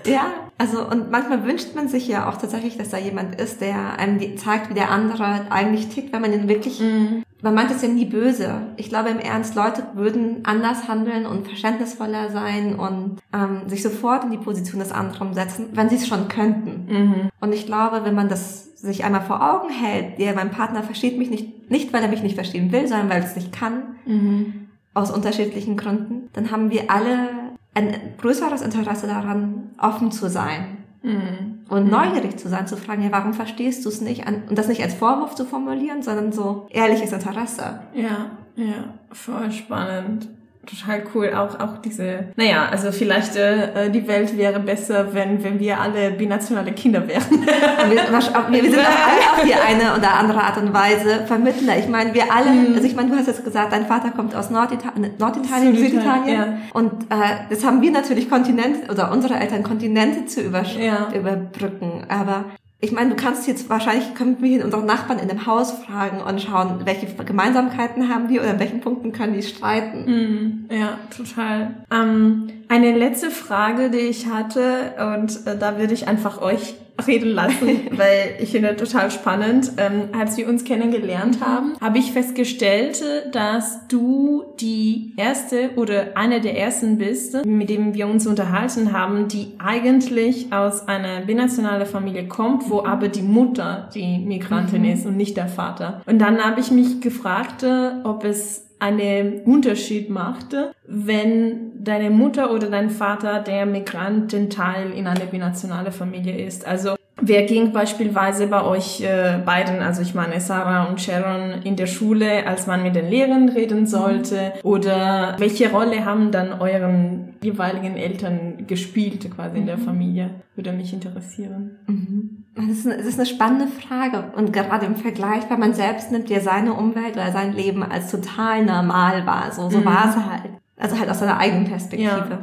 Ja, 0.07 0.27
also 0.59 0.89
und 0.89 1.11
manchmal 1.11 1.45
wünscht 1.45 1.75
man 1.75 1.89
sich 1.89 2.09
ja 2.09 2.29
auch 2.29 2.39
tatsächlich, 2.39 2.79
dass 2.79 2.89
da 2.89 2.99
jemand 2.99 3.39
ist, 3.41 3.61
der 3.61 3.99
einem 3.99 4.39
zeigt, 4.39 4.71
wie 4.71 4.75
der 4.75 4.91
andere 4.91 5.51
eigentlich 5.51 5.89
tickt, 5.89 6.13
wenn 6.13 6.23
man 6.23 6.33
ihn 6.33 6.49
wirklich, 6.49 6.81
wenn 6.81 7.25
man 7.43 7.55
meint 7.55 7.71
es 7.71 7.83
ja 7.83 7.89
nie 7.89 8.07
böse. 8.07 8.63
Ich 8.77 8.89
glaube 8.89 9.11
im 9.11 9.19
Ernst, 9.19 9.55
Leute 9.55 9.85
würden 9.95 10.41
anders 10.45 10.89
handeln 10.89 11.27
und 11.27 11.47
verständnisvoller 11.47 12.31
sein 12.31 12.75
und 12.75 13.19
ähm, 13.35 13.69
sich 13.69 13.83
sofort 13.83 14.25
in 14.25 14.31
die 14.31 14.39
Position 14.39 14.81
des 14.81 14.93
anderen 14.93 15.35
setzen, 15.35 15.69
wenn 15.75 15.91
sie 15.91 15.97
es 15.97 16.09
schon 16.09 16.29
könnten. 16.29 16.87
Mhm. 16.89 17.31
Und 17.41 17.53
ich 17.53 17.67
glaube, 17.67 18.05
wenn 18.05 18.15
man 18.15 18.31
das 18.31 18.81
sich 18.81 19.05
einmal 19.05 19.23
vor 19.23 19.43
Augen 19.43 19.71
hält, 19.71 20.19
der 20.19 20.35
mein 20.35 20.51
Partner 20.51 20.83
versteht 20.83 21.19
mich 21.19 21.29
nicht, 21.29 21.71
nicht 21.71 21.93
weil 21.93 22.03
er 22.03 22.09
mich 22.09 22.23
nicht 22.23 22.35
verstehen 22.35 22.73
will, 22.73 22.87
sondern 22.89 23.11
weil 23.11 23.21
er 23.21 23.27
es 23.27 23.37
nicht 23.37 23.53
kann, 23.53 23.83
mhm. 24.07 24.69
aus 24.95 25.11
unterschiedlichen 25.11 25.77
Gründen, 25.77 26.31
dann 26.33 26.51
haben 26.51 26.71
wir 26.71 26.91
alle 26.91 27.46
ein 27.77 28.15
größeres 28.19 28.63
Interesse 28.63 29.07
daran, 29.07 29.71
offen 29.79 30.11
zu 30.11 30.29
sein 30.29 30.79
Mhm. 31.07 31.61
Und 31.69 31.89
neugierig 31.89 32.37
zu 32.37 32.49
sein, 32.49 32.67
zu 32.67 32.77
fragen, 32.77 33.03
ja, 33.03 33.13
warum 33.13 33.33
verstehst 33.33 33.85
du 33.85 33.89
es 33.89 34.01
nicht? 34.01 34.27
Und 34.27 34.59
das 34.59 34.67
nicht 34.67 34.83
als 34.83 34.95
Vorwurf 34.95 35.37
zu 35.37 35.45
formulieren, 35.45 36.03
sondern 36.03 36.33
so 36.33 36.67
ehrliches 36.71 37.13
Interesse. 37.13 37.81
Ja, 37.95 38.31
ja, 38.57 38.95
voll 39.13 39.53
spannend 39.53 40.29
total 40.67 41.03
cool. 41.15 41.33
Auch, 41.35 41.59
auch 41.61 41.79
diese, 41.79 42.29
naja, 42.37 42.69
also 42.71 42.93
vielleicht 42.93 43.37
äh, 43.37 43.91
die 43.91 44.07
Welt 44.07 44.37
wäre 44.37 44.61
besser, 44.61 45.15
wenn, 45.15 45.43
wenn 45.43 45.59
wir 45.59 45.81
alle 45.81 46.11
binationale 46.11 46.73
Kinder 46.73 47.07
wären. 47.07 47.23
wir, 47.31 47.97
wir, 47.97 48.63
sind 48.63 48.77
doch 48.77 48.85
alle 48.85 49.21
auf 49.33 49.43
die 49.45 49.55
eine 49.55 49.97
oder 49.97 50.15
andere 50.15 50.43
Art 50.43 50.59
und 50.59 50.73
Weise 50.73 51.25
Vermittler. 51.27 51.79
Ich 51.79 51.89
meine, 51.89 52.13
wir 52.15 52.33
alle, 52.33 52.51
mhm. 52.51 52.75
also 52.75 52.87
ich 52.87 52.95
meine, 52.95 53.11
du 53.11 53.17
hast 53.17 53.27
jetzt 53.27 53.45
gesagt, 53.45 53.73
dein 53.73 53.87
Vater 53.87 54.11
kommt 54.11 54.35
aus 54.35 54.51
Norditalien, 54.51 55.13
Norditalien, 55.19 55.77
Süditalien. 55.77 56.35
Ja. 56.35 56.59
Und 56.73 57.05
äh, 57.05 57.49
das 57.51 57.65
haben 57.65 57.83
wir 57.83 57.91
natürlich 57.91 58.29
Kontinente, 58.29 58.91
oder 58.91 59.13
unsere 59.13 59.35
Eltern 59.35 59.63
Kontinente 59.63 60.27
zu 60.27 60.43
ja. 60.43 61.09
überbrücken. 61.15 62.05
Aber 62.09 62.45
ich 62.79 62.93
meine, 62.93 63.11
du 63.11 63.17
kannst 63.17 63.49
jetzt 63.49 63.71
wahrscheinlich, 63.71 64.15
können 64.15 64.37
wir 64.41 64.65
unsere 64.65 64.85
Nachbarn 64.85 65.19
in 65.19 65.29
dem 65.29 65.47
Haus 65.47 65.73
fragen 65.73 66.21
und 66.21 66.43
schauen, 66.43 66.85
welche 66.85 67.07
Gemeinsamkeiten 67.07 68.09
haben 68.13 68.29
die 68.29 68.39
oder 68.39 68.53
in 68.53 68.59
welchen 68.59 68.81
Punkten 68.81 69.13
können 69.13 69.33
die 69.33 69.43
streiten. 69.43 70.67
Mm, 70.69 70.75
ja, 70.75 70.99
total. 71.17 71.75
Ähm, 71.91 72.49
eine 72.69 72.97
letzte 72.97 73.31
Frage, 73.31 73.91
die 73.91 73.99
ich 73.99 74.27
hatte, 74.27 74.95
und 75.15 75.47
äh, 75.47 75.57
da 75.59 75.79
würde 75.79 75.95
ich 75.95 76.09
einfach 76.09 76.41
euch 76.41 76.75
reden 77.07 77.31
lassen, 77.31 77.83
weil 77.93 78.37
ich 78.41 78.53
finde 78.53 78.75
total 78.77 79.11
spannend. 79.11 79.73
Ähm, 79.77 80.09
als 80.19 80.37
wir 80.37 80.49
uns 80.49 80.65
kennengelernt 80.65 81.41
haben, 81.41 81.75
habe 81.81 81.99
ich 81.99 82.13
festgestellt, 82.13 83.03
dass 83.33 83.87
du 83.89 84.45
die 84.61 85.13
erste 85.17 85.71
oder 85.77 86.17
eine 86.17 86.41
der 86.41 86.59
ersten 86.59 86.99
bist, 86.99 87.45
mit 87.45 87.69
dem 87.69 87.95
wir 87.95 88.07
uns 88.07 88.27
unterhalten 88.27 88.93
haben, 88.93 89.29
die 89.29 89.53
eigentlich 89.59 90.53
aus 90.53 90.89
einer 90.89 91.21
binationalen 91.21 91.87
Familie 91.87 92.27
kommt, 92.29 92.71
wo 92.71 92.83
aber 92.85 93.09
die 93.09 93.23
Mutter 93.23 93.91
die 93.95 94.19
Migrantin 94.19 94.83
mhm. 94.83 94.89
ist 94.91 95.07
und 95.07 95.17
nicht 95.17 95.37
der 95.37 95.49
Vater. 95.49 96.01
Und 96.07 96.19
dann 96.19 96.43
habe 96.43 96.61
ich 96.61 96.71
mich 96.71 97.01
gefragt, 97.01 97.65
ob 98.05 98.25
es 98.25 98.66
einen 98.79 99.41
Unterschied 99.43 100.11
machte, 100.11 100.73
wenn 100.87 101.83
deine 101.83 102.11
Mutter 102.11 102.53
oder 102.53 102.69
dein 102.69 102.91
Vater 102.91 103.41
der 103.41 103.67
Migrantenteil 103.67 104.91
in 104.93 105.07
einer 105.07 105.27
binationalen 105.27 105.93
Familie 105.93 106.45
ist. 106.45 106.67
Also 106.67 106.97
Wer 107.19 107.45
ging 107.45 107.73
beispielsweise 107.73 108.47
bei 108.47 108.63
euch 108.63 109.01
äh, 109.01 109.39
beiden, 109.45 109.81
also 109.81 110.03
ich 110.03 110.15
meine 110.15 110.39
Sarah 110.39 110.85
und 110.85 111.01
Sharon, 111.01 111.63
in 111.63 111.75
der 111.75 111.87
Schule, 111.87 112.47
als 112.47 112.67
man 112.67 112.83
mit 112.83 112.95
den 112.95 113.09
Lehrern 113.09 113.49
reden 113.49 113.87
sollte? 113.87 114.53
Oder 114.63 115.35
welche 115.39 115.73
Rolle 115.73 116.05
haben 116.05 116.31
dann 116.31 116.61
euren 116.61 117.35
jeweiligen 117.43 117.97
Eltern 117.97 118.67
gespielt 118.67 119.31
quasi 119.35 119.59
in 119.59 119.67
der 119.67 119.79
mhm. 119.79 119.83
Familie? 119.83 120.31
Würde 120.55 120.73
mich 120.73 120.93
interessieren. 120.93 121.79
Mhm. 121.87 122.46
Das 122.57 122.65
ist, 122.65 122.87
eine, 122.87 122.95
ist 122.97 123.19
eine 123.19 123.27
spannende 123.27 123.69
Frage. 123.69 124.33
Und 124.35 124.53
gerade 124.53 124.87
im 124.87 124.97
Vergleich, 124.97 125.49
weil 125.51 125.59
man 125.59 125.75
selbst 125.75 126.11
nimmt 126.11 126.31
ja 126.31 126.41
seine 126.41 126.73
Umwelt 126.73 127.13
oder 127.13 127.31
sein 127.31 127.53
Leben 127.53 127.83
als 127.83 128.11
total 128.11 128.65
normal 128.65 129.27
wahr. 129.27 129.53
So, 129.53 129.69
so 129.69 129.79
mhm. 129.79 129.85
war 129.85 130.09
es 130.09 130.17
halt. 130.17 130.53
Also 130.79 130.99
halt 130.99 131.09
aus 131.11 131.19
seiner 131.19 131.39
eigenen 131.39 131.65
Perspektive. 131.67 132.09
Ja. 132.09 132.39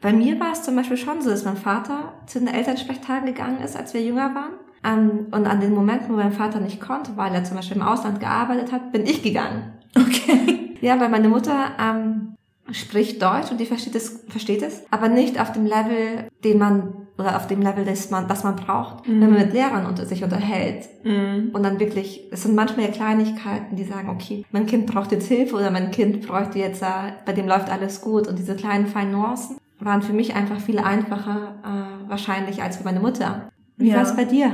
Bei 0.00 0.12
mir 0.12 0.38
war 0.40 0.52
es 0.52 0.62
zum 0.62 0.76
Beispiel 0.76 0.96
schon 0.96 1.20
so, 1.20 1.30
dass 1.30 1.44
mein 1.44 1.56
Vater 1.56 2.12
zu 2.26 2.38
den 2.38 2.48
Elternsprechtagen 2.48 3.26
gegangen 3.26 3.60
ist, 3.60 3.76
als 3.76 3.94
wir 3.94 4.02
jünger 4.02 4.34
waren. 4.34 4.52
Ähm, 4.84 5.26
und 5.32 5.46
an 5.46 5.60
den 5.60 5.74
Momenten, 5.74 6.10
wo 6.10 6.16
mein 6.16 6.32
Vater 6.32 6.60
nicht 6.60 6.80
konnte, 6.80 7.16
weil 7.16 7.34
er 7.34 7.44
zum 7.44 7.56
Beispiel 7.56 7.76
im 7.76 7.82
Ausland 7.82 8.20
gearbeitet 8.20 8.72
hat, 8.72 8.92
bin 8.92 9.04
ich 9.04 9.22
gegangen. 9.22 9.72
Okay. 9.96 10.76
Ja, 10.80 11.00
weil 11.00 11.08
meine 11.08 11.28
Mutter 11.28 11.72
ähm, 11.80 12.34
spricht 12.72 13.22
Deutsch 13.22 13.50
und 13.50 13.58
die 13.58 13.66
versteht 13.66 13.94
es, 13.94 14.24
versteht 14.28 14.62
es, 14.62 14.82
aber 14.90 15.08
nicht 15.08 15.40
auf 15.40 15.52
dem 15.52 15.64
Level, 15.64 16.28
den 16.44 16.58
man 16.58 17.06
oder 17.18 17.36
auf 17.36 17.48
dem 17.48 17.62
Level, 17.62 17.84
das 17.84 18.10
man, 18.10 18.28
das 18.28 18.44
man 18.44 18.54
braucht, 18.54 19.06
mhm. 19.06 19.20
wenn 19.20 19.30
man 19.30 19.40
mit 19.40 19.52
Lehrern 19.52 19.86
unter 19.86 20.06
sich 20.06 20.22
unterhält. 20.22 20.88
Mhm. 21.02 21.50
Und 21.52 21.64
dann 21.64 21.80
wirklich, 21.80 22.28
es 22.30 22.44
sind 22.44 22.54
manchmal 22.54 22.86
ja 22.86 22.92
Kleinigkeiten, 22.92 23.74
die 23.74 23.84
sagen, 23.84 24.08
okay, 24.08 24.44
mein 24.52 24.66
Kind 24.66 24.86
braucht 24.86 25.10
jetzt 25.10 25.26
Hilfe 25.26 25.56
oder 25.56 25.70
mein 25.70 25.90
Kind 25.90 26.26
bräuchte 26.26 26.58
jetzt, 26.60 26.82
äh, 26.82 27.12
bei 27.26 27.32
dem 27.32 27.48
läuft 27.48 27.70
alles 27.70 28.00
gut 28.00 28.28
und 28.28 28.38
diese 28.38 28.54
kleinen 28.54 28.86
feinen 28.86 29.12
Nuancen 29.12 29.56
waren 29.80 30.02
für 30.02 30.12
mich 30.12 30.34
einfach 30.34 30.60
viel 30.60 30.78
einfacher 30.78 31.54
äh, 31.64 32.08
wahrscheinlich 32.08 32.62
als 32.62 32.76
für 32.76 32.84
meine 32.84 33.00
Mutter. 33.00 33.50
Wie 33.76 33.90
ja. 33.90 33.96
war 33.96 34.02
es 34.02 34.14
bei 34.14 34.24
dir? 34.24 34.46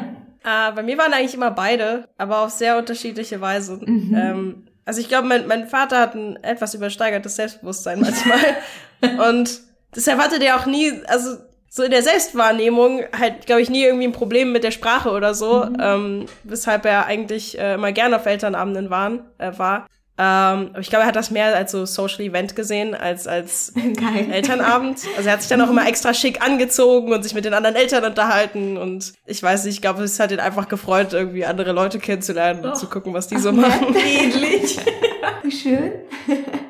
Äh, 0.43 0.73
bei 0.75 0.83
mir 0.83 0.99
waren 0.99 1.13
eigentlich 1.13 1.35
immer 1.35 1.51
beide, 1.51 2.09
aber 2.19 2.41
auf 2.45 2.51
sehr 2.51 2.79
unterschiedliche 2.79 3.41
Weise. 3.41 3.81
Mhm. 3.85 4.15
Ähm, 4.15 4.63
also 4.85 5.01
ich 5.01 5.09
glaube, 5.09 5.29
mein, 5.29 5.47
mein 5.47 5.67
Vater 5.67 5.99
hat 5.99 6.15
ein 6.15 6.43
etwas 6.43 6.75
übersteigertes 6.75 7.37
Selbstbewusstsein 7.37 8.01
manchmal. 8.01 8.39
und 9.31 9.61
deshalb 9.95 10.19
hatte 10.19 10.39
der 10.39 10.57
auch 10.57 10.67
nie, 10.67 10.93
also 11.07 11.37
so 11.69 11.83
in 11.83 11.91
der 11.91 12.03
Selbstwahrnehmung 12.03 13.03
halt, 13.19 13.47
glaube 13.47 13.63
ich, 13.63 13.69
nie 13.69 13.83
irgendwie 13.83 14.07
ein 14.07 14.13
Problem 14.13 14.53
mit 14.53 14.63
der 14.63 14.71
Sprache 14.71 15.11
oder 15.11 15.35
so, 15.35 15.65
mhm. 15.65 15.77
ähm, 15.81 16.27
weshalb 16.45 16.85
er 16.85 17.07
eigentlich 17.07 17.59
äh, 17.59 17.75
immer 17.75 17.93
gerne 17.93 18.17
auf 18.17 18.27
Elternabenden 18.27 18.91
waren, 18.91 19.25
äh, 19.39 19.53
war. 19.57 19.87
Ähm, 20.17 20.71
aber 20.71 20.79
ich 20.79 20.91
glaube, 20.91 21.03
er 21.03 21.09
hat 21.09 21.17
das 21.17 21.33
mehr 21.33 21.57
als 21.57 21.73
so 21.73 21.87
Social 21.87 22.21
Event 22.21 22.55
gesehen, 22.55 22.95
als 22.95 23.27
als 23.27 23.73
Geil. 23.75 24.31
Elternabend. 24.31 25.01
Also 25.17 25.29
er 25.29 25.33
hat 25.33 25.43
sich 25.43 25.49
dann 25.49 25.61
auch 25.61 25.71
immer 25.71 25.89
extra 25.89 26.15
schick 26.15 26.41
angezogen 26.41 27.13
und 27.13 27.25
sich 27.25 27.35
mit 27.35 27.45
den 27.45 27.53
anderen 27.53 27.75
Eltern 27.75 28.05
unterhalten. 28.05 28.77
Und 28.77 29.13
ich 29.27 29.43
weiß 29.43 29.65
nicht, 29.65 29.75
ich 29.75 29.83
glaube, 29.83 30.05
es 30.05 30.21
hat 30.21 30.31
ihn 30.31 30.41
einfach 30.41 30.69
gefreut, 30.69 31.13
irgendwie 31.13 31.45
andere 31.45 31.73
Leute 31.73 31.99
kennenzulernen 31.99 32.61
oh. 32.65 32.69
und 32.69 32.77
zu 32.77 32.87
gucken, 32.87 33.13
was 33.13 33.27
die 33.27 33.39
so 33.39 33.51
machen. 33.53 33.95
Ähnlich. 33.97 34.79
Wie 35.43 35.51
schön. 35.51 35.93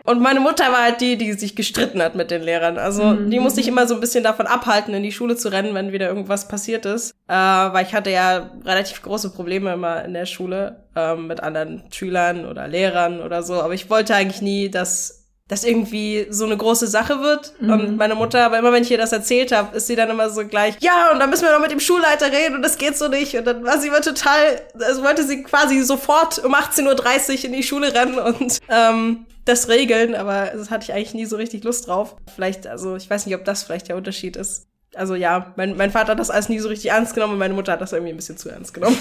Und 0.06 0.20
meine 0.20 0.38
Mutter 0.40 0.70
war 0.70 0.82
halt 0.82 1.00
die, 1.00 1.16
die 1.16 1.32
sich 1.32 1.56
gestritten 1.56 2.02
hat 2.02 2.14
mit 2.14 2.30
den 2.30 2.42
Lehrern. 2.42 2.76
Also 2.76 3.04
mhm. 3.04 3.30
die 3.30 3.40
musste 3.40 3.60
ich 3.60 3.68
immer 3.68 3.88
so 3.88 3.94
ein 3.94 4.00
bisschen 4.00 4.22
davon 4.22 4.46
abhalten, 4.46 4.92
in 4.92 5.02
die 5.02 5.12
Schule 5.12 5.34
zu 5.34 5.50
rennen, 5.50 5.74
wenn 5.74 5.92
wieder 5.92 6.08
irgendwas 6.08 6.46
passiert 6.46 6.84
ist. 6.84 7.12
Äh, 7.26 7.32
weil 7.34 7.86
ich 7.86 7.94
hatte 7.94 8.10
ja 8.10 8.50
relativ 8.66 9.00
große 9.00 9.30
Probleme 9.30 9.72
immer 9.72 10.04
in 10.04 10.12
der 10.12 10.26
Schule 10.26 10.84
äh, 10.94 11.14
mit 11.16 11.42
anderen 11.42 11.84
Schülern 11.90 12.44
oder 12.44 12.68
Lehrern 12.68 13.22
oder 13.22 13.42
so. 13.42 13.54
Aber 13.54 13.72
ich 13.72 13.88
wollte 13.88 14.14
eigentlich 14.14 14.42
nie, 14.42 14.68
dass 14.68 15.23
das 15.48 15.62
irgendwie 15.62 16.26
so 16.30 16.46
eine 16.46 16.56
große 16.56 16.86
Sache 16.86 17.20
wird. 17.20 17.52
Mhm. 17.60 17.70
Und 17.70 17.96
meine 17.96 18.14
Mutter, 18.14 18.44
aber 18.44 18.58
immer 18.58 18.72
wenn 18.72 18.82
ich 18.82 18.90
ihr 18.90 18.98
das 18.98 19.12
erzählt 19.12 19.52
habe, 19.52 19.76
ist 19.76 19.86
sie 19.86 19.96
dann 19.96 20.08
immer 20.08 20.30
so 20.30 20.46
gleich, 20.46 20.76
ja, 20.80 21.10
und 21.12 21.18
dann 21.18 21.28
müssen 21.28 21.44
wir 21.44 21.52
noch 21.52 21.60
mit 21.60 21.70
dem 21.70 21.80
Schulleiter 21.80 22.32
reden 22.32 22.56
und 22.56 22.62
das 22.62 22.78
geht 22.78 22.96
so 22.96 23.08
nicht. 23.08 23.36
Und 23.36 23.46
dann 23.46 23.64
war 23.64 23.78
sie 23.78 23.88
immer 23.88 24.00
total, 24.00 24.62
also 24.80 25.02
wollte 25.02 25.22
sie 25.22 25.42
quasi 25.42 25.82
sofort 25.82 26.42
um 26.42 26.54
18.30 26.54 27.38
Uhr 27.38 27.44
in 27.44 27.52
die 27.52 27.62
Schule 27.62 27.92
rennen 27.94 28.18
und 28.18 28.58
ähm, 28.70 29.26
das 29.44 29.68
regeln, 29.68 30.14
aber 30.14 30.52
das 30.54 30.70
hatte 30.70 30.84
ich 30.84 30.92
eigentlich 30.94 31.14
nie 31.14 31.26
so 31.26 31.36
richtig 31.36 31.64
Lust 31.64 31.88
drauf. 31.88 32.16
Vielleicht, 32.34 32.66
also 32.66 32.96
ich 32.96 33.08
weiß 33.10 33.26
nicht, 33.26 33.34
ob 33.34 33.44
das 33.44 33.62
vielleicht 33.62 33.88
der 33.88 33.96
Unterschied 33.96 34.36
ist. 34.36 34.66
Also 34.94 35.14
ja, 35.14 35.52
mein, 35.56 35.76
mein 35.76 35.90
Vater 35.90 36.12
hat 36.12 36.20
das 36.20 36.30
alles 36.30 36.48
nie 36.48 36.60
so 36.60 36.68
richtig 36.68 36.90
ernst 36.90 37.14
genommen 37.14 37.34
und 37.34 37.38
meine 37.38 37.52
Mutter 37.52 37.72
hat 37.72 37.82
das 37.82 37.92
irgendwie 37.92 38.12
ein 38.12 38.16
bisschen 38.16 38.38
zu 38.38 38.48
ernst 38.48 38.72
genommen. 38.72 38.96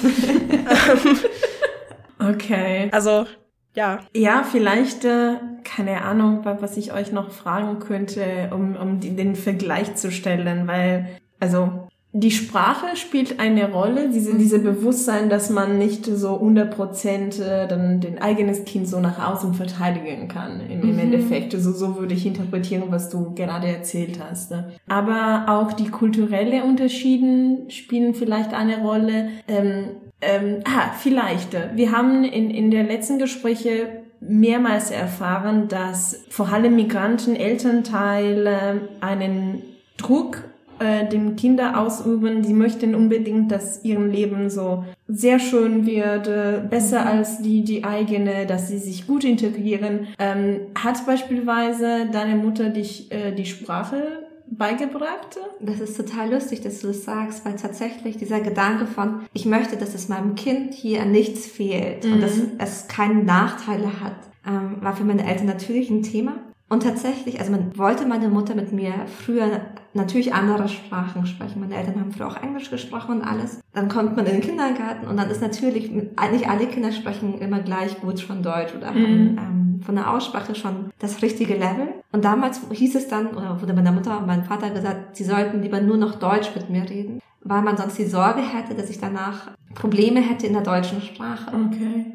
okay. 2.19 2.89
Also 2.91 3.27
ja. 3.75 3.99
Ja, 4.15 4.43
vielleicht, 4.43 5.05
äh, 5.05 5.36
keine 5.63 6.03
Ahnung, 6.03 6.41
was 6.43 6.77
ich 6.77 6.93
euch 6.93 7.12
noch 7.12 7.31
fragen 7.31 7.79
könnte, 7.79 8.49
um, 8.53 8.75
um 8.75 8.99
den 8.99 9.36
Vergleich 9.36 9.95
zu 9.95 10.12
stellen, 10.12 10.67
weil, 10.67 11.07
also, 11.39 11.88
die 12.15 12.29
Sprache 12.29 12.95
spielt 12.95 13.39
eine 13.39 13.71
Rolle, 13.71 14.12
diese, 14.12 14.38
diese 14.38 14.59
Bewusstsein, 14.59 15.31
dass 15.31 15.49
man 15.49 15.79
nicht 15.79 16.05
so 16.05 16.36
100 16.36 16.69
Prozent 16.69 17.39
äh, 17.39 17.67
dann 17.67 18.01
den 18.01 18.21
eigenes 18.21 18.65
Kind 18.65 18.88
so 18.88 18.99
nach 18.99 19.17
außen 19.17 19.55
verteidigen 19.55 20.27
kann, 20.27 20.62
im, 20.69 20.83
im 20.83 20.93
mhm. 20.93 20.99
Endeffekt. 20.99 21.53
So, 21.53 21.71
so 21.71 21.97
würde 21.97 22.13
ich 22.13 22.27
interpretieren, 22.27 22.83
was 22.89 23.09
du 23.09 23.33
gerade 23.33 23.65
erzählt 23.65 24.19
hast. 24.23 24.51
Ne? 24.51 24.73
Aber 24.88 25.45
auch 25.47 25.73
die 25.73 25.89
kulturelle 25.89 26.63
Unterschieden 26.63 27.71
spielen 27.71 28.13
vielleicht 28.13 28.53
eine 28.53 28.83
Rolle. 28.83 29.29
Ähm, 29.47 29.86
ähm, 30.25 30.59
ah, 30.65 30.91
vielleicht. 30.99 31.55
Wir 31.75 31.91
haben 31.91 32.23
in, 32.23 32.49
in 32.49 32.71
der 32.71 32.83
letzten 32.83 33.19
Gespräche 33.19 34.03
mehrmals 34.19 34.91
erfahren, 34.91 35.67
dass 35.67 36.23
vor 36.29 36.51
allem 36.51 36.75
Migranten 36.75 37.36
Elternteile 37.36 38.81
einen 39.01 39.62
Druck 39.97 40.43
äh, 40.79 41.07
dem 41.07 41.36
Kinder 41.36 41.79
ausüben. 41.79 42.43
Sie 42.43 42.53
möchten 42.53 42.95
unbedingt, 42.95 43.51
dass 43.51 43.83
ihr 43.83 43.99
Leben 43.99 44.49
so 44.49 44.83
sehr 45.07 45.39
schön 45.39 45.86
wird, 45.86 46.27
äh, 46.27 46.62
besser 46.67 47.01
mhm. 47.01 47.07
als 47.07 47.41
die, 47.41 47.63
die 47.63 47.83
eigene, 47.83 48.45
dass 48.45 48.69
sie 48.69 48.79
sich 48.79 49.05
gut 49.05 49.23
integrieren. 49.23 50.07
Ähm, 50.19 50.62
hat 50.75 51.05
beispielsweise 51.05 52.07
deine 52.12 52.36
Mutter 52.36 52.69
dich 52.69 53.12
äh, 53.12 53.31
die 53.31 53.45
Sprache 53.45 54.22
beigebracht? 54.57 55.39
Das 55.59 55.79
ist 55.79 55.97
total 55.97 56.31
lustig, 56.33 56.61
dass 56.61 56.79
du 56.79 56.87
das 56.87 57.03
sagst, 57.03 57.45
weil 57.45 57.55
tatsächlich 57.55 58.17
dieser 58.17 58.39
Gedanke 58.39 58.85
von, 58.85 59.21
ich 59.33 59.45
möchte, 59.45 59.77
dass 59.77 59.93
es 59.93 60.09
meinem 60.09 60.35
Kind 60.35 60.73
hier 60.73 61.01
an 61.01 61.11
nichts 61.11 61.45
fehlt 61.45 62.05
mhm. 62.05 62.13
und 62.13 62.21
dass 62.21 62.33
es 62.59 62.87
keine 62.87 63.23
Nachteile 63.23 64.01
hat, 64.01 64.15
ähm, 64.47 64.77
war 64.81 64.95
für 64.95 65.03
meine 65.03 65.25
Eltern 65.25 65.47
natürlich 65.47 65.89
ein 65.89 66.03
Thema. 66.03 66.35
Und 66.69 66.81
tatsächlich, 66.81 67.39
also 67.39 67.51
man 67.51 67.77
wollte 67.77 68.05
meine 68.07 68.29
Mutter 68.29 68.55
mit 68.55 68.71
mir 68.71 68.93
früher 69.05 69.61
natürlich 69.93 70.33
andere 70.33 70.67
Sprachen 70.67 71.27
sprechen. 71.27 71.59
Meine 71.59 71.75
Eltern 71.75 71.99
haben 71.99 72.11
früher 72.11 72.27
auch 72.27 72.41
Englisch 72.41 72.71
gesprochen 72.71 73.17
und 73.17 73.21
alles. 73.21 73.59
Dann 73.73 73.89
kommt 73.89 74.15
man 74.15 74.25
in 74.25 74.33
den 74.33 74.41
Kindergarten 74.41 75.05
und 75.05 75.17
dann 75.17 75.29
ist 75.29 75.41
natürlich, 75.41 75.91
nicht 75.91 76.49
alle 76.49 76.65
Kinder 76.65 76.91
sprechen 76.91 77.37
immer 77.39 77.59
gleich 77.59 78.01
gut 78.01 78.19
schon 78.19 78.41
Deutsch 78.41 78.73
oder 78.75 78.87
haben 78.87 79.01
mhm. 79.33 79.37
ähm, 79.37 79.62
von 79.81 79.95
der 79.95 80.12
Aussprache 80.12 80.55
schon 80.55 80.91
das 80.99 81.21
richtige 81.21 81.53
Level. 81.53 81.89
Und 82.12 82.25
damals 82.25 82.62
hieß 82.71 82.95
es 82.95 83.07
dann, 83.07 83.27
oder 83.27 83.62
wurde 83.62 83.73
meiner 83.73 83.91
Mutter 83.91 84.17
und 84.19 84.27
meinem 84.27 84.43
Vater 84.43 84.69
gesagt, 84.69 85.15
sie 85.15 85.23
sollten 85.23 85.62
lieber 85.62 85.81
nur 85.81 85.97
noch 85.97 86.15
Deutsch 86.15 86.53
mit 86.55 86.69
mir 86.69 86.89
reden, 86.89 87.19
weil 87.41 87.62
man 87.62 87.77
sonst 87.77 87.97
die 87.97 88.05
Sorge 88.05 88.41
hätte, 88.41 88.75
dass 88.75 88.89
ich 88.89 88.99
danach 88.99 89.51
Probleme 89.75 90.21
hätte 90.21 90.47
in 90.47 90.53
der 90.53 90.63
deutschen 90.63 91.01
Sprache. 91.01 91.51
Okay. 91.55 92.05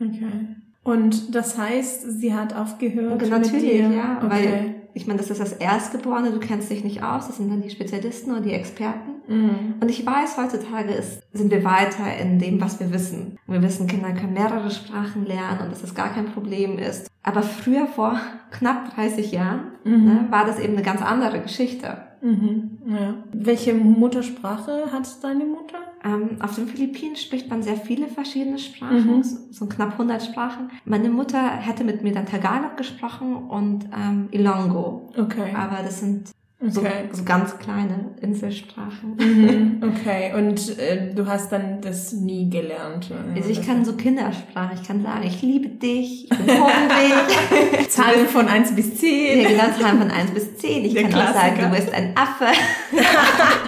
Okay. 0.00 0.56
Und 0.84 1.34
das 1.34 1.58
heißt, 1.58 2.20
sie 2.20 2.32
hat 2.32 2.54
aufgehört 2.54 3.14
okay, 3.14 3.28
natürlich, 3.28 3.82
mit 3.82 3.90
dir? 3.90 3.96
ja, 3.96 4.18
okay. 4.18 4.30
weil 4.30 4.74
ich 4.96 5.06
meine, 5.06 5.18
das 5.18 5.28
ist 5.28 5.42
das 5.42 5.52
Erstgeborene, 5.52 6.30
du 6.30 6.40
kennst 6.40 6.70
dich 6.70 6.82
nicht 6.82 7.02
aus, 7.02 7.26
das 7.26 7.36
sind 7.36 7.50
dann 7.50 7.60
die 7.60 7.68
Spezialisten 7.68 8.34
und 8.34 8.46
die 8.46 8.54
Experten. 8.54 9.16
Mhm. 9.28 9.74
Und 9.78 9.90
ich 9.90 10.06
weiß, 10.06 10.38
heutzutage 10.38 10.90
ist, 10.94 11.22
sind 11.34 11.50
wir 11.50 11.64
weiter 11.64 12.16
in 12.18 12.38
dem, 12.38 12.62
was 12.62 12.80
wir 12.80 12.90
wissen. 12.90 13.38
Wir 13.46 13.60
wissen, 13.60 13.86
Kinder 13.86 14.12
können 14.12 14.32
mehrere 14.32 14.70
Sprachen 14.70 15.26
lernen 15.26 15.60
und 15.64 15.70
dass 15.70 15.82
das 15.82 15.94
gar 15.94 16.14
kein 16.14 16.32
Problem 16.32 16.78
ist. 16.78 17.10
Aber 17.22 17.42
früher, 17.42 17.86
vor 17.86 18.18
knapp 18.52 18.94
30 18.94 19.32
Jahren, 19.32 19.72
mhm. 19.84 20.04
ne, 20.04 20.26
war 20.30 20.46
das 20.46 20.58
eben 20.58 20.72
eine 20.72 20.82
ganz 20.82 21.02
andere 21.02 21.40
Geschichte. 21.40 21.98
Mhm. 22.22 22.78
Ja. 22.86 23.14
Welche 23.34 23.74
Muttersprache 23.74 24.90
hat 24.90 25.22
deine 25.22 25.44
Mutter? 25.44 25.78
Ähm, 26.06 26.36
auf 26.40 26.54
den 26.54 26.68
Philippinen 26.68 27.16
spricht 27.16 27.50
man 27.50 27.62
sehr 27.62 27.76
viele 27.76 28.06
verschiedene 28.06 28.58
Sprachen, 28.58 29.18
mhm. 29.18 29.22
so 29.50 29.66
knapp 29.66 29.92
100 29.92 30.22
Sprachen. 30.22 30.70
Meine 30.84 31.10
Mutter 31.10 31.50
hätte 31.50 31.82
mit 31.82 32.02
mir 32.02 32.12
dann 32.12 32.26
Tagalog 32.26 32.76
gesprochen 32.76 33.34
und 33.34 33.86
ähm, 33.86 34.28
Ilongo. 34.30 35.10
Okay. 35.16 35.52
Aber 35.54 35.82
das 35.82 36.00
sind 36.00 36.30
so, 36.68 36.80
okay. 36.80 37.08
so 37.12 37.22
ganz 37.24 37.58
kleine 37.58 38.14
Inselsprachen. 38.20 39.16
Mhm. 39.18 39.66
Okay, 39.86 40.32
und 40.34 40.78
äh, 40.78 41.12
du 41.14 41.26
hast 41.26 41.52
dann 41.52 41.80
das 41.80 42.12
nie 42.12 42.48
gelernt? 42.48 43.10
Also 43.34 43.50
ich 43.50 43.64
kann 43.64 43.84
so 43.84 43.92
Kindersprache, 43.94 44.74
ich 44.74 44.86
kann 44.86 45.02
sagen, 45.02 45.22
ich 45.26 45.42
liebe 45.42 45.68
dich, 45.68 46.24
ich 46.24 46.28
bin 46.30 46.48
hungrig. 46.48 47.88
Zahlen 47.90 48.26
von 48.26 48.48
1 48.48 48.74
bis 48.74 48.96
10. 48.96 49.40
Ja, 49.40 49.48
genau, 49.48 49.78
Zahlen 49.78 49.98
von 49.98 50.10
1 50.10 50.30
bis 50.32 50.56
10. 50.56 50.84
Ich 50.84 50.94
Der 50.94 51.02
kann 51.02 51.12
Klassiker. 51.12 51.38
auch 51.38 51.42
sagen, 51.42 51.56
du 51.60 51.76
bist 51.76 51.94
ein 51.94 52.16
Affe. 52.16 52.46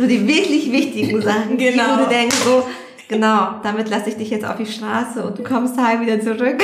so 0.00 0.06
die 0.06 0.26
wirklich 0.26 0.72
wichtigen 0.72 1.20
Sachen, 1.30 1.58
genau. 1.58 1.98
wo 1.98 2.04
du 2.04 2.08
denkst, 2.08 2.36
so, 2.36 2.66
genau, 3.06 3.60
damit 3.62 3.90
lasse 3.90 4.08
ich 4.08 4.16
dich 4.16 4.30
jetzt 4.30 4.46
auf 4.46 4.56
die 4.56 4.66
Straße 4.66 5.22
und 5.22 5.38
du 5.38 5.42
kommst 5.42 5.78
heim 5.78 6.00
wieder 6.00 6.20
zurück. 6.20 6.62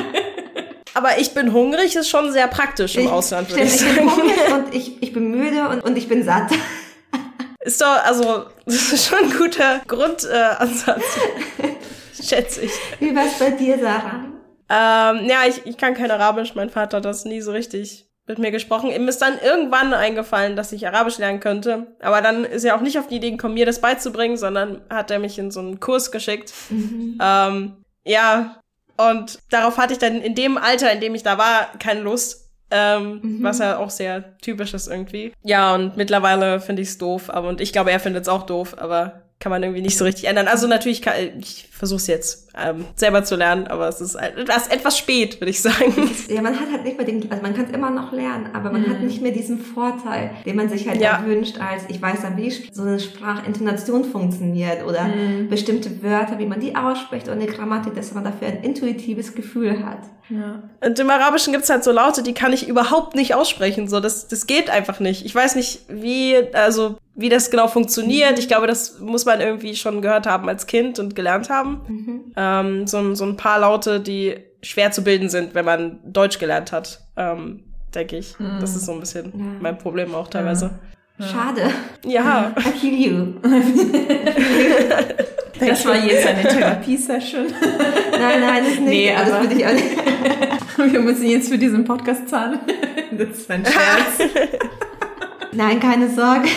Aber 0.94 1.18
ich 1.18 1.32
bin 1.32 1.52
hungrig 1.52 1.96
ist 1.96 2.10
schon 2.10 2.32
sehr 2.32 2.48
praktisch 2.48 2.96
im 2.96 3.04
ich, 3.04 3.10
Ausland, 3.10 3.48
würde 3.48 3.62
ich 3.62 3.72
sagen. 3.72 3.90
Ich 3.90 3.96
bin 3.96 4.10
hungrig 4.10 4.52
und 4.52 4.74
ich, 4.74 5.02
ich 5.02 5.12
bin 5.12 5.30
müde 5.30 5.68
und, 5.68 5.84
und 5.84 5.96
ich 5.96 6.08
bin 6.08 6.22
satt. 6.24 6.50
Ist 7.64 7.80
doch, 7.80 8.04
also, 8.04 8.46
das 8.66 8.92
ist 8.92 9.06
schon 9.06 9.18
ein 9.20 9.38
guter 9.38 9.82
Grundansatz. 9.86 11.04
Äh, 11.58 12.20
schätze 12.20 12.62
ich. 12.62 12.72
Wie 12.98 13.14
war's 13.14 13.38
bei 13.38 13.52
dir, 13.52 13.78
Sarah? 13.78 14.24
Ähm, 14.68 15.28
ja, 15.28 15.46
ich, 15.46 15.64
ich 15.64 15.76
kann 15.76 15.94
kein 15.94 16.10
Arabisch. 16.10 16.56
Mein 16.56 16.70
Vater 16.70 16.96
hat 16.96 17.04
das 17.04 17.24
nie 17.24 17.40
so 17.40 17.52
richtig 17.52 18.11
mit 18.26 18.38
mir 18.38 18.50
gesprochen. 18.50 18.90
Ihm 18.90 19.08
ist 19.08 19.20
dann 19.20 19.38
irgendwann 19.44 19.92
eingefallen, 19.94 20.56
dass 20.56 20.72
ich 20.72 20.86
Arabisch 20.86 21.18
lernen 21.18 21.40
könnte. 21.40 21.88
Aber 22.00 22.20
dann 22.20 22.44
ist 22.44 22.64
er 22.64 22.76
auch 22.76 22.80
nicht 22.80 22.98
auf 22.98 23.08
die 23.08 23.16
Idee 23.16 23.32
gekommen, 23.32 23.54
mir 23.54 23.66
das 23.66 23.80
beizubringen, 23.80 24.36
sondern 24.36 24.80
hat 24.88 25.10
er 25.10 25.18
mich 25.18 25.38
in 25.38 25.50
so 25.50 25.60
einen 25.60 25.80
Kurs 25.80 26.12
geschickt. 26.12 26.52
Mhm. 26.70 27.18
Ähm, 27.20 27.76
ja, 28.04 28.60
und 28.96 29.38
darauf 29.50 29.76
hatte 29.78 29.92
ich 29.92 29.98
dann 29.98 30.20
in 30.20 30.34
dem 30.34 30.56
Alter, 30.58 30.92
in 30.92 31.00
dem 31.00 31.14
ich 31.14 31.22
da 31.22 31.38
war, 31.38 31.70
keine 31.78 32.00
Lust. 32.00 32.40
Ähm, 32.74 33.20
mhm. 33.22 33.42
Was 33.42 33.58
ja 33.58 33.76
auch 33.76 33.90
sehr 33.90 34.38
typisch 34.38 34.72
ist 34.72 34.88
irgendwie. 34.88 35.32
Ja, 35.42 35.74
und 35.74 35.98
mittlerweile 35.98 36.58
finde 36.58 36.80
ich 36.80 36.88
es 36.88 36.98
doof, 36.98 37.28
aber 37.28 37.48
und 37.48 37.60
ich 37.60 37.70
glaube, 37.70 37.90
er 37.90 38.00
findet 38.00 38.22
es 38.22 38.28
auch 38.28 38.44
doof, 38.44 38.76
aber 38.78 39.24
kann 39.40 39.50
man 39.50 39.62
irgendwie 39.62 39.82
nicht 39.82 39.98
so 39.98 40.04
richtig 40.04 40.24
ändern. 40.24 40.48
Also 40.48 40.66
natürlich 40.68 41.02
kann 41.02 41.14
ich 41.38 41.68
versuche 41.82 41.96
es 41.96 42.06
jetzt 42.06 42.48
ähm, 42.56 42.84
selber 42.94 43.24
zu 43.24 43.34
lernen, 43.34 43.66
aber 43.66 43.88
es 43.88 44.00
ist 44.00 44.14
etwas, 44.14 44.68
etwas 44.68 44.96
spät, 44.96 45.40
würde 45.40 45.50
ich 45.50 45.60
sagen. 45.60 46.08
Ja, 46.28 46.40
man 46.40 46.54
hat 46.54 46.70
halt 46.70 46.84
nicht 46.84 46.96
mehr 46.96 47.04
den, 47.04 47.28
also 47.28 47.42
man 47.42 47.54
kann 47.56 47.64
es 47.64 47.72
immer 47.72 47.90
noch 47.90 48.12
lernen, 48.12 48.50
aber 48.52 48.70
man 48.70 48.82
mhm. 48.82 48.90
hat 48.90 49.00
nicht 49.00 49.20
mehr 49.20 49.32
diesen 49.32 49.58
Vorteil, 49.58 50.30
den 50.46 50.54
man 50.54 50.68
sich 50.68 50.88
halt 50.88 51.00
ja. 51.00 51.24
wünscht, 51.26 51.58
als 51.60 51.82
ich 51.88 52.00
weiß 52.00 52.22
dann, 52.22 52.36
wie 52.36 52.52
so 52.70 52.82
eine 52.82 53.00
Sprachintonation 53.00 54.04
funktioniert 54.04 54.86
oder 54.86 55.08
mhm. 55.08 55.48
bestimmte 55.48 56.04
Wörter, 56.04 56.38
wie 56.38 56.46
man 56.46 56.60
die 56.60 56.76
ausspricht 56.76 57.28
und 57.28 57.40
die 57.40 57.46
Grammatik, 57.46 57.96
dass 57.96 58.14
man 58.14 58.22
dafür 58.22 58.46
ein 58.46 58.62
intuitives 58.62 59.34
Gefühl 59.34 59.84
hat. 59.84 60.02
Ja. 60.28 60.62
Und 60.80 60.98
im 61.00 61.10
Arabischen 61.10 61.52
gibt's 61.52 61.68
halt 61.68 61.82
so 61.82 61.90
Laute, 61.90 62.22
die 62.22 62.32
kann 62.32 62.52
ich 62.52 62.68
überhaupt 62.68 63.16
nicht 63.16 63.34
aussprechen. 63.34 63.88
So, 63.88 63.98
das, 63.98 64.28
das 64.28 64.46
geht 64.46 64.70
einfach 64.70 65.00
nicht. 65.00 65.24
Ich 65.26 65.34
weiß 65.34 65.56
nicht, 65.56 65.80
wie, 65.88 66.36
also 66.52 66.96
wie 67.14 67.28
das 67.28 67.50
genau 67.50 67.68
funktioniert. 67.68 68.38
Ich 68.38 68.48
glaube, 68.48 68.66
das 68.66 69.00
muss 69.00 69.24
man 69.24 69.40
irgendwie 69.40 69.74
schon 69.74 70.00
gehört 70.00 70.26
haben 70.26 70.48
als 70.48 70.66
Kind 70.66 70.98
und 70.98 71.14
gelernt 71.14 71.50
haben. 71.50 71.71
Mhm. 71.88 72.32
Ähm, 72.36 72.86
so, 72.86 73.14
so 73.14 73.24
ein 73.24 73.36
paar 73.36 73.60
Laute, 73.60 74.00
die 74.00 74.36
schwer 74.62 74.92
zu 74.92 75.02
bilden 75.02 75.28
sind, 75.28 75.54
wenn 75.54 75.64
man 75.64 76.00
Deutsch 76.04 76.38
gelernt 76.38 76.72
hat, 76.72 77.00
ähm, 77.16 77.64
denke 77.94 78.16
ich. 78.16 78.38
Mhm. 78.38 78.58
Das 78.60 78.76
ist 78.76 78.86
so 78.86 78.92
ein 78.92 79.00
bisschen 79.00 79.26
ja. 79.26 79.44
mein 79.60 79.78
Problem 79.78 80.14
auch 80.14 80.28
teilweise. 80.28 80.78
Ja. 81.18 81.26
Schade. 81.26 81.70
Ja. 82.04 82.54
I 82.58 82.62
feel 82.78 82.94
you. 82.94 83.34
das 85.60 85.86
war 85.86 85.96
jetzt 85.96 86.26
eine 86.26 86.42
Therapiesession. 86.42 87.46
Nein, 88.12 88.40
nein, 88.40 88.64
das 88.64 88.78
nicht. 88.78 88.88
Nee, 88.88 89.14
aber 89.14 89.30
das 89.30 89.40
würde 89.42 89.54
ich 89.54 89.66
auch 89.66 89.72
nicht. 90.78 90.92
Wir 90.92 91.00
müssen 91.00 91.26
jetzt 91.26 91.48
für 91.48 91.58
diesen 91.58 91.84
Podcast 91.84 92.28
zahlen. 92.28 92.58
Das 93.14 93.28
ist 93.28 93.50
ein 93.50 93.62
Scherz. 93.62 94.30
Nein, 95.52 95.78
keine 95.80 96.08
Sorge. 96.08 96.48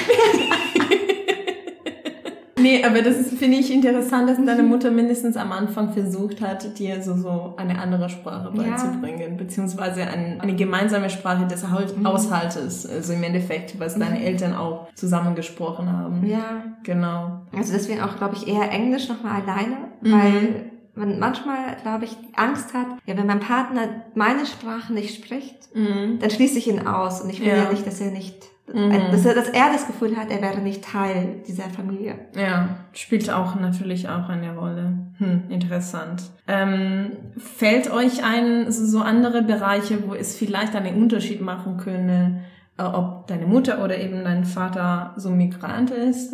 Nee, 2.66 2.84
aber 2.84 3.04
das 3.04 3.30
finde 3.30 3.58
ich, 3.58 3.72
interessant, 3.72 4.28
dass 4.28 4.44
deine 4.44 4.64
Mutter 4.64 4.90
mindestens 4.90 5.38
am 5.38 5.52
Anfang 5.52 5.94
versucht 5.94 6.42
hat, 6.42 6.80
dir 6.80 7.00
so, 7.04 7.16
so 7.16 7.54
eine 7.58 7.78
andere 7.78 8.10
Sprache 8.10 8.50
beizubringen, 8.50 9.34
ja. 9.34 9.38
beziehungsweise 9.38 10.02
ein, 10.02 10.42
eine 10.42 10.56
gemeinsame 10.56 11.12
Sprache 11.12 11.46
des 11.46 11.62
mhm. 11.62 12.08
Haushaltes, 12.08 12.88
also 12.88 13.14
im 13.14 13.22
Endeffekt, 13.22 13.80
was 13.80 14.00
deine 14.00 14.18
mhm. 14.18 14.26
Eltern 14.26 14.56
auch 14.56 14.88
zusammengesprochen 14.96 15.92
haben. 15.92 16.26
Ja. 16.26 16.64
Genau. 16.82 17.42
Also 17.56 17.72
deswegen 17.72 18.02
auch, 18.02 18.18
glaube 18.18 18.34
ich, 18.36 18.48
eher 18.48 18.72
Englisch 18.72 19.10
nochmal 19.10 19.44
alleine, 19.44 19.78
mhm. 20.02 20.12
weil 20.12 20.72
man 20.96 21.20
manchmal, 21.20 21.78
glaube 21.84 22.06
ich, 22.06 22.18
Angst 22.36 22.74
hat, 22.74 22.88
ja, 23.06 23.16
wenn 23.16 23.28
mein 23.28 23.42
Partner 23.42 23.90
meine 24.16 24.48
Sprache 24.48 24.92
nicht 24.92 25.24
spricht, 25.24 25.76
mhm. 25.76 26.18
dann 26.20 26.32
schließe 26.32 26.58
ich 26.58 26.68
ihn 26.68 26.88
aus 26.88 27.22
und 27.22 27.30
ich 27.30 27.42
will 27.42 27.50
ja, 27.50 27.66
ja 27.66 27.70
nicht, 27.70 27.86
dass 27.86 28.02
er 28.02 28.10
nicht 28.10 28.55
Mhm. 28.74 29.12
Dass, 29.12 29.26
er, 29.26 29.36
dass 29.36 29.50
er 29.50 29.72
das 29.72 29.86
Gefühl 29.86 30.18
hat, 30.18 30.32
er 30.32 30.42
wäre 30.42 30.60
nicht 30.60 30.84
Teil 30.84 31.44
dieser 31.48 31.70
Familie. 31.70 32.16
Ja, 32.36 32.70
spielt 32.94 33.30
auch 33.30 33.56
natürlich 33.56 34.10
auch 34.10 34.28
eine 34.28 34.56
Rolle. 34.58 34.94
Hm, 35.20 35.44
interessant. 35.50 36.24
Ähm, 36.48 37.12
fällt 37.38 37.92
euch 37.92 38.24
ein, 38.24 38.72
so 38.72 39.00
andere 39.00 39.44
Bereiche, 39.44 40.08
wo 40.08 40.16
es 40.16 40.36
vielleicht 40.36 40.76
einen 40.76 41.02
Unterschied 41.02 41.42
machen 41.42 41.78
könne, 41.78 42.42
äh, 42.78 42.84
ob 42.84 43.28
deine 43.28 43.46
Mutter 43.46 43.84
oder 43.84 43.98
eben 43.98 44.24
dein 44.24 44.46
Vater 44.46 45.14
so 45.16 45.30
Migrant 45.30 45.92
ist? 45.92 46.34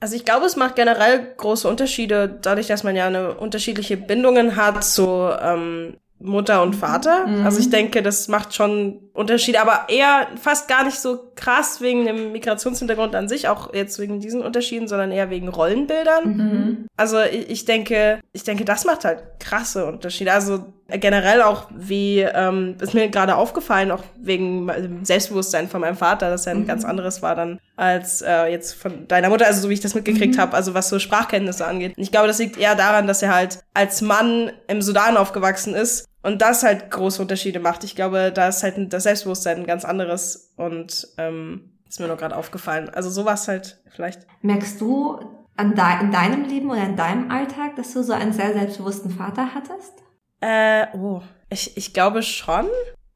Also 0.00 0.16
ich 0.16 0.24
glaube, 0.24 0.46
es 0.46 0.56
macht 0.56 0.76
generell 0.76 1.34
große 1.36 1.68
Unterschiede, 1.68 2.38
dadurch, 2.42 2.66
dass 2.66 2.84
man 2.84 2.96
ja 2.96 3.06
eine 3.06 3.34
unterschiedliche 3.34 3.96
Bindungen 3.96 4.56
hat 4.56 4.84
zu 4.84 5.30
ähm, 5.42 5.96
Mutter 6.22 6.62
und 6.62 6.76
Vater. 6.76 7.26
Mhm. 7.26 7.46
Also 7.46 7.58
ich 7.58 7.70
denke, 7.70 8.02
das 8.02 8.28
macht 8.28 8.54
schon 8.54 9.00
Unterschiede, 9.14 9.60
aber 9.60 9.86
eher 9.88 10.28
fast 10.40 10.68
gar 10.68 10.84
nicht 10.84 10.98
so 10.98 11.32
krass 11.34 11.80
wegen 11.80 12.04
dem 12.04 12.32
Migrationshintergrund 12.32 13.14
an 13.14 13.28
sich, 13.28 13.48
auch 13.48 13.72
jetzt 13.74 13.98
wegen 13.98 14.20
diesen 14.20 14.42
Unterschieden, 14.42 14.86
sondern 14.86 15.12
eher 15.12 15.30
wegen 15.30 15.48
Rollenbildern. 15.48 16.24
Mhm. 16.24 16.86
Also 16.96 17.18
ich 17.20 17.64
denke, 17.64 18.20
ich 18.32 18.44
denke, 18.44 18.64
das 18.64 18.84
macht 18.84 19.04
halt 19.04 19.22
krasse 19.40 19.86
Unterschiede. 19.86 20.32
Also 20.32 20.64
generell 20.88 21.40
auch 21.42 21.68
wie, 21.74 22.20
ähm, 22.20 22.76
ist 22.80 22.94
mir 22.94 23.08
gerade 23.08 23.36
aufgefallen, 23.36 23.90
auch 23.90 24.02
wegen 24.18 24.66
dem 24.66 25.04
Selbstbewusstsein 25.04 25.68
von 25.68 25.80
meinem 25.80 25.96
Vater, 25.96 26.30
dass 26.30 26.46
er 26.46 26.52
ein 26.52 26.60
mhm. 26.60 26.66
ganz 26.66 26.84
anderes 26.84 27.22
war 27.22 27.34
dann 27.34 27.60
als 27.76 28.20
äh, 28.20 28.46
jetzt 28.46 28.74
von 28.74 29.08
deiner 29.08 29.30
Mutter, 29.30 29.46
also 29.46 29.62
so 29.62 29.70
wie 29.70 29.74
ich 29.74 29.80
das 29.80 29.94
mitgekriegt 29.94 30.36
mhm. 30.36 30.40
habe, 30.40 30.54
also 30.54 30.74
was 30.74 30.90
so 30.90 30.98
Sprachkenntnisse 30.98 31.66
angeht. 31.66 31.96
Und 31.96 32.02
ich 32.02 32.12
glaube, 32.12 32.26
das 32.26 32.38
liegt 32.38 32.58
eher 32.58 32.74
daran, 32.74 33.06
dass 33.06 33.22
er 33.22 33.34
halt 33.34 33.60
als 33.72 34.02
Mann 34.02 34.52
im 34.68 34.82
Sudan 34.82 35.16
aufgewachsen 35.16 35.74
ist 35.74 36.09
und 36.22 36.42
das 36.42 36.62
halt 36.62 36.90
große 36.90 37.20
Unterschiede 37.20 37.60
macht. 37.60 37.84
Ich 37.84 37.96
glaube, 37.96 38.32
da 38.32 38.48
ist 38.48 38.62
halt 38.62 38.92
das 38.92 39.04
Selbstbewusstsein 39.04 39.58
ein 39.58 39.66
ganz 39.66 39.84
anderes 39.84 40.52
und 40.56 41.08
ähm, 41.18 41.72
ist 41.88 42.00
mir 42.00 42.06
nur 42.06 42.16
gerade 42.16 42.36
aufgefallen. 42.36 42.88
Also 42.90 43.10
sowas 43.10 43.48
halt 43.48 43.82
vielleicht. 43.90 44.26
Merkst 44.42 44.80
du 44.80 45.20
an 45.56 45.74
de 45.74 45.84
in 46.00 46.12
deinem 46.12 46.44
Leben 46.44 46.70
oder 46.70 46.84
in 46.84 46.96
deinem 46.96 47.30
Alltag, 47.30 47.76
dass 47.76 47.92
du 47.92 48.02
so 48.02 48.12
einen 48.12 48.32
sehr 48.32 48.52
selbstbewussten 48.52 49.10
Vater 49.10 49.54
hattest? 49.54 49.92
Äh, 50.40 50.86
oh, 50.96 51.22
ich, 51.50 51.76
ich 51.76 51.92
glaube 51.92 52.22
schon. 52.22 52.68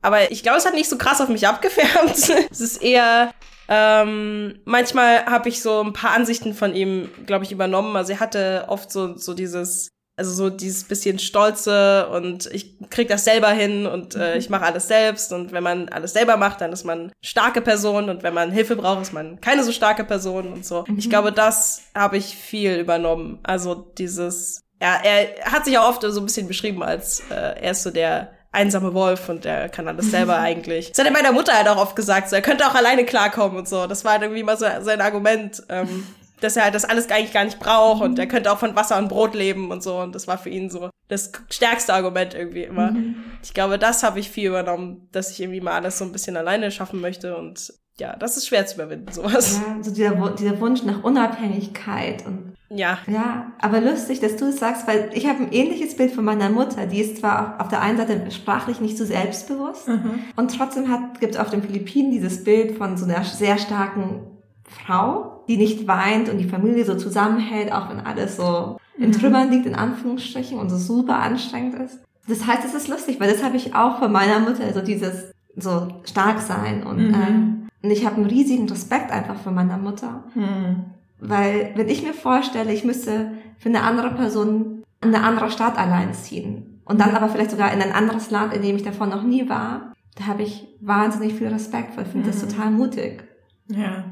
Aber 0.03 0.31
ich 0.31 0.43
glaube, 0.43 0.59
es 0.59 0.67
hat 0.67 0.75
nicht 0.75 0.91
so 0.91 0.99
krass 0.99 1.21
auf 1.21 1.29
mich 1.29 1.49
abgefärbt. 1.49 2.31
es 2.51 2.61
ist 2.61 2.83
eher, 2.83 3.33
ähm, 3.69 4.61
manchmal 4.65 5.25
habe 5.25 5.49
ich 5.49 5.63
so 5.63 5.81
ein 5.81 5.95
paar 5.95 6.11
Ansichten 6.11 6.53
von 6.53 6.75
ihm, 6.75 7.09
glaube 7.25 7.45
ich, 7.45 7.53
übernommen. 7.53 7.97
Also 7.97 8.13
er 8.13 8.21
hatte 8.21 8.65
oft 8.69 8.93
so, 8.93 9.17
so 9.17 9.33
dieses, 9.33 9.89
also 10.17 10.31
so 10.33 10.51
dieses 10.51 10.85
bisschen 10.85 11.19
Stolze 11.19 12.09
und 12.09 12.47
ich 12.53 12.79
krieg 12.91 13.09
das 13.09 13.25
selber 13.25 13.51
hin 13.51 13.87
und 13.87 14.15
äh, 14.15 14.37
ich 14.37 14.49
mache 14.49 14.65
alles 14.65 14.87
selbst 14.87 15.33
und 15.33 15.53
wenn 15.53 15.63
man 15.63 15.89
alles 15.89 16.13
selber 16.13 16.37
macht, 16.37 16.61
dann 16.61 16.73
ist 16.73 16.85
man 16.85 17.13
starke 17.23 17.61
Person 17.61 18.09
und 18.09 18.23
wenn 18.23 18.35
man 18.35 18.53
Hilfe 18.53 18.77
braucht, 18.77 19.03
ist 19.03 19.13
man 19.13 19.41
keine 19.41 19.65
so 19.65 19.73
starke 19.73 20.05
Person 20.05 20.53
und 20.53 20.65
so. 20.65 20.85
Mhm. 20.87 20.99
Ich 20.99 21.11
glaube, 21.11 21.33
das 21.33 21.83
habe 21.95 22.17
ich 22.17 22.37
viel 22.37 22.77
übernommen. 22.77 23.41
Also 23.43 23.75
dieses, 23.75 24.61
ja, 24.81 25.01
er 25.03 25.51
hat 25.51 25.65
sich 25.65 25.79
auch 25.79 25.89
oft 25.89 26.03
so 26.03 26.21
ein 26.21 26.27
bisschen 26.27 26.47
beschrieben 26.47 26.83
als 26.83 27.21
äh, 27.31 27.61
er 27.61 27.73
ist 27.73 27.83
so 27.83 27.91
der 27.91 28.31
einsame 28.53 28.95
Wolf 28.95 29.29
und 29.29 29.45
der 29.45 29.69
kann 29.69 29.89
alles 29.89 30.13
selber 30.13 30.39
eigentlich. 30.39 30.91
Das 30.91 30.99
hat 30.99 31.07
er 31.07 31.13
meiner 31.13 31.33
Mutter 31.33 31.55
halt 31.55 31.69
auch 31.69 31.77
oft 31.77 31.97
gesagt, 31.97 32.31
so 32.31 32.37
er 32.37 32.43
könnte 32.43 32.67
auch 32.67 32.75
alleine 32.77 33.05
klarkommen 33.05 33.59
und 33.59 33.69
so. 33.69 33.89
Das 33.89 34.05
war 34.05 34.13
halt 34.13 34.23
irgendwie 34.23 34.45
mal 34.45 34.57
so 34.57 34.67
sein 34.81 35.01
Argument. 35.01 35.61
Ähm, 35.69 36.07
dass 36.45 36.57
er 36.57 36.65
halt 36.65 36.75
das 36.75 36.85
alles 36.85 37.11
eigentlich 37.11 37.33
gar 37.33 37.45
nicht 37.45 37.59
braucht 37.59 38.03
und 38.03 38.19
er 38.19 38.27
könnte 38.27 38.53
auch 38.53 38.59
von 38.59 38.77
Wasser 38.77 38.99
und 38.99 39.09
Brot 39.09 39.35
leben 39.35 39.71
und 39.71 39.83
so. 39.83 39.99
Und 39.99 40.15
das 40.15 40.29
war 40.29 40.39
für 40.39 40.51
ihn 40.51 40.71
so 40.71 40.91
das 41.09 41.33
stärkste 41.51 41.95
Argument 41.95 42.35
irgendwie 42.35 42.63
immer. 42.63 42.93
Mhm. 42.93 43.17
Ich 43.43 43.55
glaube, 43.55 43.79
das 43.79 44.03
habe 44.03 44.21
ich 44.21 44.31
viel 44.31 44.49
übernommen, 44.49 45.09
dass 45.13 45.31
ich 45.31 45.41
irgendwie 45.41 45.61
mal 45.61 45.73
alles 45.73 45.99
so 45.99 46.05
ein 46.05 46.13
bisschen 46.13 46.37
alleine 46.37 46.71
schaffen 46.71 47.01
möchte 47.01 47.37
und 47.37 47.73
ja, 47.97 48.17
das 48.17 48.37
ist 48.37 48.49
schwer 48.49 48.67
zu 48.67 48.75
überwinden, 48.75 49.13
sowas. 49.13 49.61
Ja, 49.67 49.83
so 49.83 49.93
dieser, 49.93 50.31
dieser 50.31 50.61
Wunsch 50.61 50.83
nach 50.83 51.03
Unabhängigkeit 51.05 52.27
und 52.27 52.55
ja. 52.71 52.99
Ja, 53.07 53.53
aber 53.61 53.81
lustig, 53.81 54.19
dass 54.19 54.37
du 54.37 54.47
es 54.47 54.59
sagst, 54.59 54.89
weil 54.89 55.11
ich 55.13 55.29
habe 55.29 55.45
ein 55.45 55.53
ähnliches 55.53 55.97
Bild 55.97 56.13
von 56.13 56.25
meiner 56.25 56.51
Mutter. 56.51 56.87
Die 56.87 57.01
ist 57.01 57.19
zwar 57.19 57.61
auf 57.61 57.69
der 57.69 57.81
einen 57.81 57.99
Seite 57.99 58.31
sprachlich 58.33 58.81
nicht 58.81 58.99
so 58.99 59.05
selbstbewusst 59.05 59.87
mhm. 59.87 60.21
und 60.35 60.57
trotzdem 60.57 60.91
hat, 60.91 61.21
gibt 61.21 61.35
es 61.35 61.41
auf 61.41 61.51
den 61.51 61.63
Philippinen 61.63 62.11
dieses 62.11 62.43
Bild 62.43 62.77
von 62.77 62.97
so 62.97 63.05
einer 63.05 63.23
sehr 63.25 63.59
starken 63.59 64.27
Frau, 64.65 65.34
die 65.49 65.57
nicht 65.57 65.87
weint 65.87 66.29
und 66.29 66.39
die 66.39 66.49
Familie 66.49 66.85
so 66.85 66.95
zusammenhält, 66.95 67.73
auch 67.73 67.91
wenn 67.91 68.01
alles 68.01 68.37
so 68.37 68.79
in 68.99 69.09
mhm. 69.09 69.13
Trümmern 69.13 69.51
liegt, 69.51 69.67
in 69.67 69.75
Anführungsstrichen, 69.75 70.59
und 70.59 70.71
so 70.71 70.77
super 70.77 71.19
anstrengend 71.19 71.75
ist. 71.75 72.01
Das 72.27 72.47
heißt, 72.47 72.65
es 72.65 72.75
ist 72.75 72.89
lustig, 72.89 73.21
weil 73.21 73.31
das 73.31 73.43
habe 73.43 73.57
ich 73.57 73.75
auch 73.75 73.99
von 73.99 74.11
meiner 74.11 74.41
Mutter, 74.41 74.73
so 74.73 74.81
dieses 74.81 75.33
so 75.57 75.89
stark 76.05 76.41
sein 76.41 76.83
und, 76.83 77.09
mhm. 77.09 77.15
ähm, 77.15 77.69
und 77.83 77.91
ich 77.91 78.07
habe 78.07 78.17
einen 78.17 78.27
riesigen 78.27 78.69
Respekt 78.69 79.11
einfach 79.11 79.37
für 79.37 79.51
meiner 79.51 79.77
Mutter. 79.77 80.25
Mhm. 80.35 80.85
Weil 81.21 81.73
wenn 81.77 81.89
ich 81.89 82.03
mir 82.03 82.15
vorstelle, 82.15 82.73
ich 82.73 82.85
müsste 82.85 83.33
für 83.59 83.69
eine 83.69 83.83
andere 83.83 84.11
Person 84.15 84.83
in 85.03 85.15
eine 85.15 85.25
andere 85.25 85.51
Stadt 85.51 85.79
allein 85.79 86.15
ziehen 86.15 86.81
und 86.85 87.01
dann 87.01 87.15
aber 87.15 87.29
vielleicht 87.29 87.51
sogar 87.51 87.73
in 87.73 87.83
ein 87.83 87.93
anderes 87.93 88.31
Land, 88.31 88.55
in 88.55 88.63
dem 88.63 88.77
ich 88.77 88.83
davon 88.83 89.11
noch 89.11 89.23
nie 89.23 89.49
war, 89.49 89.93
da 90.17 90.27
habe 90.27 90.43
ich 90.43 90.67
wahnsinnig 90.81 91.35
viel 91.35 91.49
Respekt, 91.49 91.97
weil 91.97 92.05
ich 92.05 92.11
finde 92.11 92.29
mhm. 92.29 92.33
das 92.33 92.41
total 92.41 92.71
mutig. 92.71 93.25
Ja. 93.69 94.05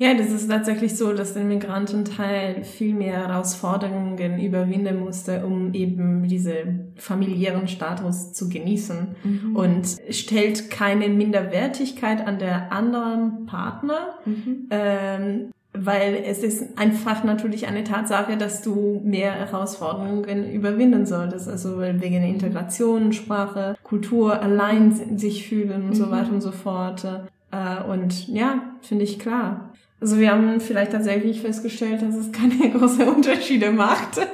Ja, 0.00 0.14
das 0.14 0.32
ist 0.32 0.48
tatsächlich 0.48 0.96
so, 0.96 1.12
dass 1.12 1.34
der 1.34 1.44
Migrantenteil 1.44 2.64
viel 2.64 2.94
mehr 2.94 3.28
Herausforderungen 3.28 4.40
überwinden 4.40 4.98
musste, 4.98 5.44
um 5.44 5.74
eben 5.74 6.26
diese 6.26 6.54
familiären 6.96 7.68
Status 7.68 8.32
zu 8.32 8.48
genießen 8.48 9.08
mhm. 9.22 9.54
und 9.54 9.98
stellt 10.08 10.70
keine 10.70 11.10
Minderwertigkeit 11.10 12.26
an 12.26 12.38
der 12.38 12.72
anderen 12.72 13.44
Partner, 13.44 14.14
mhm. 14.24 14.68
ähm, 14.70 15.50
weil 15.74 16.24
es 16.26 16.42
ist 16.42 16.78
einfach 16.78 17.22
natürlich 17.22 17.68
eine 17.68 17.84
Tatsache, 17.84 18.38
dass 18.38 18.62
du 18.62 19.02
mehr 19.04 19.32
Herausforderungen 19.32 20.50
überwinden 20.50 21.04
solltest. 21.04 21.46
Also 21.46 21.78
wegen 21.78 22.24
Integration, 22.24 23.12
Sprache, 23.12 23.76
Kultur, 23.82 24.40
allein 24.40 25.18
sich 25.18 25.46
fühlen 25.46 25.82
und 25.82 25.90
mhm. 25.90 25.94
so 25.94 26.10
weiter 26.10 26.32
und 26.32 26.40
so 26.40 26.52
fort. 26.52 27.04
Äh, 27.50 27.82
und 27.84 28.28
ja, 28.28 28.62
finde 28.80 29.04
ich 29.04 29.18
klar. 29.18 29.69
Also 30.00 30.18
wir 30.18 30.30
haben 30.30 30.60
vielleicht 30.60 30.92
tatsächlich 30.92 31.40
festgestellt, 31.40 32.02
dass 32.02 32.14
es 32.14 32.32
keine 32.32 32.70
großen 32.78 33.06
Unterschiede 33.08 33.70
macht. 33.70 34.18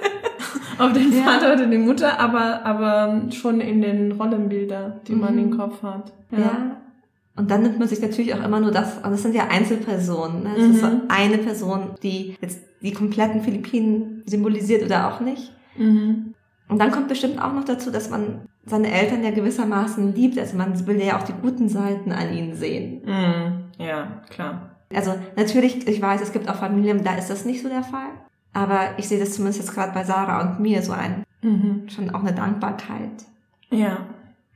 auf 0.79 0.93
den 0.93 1.13
ja. 1.13 1.23
Vater 1.23 1.55
oder 1.55 1.67
die 1.67 1.79
Mutter, 1.79 2.21
aber, 2.21 2.65
aber 2.65 3.23
schon 3.31 3.61
in 3.61 3.83
den 3.83 4.13
Rollenbilder, 4.13 5.01
die 5.07 5.15
mhm. 5.15 5.21
man 5.21 5.39
im 5.39 5.57
Kopf 5.57 5.83
hat. 5.83 6.13
Ja. 6.31 6.39
ja. 6.39 6.77
Und 7.37 7.51
dann 7.51 7.63
nimmt 7.63 7.79
man 7.79 7.89
sich 7.89 8.01
natürlich 8.01 8.35
auch 8.35 8.43
immer 8.43 8.61
nur 8.61 8.71
das, 8.71 8.97
und 8.97 9.11
das 9.11 9.23
sind 9.23 9.35
ja 9.35 9.49
Einzelpersonen. 9.49 10.45
Ne? 10.45 10.51
Es 10.57 10.65
mhm. 10.65 10.71
ist 10.73 10.81
so 10.81 10.87
eine 11.09 11.39
Person, 11.39 11.91
die 12.03 12.37
jetzt 12.41 12.61
die 12.81 12.93
kompletten 12.93 13.43
Philippinen 13.43 14.23
symbolisiert 14.27 14.83
oder 14.83 15.09
auch 15.09 15.21
nicht. 15.21 15.53
Mhm. 15.77 16.35
Und 16.69 16.81
dann 16.81 16.91
kommt 16.91 17.09
bestimmt 17.09 17.41
auch 17.41 17.53
noch 17.53 17.65
dazu, 17.65 17.91
dass 17.91 18.11
man 18.11 18.41
seine 18.65 18.91
Eltern 18.91 19.23
ja 19.23 19.31
gewissermaßen 19.31 20.15
liebt. 20.15 20.39
Also 20.39 20.57
man 20.57 20.87
will 20.87 21.01
ja 21.01 21.19
auch 21.19 21.25
die 21.25 21.35
guten 21.41 21.69
Seiten 21.69 22.11
an 22.11 22.33
ihnen 22.33 22.55
sehen. 22.55 23.03
Mhm. 23.05 23.85
Ja, 23.85 24.23
klar. 24.31 24.76
Also 24.95 25.15
natürlich, 25.37 25.87
ich 25.87 26.01
weiß, 26.01 26.21
es 26.21 26.33
gibt 26.33 26.49
auch 26.49 26.57
Familien, 26.57 27.05
da 27.05 27.17
ist 27.17 27.29
das 27.29 27.45
nicht 27.45 27.63
so 27.63 27.69
der 27.69 27.83
Fall. 27.83 28.11
Aber 28.53 28.91
ich 28.97 29.09
sehe 29.09 29.19
das 29.19 29.35
zumindest 29.35 29.61
jetzt 29.61 29.75
gerade 29.75 29.93
bei 29.93 30.05
Sarah 30.05 30.41
und 30.41 30.61
mir 30.61 30.83
so 30.83 30.93
ein, 30.93 31.25
mhm. 31.43 31.89
schon 31.89 32.11
auch 32.11 32.21
eine 32.21 32.33
Dankbarkeit. 32.33 33.25
Ja, 33.71 34.07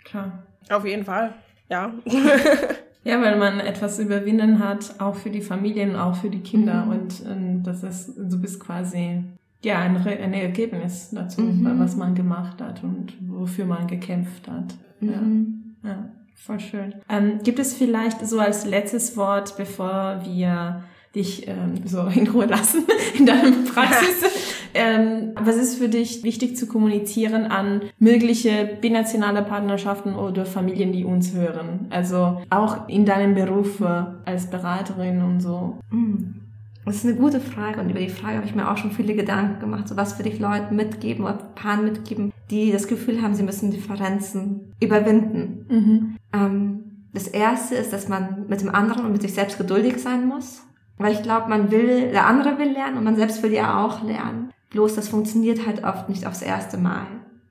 klar. 0.05 0.45
Auf 0.71 0.87
jeden 0.87 1.05
Fall, 1.05 1.35
ja. 1.69 1.93
ja, 3.05 3.21
weil 3.21 3.39
man 3.39 3.61
etwas 3.61 3.99
überwinden 3.99 4.59
hat, 4.59 4.95
auch 5.01 5.17
für 5.17 5.31
die 5.31 5.43
Familien, 5.43 5.97
auch 5.97 6.15
für 6.15 6.31
die 6.31 6.41
Kinder. 6.41 6.87
Mhm. 6.87 6.93
Und, 6.93 7.21
und 7.21 7.31
ähm, 7.31 7.63
das 7.63 7.83
ist, 7.83 8.17
du 8.17 8.41
bist 8.41 8.61
quasi 8.61 9.23
ja 9.63 9.81
ein, 9.81 9.97
ein 9.97 10.33
Ergebnis 10.33 11.11
dazu, 11.11 11.43
mhm. 11.43 11.79
was 11.79 11.97
man 11.97 12.15
gemacht 12.15 12.61
hat 12.63 12.83
und 12.83 13.15
wofür 13.29 13.67
man 13.67 13.87
gekämpft 13.87 14.49
hat. 14.49 14.75
Mhm. 15.01 15.75
Ja. 15.83 15.91
ja. 15.91 16.09
Voll 16.43 16.59
schön. 16.59 16.95
Ähm, 17.09 17.41
gibt 17.43 17.59
es 17.59 17.75
vielleicht 17.75 18.27
so 18.27 18.41
als 18.41 18.65
letztes 18.65 19.17
Wort, 19.17 19.57
bevor 19.59 20.23
wir 20.25 20.83
dich 21.15 21.47
ähm, 21.47 21.75
so 21.85 22.07
in 22.15 22.29
Ruhe 22.29 22.47
lassen 22.47 22.85
in 23.19 23.27
deinem 23.27 23.65
Praxis? 23.75 24.25
ähm, 24.73 25.33
was 25.35 25.57
ist 25.57 25.77
für 25.77 25.89
dich 25.91 26.23
wichtig 26.23 26.57
zu 26.57 26.67
kommunizieren 26.67 27.45
an 27.45 27.83
mögliche 27.99 28.79
binationale 28.81 29.43
Partnerschaften 29.43 30.15
oder 30.15 30.47
Familien, 30.47 30.93
die 30.93 31.05
uns 31.05 31.35
hören? 31.35 31.87
Also 31.91 32.41
auch 32.49 32.89
in 32.89 33.05
deinem 33.05 33.35
Beruf 33.35 33.83
als 34.25 34.49
Beraterin 34.49 35.23
und 35.23 35.41
so. 35.41 35.79
Mm. 35.91 36.40
Das 36.85 36.97
ist 36.97 37.05
eine 37.05 37.15
gute 37.15 37.41
Frage 37.41 37.81
und 37.81 37.91
über 37.91 38.01
die 38.01 38.09
Frage 38.09 38.37
habe 38.37 38.47
ich 38.47 38.55
mir 38.55 38.71
auch 38.71 38.77
schon 38.77 38.91
viele 38.91 39.15
Gedanken 39.15 39.61
gemacht. 39.61 39.87
So 39.87 39.97
was 39.97 40.19
würde 40.19 40.31
ich 40.31 40.39
Leuten 40.39 40.77
mitgeben 40.77 41.25
oder 41.25 41.35
Paaren 41.35 41.85
mitgeben, 41.85 42.33
die 42.51 42.73
das 42.73 42.89
Gefühl 42.89 43.23
haben, 43.23 43.35
sie 43.35 43.43
müssen 43.43 43.71
Differenzen 43.71 44.73
überwinden. 44.81 45.67
Mhm. 45.69 46.17
Ähm, 46.33 46.81
das 47.13 47.29
erste 47.29 47.75
ist, 47.75 47.93
dass 47.93 48.09
man 48.09 48.47
mit 48.49 48.61
dem 48.61 48.75
anderen 48.75 49.05
und 49.05 49.13
mit 49.13 49.23
sich 49.23 49.35
selbst 49.35 49.59
geduldig 49.59 49.99
sein 49.99 50.27
muss. 50.27 50.63
Weil 50.97 51.13
ich 51.13 51.23
glaube, 51.23 51.49
man 51.49 51.71
will, 51.71 52.11
der 52.11 52.27
andere 52.27 52.59
will 52.59 52.73
lernen 52.73 52.99
und 52.99 53.05
man 53.05 53.17
selbst 53.17 53.43
will 53.43 53.53
ja 53.53 53.85
auch 53.85 54.03
lernen. 54.03 54.53
Bloß 54.71 54.95
das 54.95 55.09
funktioniert 55.09 55.67
halt 55.67 55.83
oft 55.83 56.09
nicht 56.09 56.27
aufs 56.27 56.43
erste 56.43 56.77
Mal. 56.77 57.07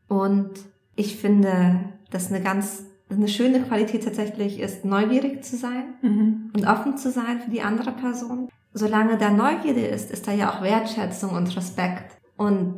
Und 0.08 0.52
ich 0.96 1.18
finde, 1.18 1.80
dass 2.12 2.32
eine 2.32 2.42
ganz 2.42 2.86
eine 3.10 3.28
schöne 3.28 3.62
Qualität 3.62 4.04
tatsächlich 4.04 4.60
ist, 4.60 4.86
neugierig 4.86 5.44
zu 5.44 5.58
sein 5.58 5.96
mhm. 6.02 6.52
und 6.54 6.68
offen 6.68 6.96
zu 6.98 7.10
sein 7.10 7.42
für 7.42 7.50
die 7.50 7.62
andere 7.62 7.92
Person 7.92 8.50
solange 8.74 9.18
da 9.18 9.30
Neugierde 9.30 9.86
ist, 9.86 10.12
ist 10.12 10.28
da 10.28 10.32
ja 10.32 10.54
auch 10.54 10.62
Wertschätzung 10.62 11.32
und 11.32 11.56
Respekt. 11.56 12.18
Und 12.38 12.78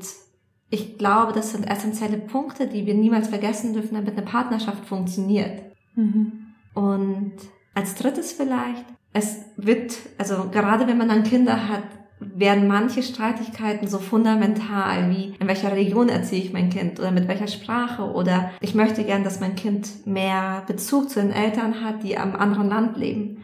ich 0.69 0.97
glaube, 0.97 1.33
das 1.33 1.51
sind 1.51 1.69
essentielle 1.69 2.17
Punkte, 2.17 2.67
die 2.67 2.85
wir 2.85 2.93
niemals 2.93 3.27
vergessen 3.27 3.73
dürfen, 3.73 3.95
damit 3.95 4.17
eine 4.17 4.25
Partnerschaft 4.25 4.85
funktioniert. 4.85 5.61
Mhm. 5.95 6.31
Und 6.73 7.33
als 7.73 7.95
drittes 7.95 8.31
vielleicht, 8.31 8.85
es 9.13 9.39
wird, 9.57 9.97
also 10.17 10.49
gerade 10.49 10.87
wenn 10.87 10.97
man 10.97 11.09
dann 11.09 11.23
Kinder 11.23 11.67
hat, 11.67 11.83
werden 12.19 12.67
manche 12.67 13.01
Streitigkeiten 13.01 13.87
so 13.87 13.97
fundamental 13.97 15.09
wie 15.09 15.33
in 15.39 15.47
welcher 15.47 15.75
Region 15.75 16.07
erziehe 16.07 16.43
ich 16.43 16.53
mein 16.53 16.69
Kind 16.69 16.99
oder 16.99 17.11
mit 17.11 17.27
welcher 17.27 17.47
Sprache 17.47 18.03
oder 18.03 18.51
ich 18.61 18.75
möchte 18.75 19.03
gern, 19.03 19.23
dass 19.23 19.39
mein 19.39 19.55
Kind 19.55 20.05
mehr 20.05 20.63
Bezug 20.67 21.09
zu 21.09 21.19
den 21.19 21.31
Eltern 21.31 21.83
hat, 21.83 22.03
die 22.03 22.19
am 22.19 22.35
anderen 22.35 22.69
Land 22.69 22.95
leben 22.95 23.43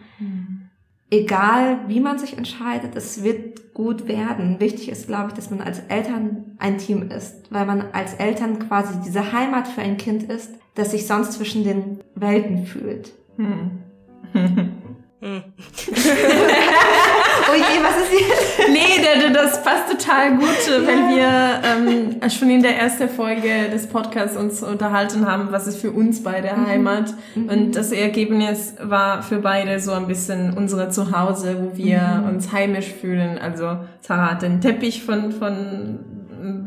egal 1.10 1.80
wie 1.88 2.00
man 2.00 2.20
sich 2.20 2.38
entscheidet, 2.38 2.96
es 2.96 3.24
wird 3.24 3.74
gut 3.74 4.08
werden. 4.08 4.60
Wichtig 4.60 4.90
ist, 4.90 5.08
glaube 5.08 5.30
ich, 5.30 5.34
dass 5.34 5.50
man 5.50 5.62
als 5.62 5.80
Eltern 5.88 6.58
ein 6.58 6.78
Team 6.78 7.10
ist, 7.10 7.52
weil 7.52 7.66
man 7.66 7.86
als 7.94 8.16
Eltern 8.16 8.60
quasi 8.60 9.00
diese 9.06 9.32
Heimat 9.32 9.68
für 9.68 9.82
ein 9.82 9.98
Kind 9.98 10.24
ist, 10.24 10.52
das 10.76 10.92
sich 10.92 11.08
sonst 11.08 11.34
zwischen 11.34 11.64
den 11.64 12.00
Welten 12.16 12.66
fühlt. 12.66 13.12
Hm. 13.38 13.80
Hm. 15.20 15.42
oh 15.58 17.56
je, 17.56 17.82
was 17.82 17.98
ist 17.98 18.12
hier? 18.12 18.70
Nee, 18.70 18.98
das 19.34 19.64
passt 19.64 19.90
total 19.90 20.38
gut, 20.38 20.86
weil 20.86 21.16
wir 21.16 21.62
ähm, 21.64 22.30
schon 22.30 22.50
in 22.50 22.62
der 22.62 22.78
ersten 22.78 23.10
Folge 23.10 23.70
des 23.72 23.88
Podcasts 23.88 24.38
uns 24.38 24.62
unterhalten 24.62 25.26
haben, 25.26 25.52
was 25.52 25.68
ist 25.68 25.82
für 25.82 25.92
uns 25.92 26.22
beide 26.24 26.56
mhm. 26.56 26.68
Heimat. 26.68 27.14
Mhm. 27.36 27.50
Und 27.50 27.76
das 27.76 27.92
Ergebnis 27.92 28.76
war 28.82 29.24
für 29.24 29.38
beide 29.40 29.80
so 29.80 29.92
ein 29.94 30.08
bisschen 30.08 30.54
unsere 30.56 30.90
Zuhause, 30.90 31.58
wo 31.62 31.78
wir 31.78 32.00
mhm. 32.00 32.30
uns 32.30 32.52
heimisch 32.52 32.94
fühlen. 32.94 33.38
Also 33.38 33.80
Sarah 34.02 34.32
hat 34.32 34.42
den 34.42 34.62
Teppich 34.62 35.04
von, 35.04 35.32
von 35.32 36.00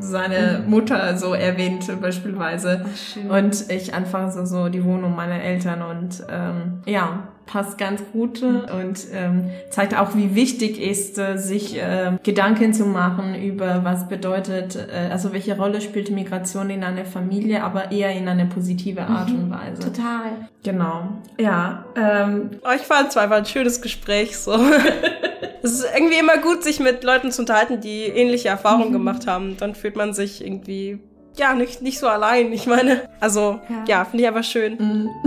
seine 0.00 0.64
Mutter 0.66 1.16
so 1.16 1.34
erwähnt 1.34 1.90
beispielsweise. 2.00 2.84
schön. 3.12 3.30
Und 3.30 3.70
ich 3.70 3.94
einfach 3.94 4.30
so, 4.30 4.44
so 4.44 4.68
die 4.68 4.84
Wohnung 4.84 5.14
meiner 5.16 5.40
Eltern 5.42 5.82
und 5.82 6.22
ähm, 6.30 6.80
ja, 6.86 7.28
passt 7.46 7.78
ganz 7.78 8.00
gut 8.12 8.42
und 8.42 9.06
ähm, 9.12 9.50
zeigt 9.70 9.98
auch, 9.98 10.14
wie 10.14 10.34
wichtig 10.36 10.80
ist, 10.80 11.18
äh, 11.18 11.36
sich 11.36 11.76
äh, 11.76 12.12
Gedanken 12.22 12.72
zu 12.72 12.86
machen 12.86 13.34
über 13.34 13.84
was 13.84 14.08
bedeutet, 14.08 14.76
äh, 14.76 15.08
also 15.10 15.32
welche 15.32 15.56
Rolle 15.56 15.80
spielt 15.80 16.10
Migration 16.10 16.70
in 16.70 16.84
einer 16.84 17.04
Familie, 17.04 17.64
aber 17.64 17.90
eher 17.90 18.12
in 18.12 18.28
eine 18.28 18.46
positive 18.46 19.02
Art 19.02 19.30
und 19.30 19.50
Weise. 19.50 19.82
Total. 19.82 20.48
Genau. 20.62 21.08
Ja. 21.38 21.84
Ähm, 21.96 22.50
Oh, 22.62 22.72
ich 22.74 22.82
fand 22.82 23.08
es 23.08 23.16
war 23.16 23.24
einfach 23.24 23.38
ein 23.38 23.46
schönes 23.46 23.80
Gespräch. 23.80 24.36
So. 24.36 24.52
es 25.62 25.72
ist 25.72 25.86
irgendwie 25.94 26.18
immer 26.18 26.38
gut, 26.38 26.62
sich 26.64 26.80
mit 26.80 27.04
Leuten 27.04 27.30
zu 27.32 27.42
unterhalten, 27.42 27.80
die 27.80 28.02
ähnliche 28.04 28.48
Erfahrungen 28.48 28.92
gemacht 28.92 29.26
haben. 29.26 29.56
Dann 29.58 29.74
fühlt 29.74 29.96
man 29.96 30.12
sich 30.14 30.44
irgendwie, 30.44 30.98
ja, 31.36 31.54
nicht, 31.54 31.82
nicht 31.82 31.98
so 31.98 32.06
allein. 32.08 32.52
Ich 32.52 32.66
meine, 32.66 33.08
also, 33.20 33.60
Ja. 33.68 33.84
ja, 33.86 34.04
finde 34.04 34.22
ich 34.24 34.28
aber 34.28 34.42
schön. 34.42 35.10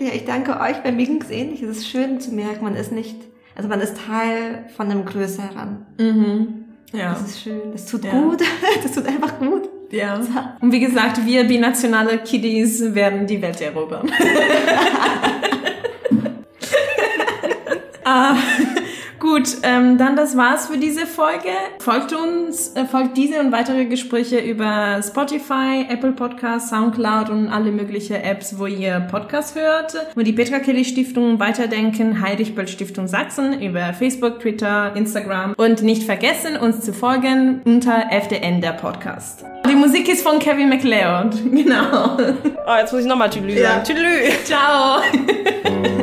Ja, 0.00 0.08
ich 0.12 0.24
danke 0.24 0.58
euch. 0.58 0.78
Bei 0.82 0.90
mir 0.90 1.06
ging 1.06 1.22
es 1.22 1.30
ähnlich. 1.30 1.62
Es 1.62 1.76
ist 1.78 1.88
schön 1.88 2.18
zu 2.20 2.32
merken, 2.34 2.64
man 2.64 2.74
ist 2.74 2.90
nicht, 2.90 3.14
also 3.54 3.68
man 3.68 3.80
ist 3.80 3.96
Teil 4.04 4.64
von 4.76 4.90
einem 4.90 5.04
Größeren. 5.04 5.86
mhm. 5.98 6.64
Ja. 6.92 7.12
Das 7.12 7.22
ist 7.22 7.40
schön. 7.42 7.60
Das 7.72 7.86
tut 7.86 8.04
Ja. 8.04 8.10
gut. 8.10 8.40
Das 8.82 8.90
tut 8.92 9.06
einfach 9.06 9.38
gut. 9.38 9.68
Ja. 9.92 10.20
Und 10.60 10.72
wie 10.72 10.80
gesagt, 10.80 11.24
wir 11.24 11.44
binationale 11.44 12.18
Kiddies 12.18 12.94
werden 12.96 13.26
die 13.28 13.40
Welt 13.40 13.60
erobern. 13.60 14.10
ah, 18.04 18.34
gut, 19.32 19.56
ähm, 19.62 19.96
dann 19.96 20.14
das 20.14 20.36
war's 20.36 20.66
für 20.66 20.76
diese 20.76 21.06
Folge. 21.06 21.48
Folgt 21.78 22.12
uns, 22.12 22.74
äh, 22.74 22.84
folgt 22.84 23.16
diese 23.16 23.40
und 23.40 23.50
weitere 23.50 23.86
Gespräche 23.86 24.38
über 24.38 25.00
Spotify, 25.02 25.86
Apple 25.88 26.12
Podcasts, 26.12 26.68
Soundcloud 26.68 27.30
und 27.30 27.48
alle 27.48 27.70
möglichen 27.72 28.16
Apps, 28.16 28.58
wo 28.58 28.66
ihr 28.66 29.00
Podcast 29.10 29.54
hört. 29.56 29.94
Wo 30.14 30.20
die 30.20 30.32
Petra 30.34 30.58
Kelly 30.58 30.84
Stiftung 30.84 31.40
Weiterdenken, 31.40 32.20
Heinrich 32.20 32.54
Böll 32.54 32.68
Stiftung 32.68 33.06
Sachsen 33.06 33.62
über 33.62 33.94
Facebook, 33.94 34.40
Twitter, 34.40 34.92
Instagram 34.96 35.54
und 35.56 35.82
nicht 35.82 36.02
vergessen, 36.02 36.58
uns 36.58 36.80
zu 36.84 36.92
folgen 36.92 37.62
unter 37.64 38.08
FDN 38.10 38.60
der 38.60 38.72
Podcast. 38.72 39.44
Die 39.66 39.74
Musik 39.74 40.10
ist 40.10 40.22
von 40.26 40.38
Kevin 40.40 40.68
MacLeod. 40.68 41.32
Genau. 41.62 42.16
Oh, 42.66 42.76
jetzt 42.78 42.92
muss 42.92 43.02
ich 43.02 43.06
nochmal 43.08 43.30
Tüdelü 43.30 43.54
Ja. 43.60 43.70
sagen. 43.70 43.84
Tüdelü. 43.84 44.30
Ciao. 44.44 45.00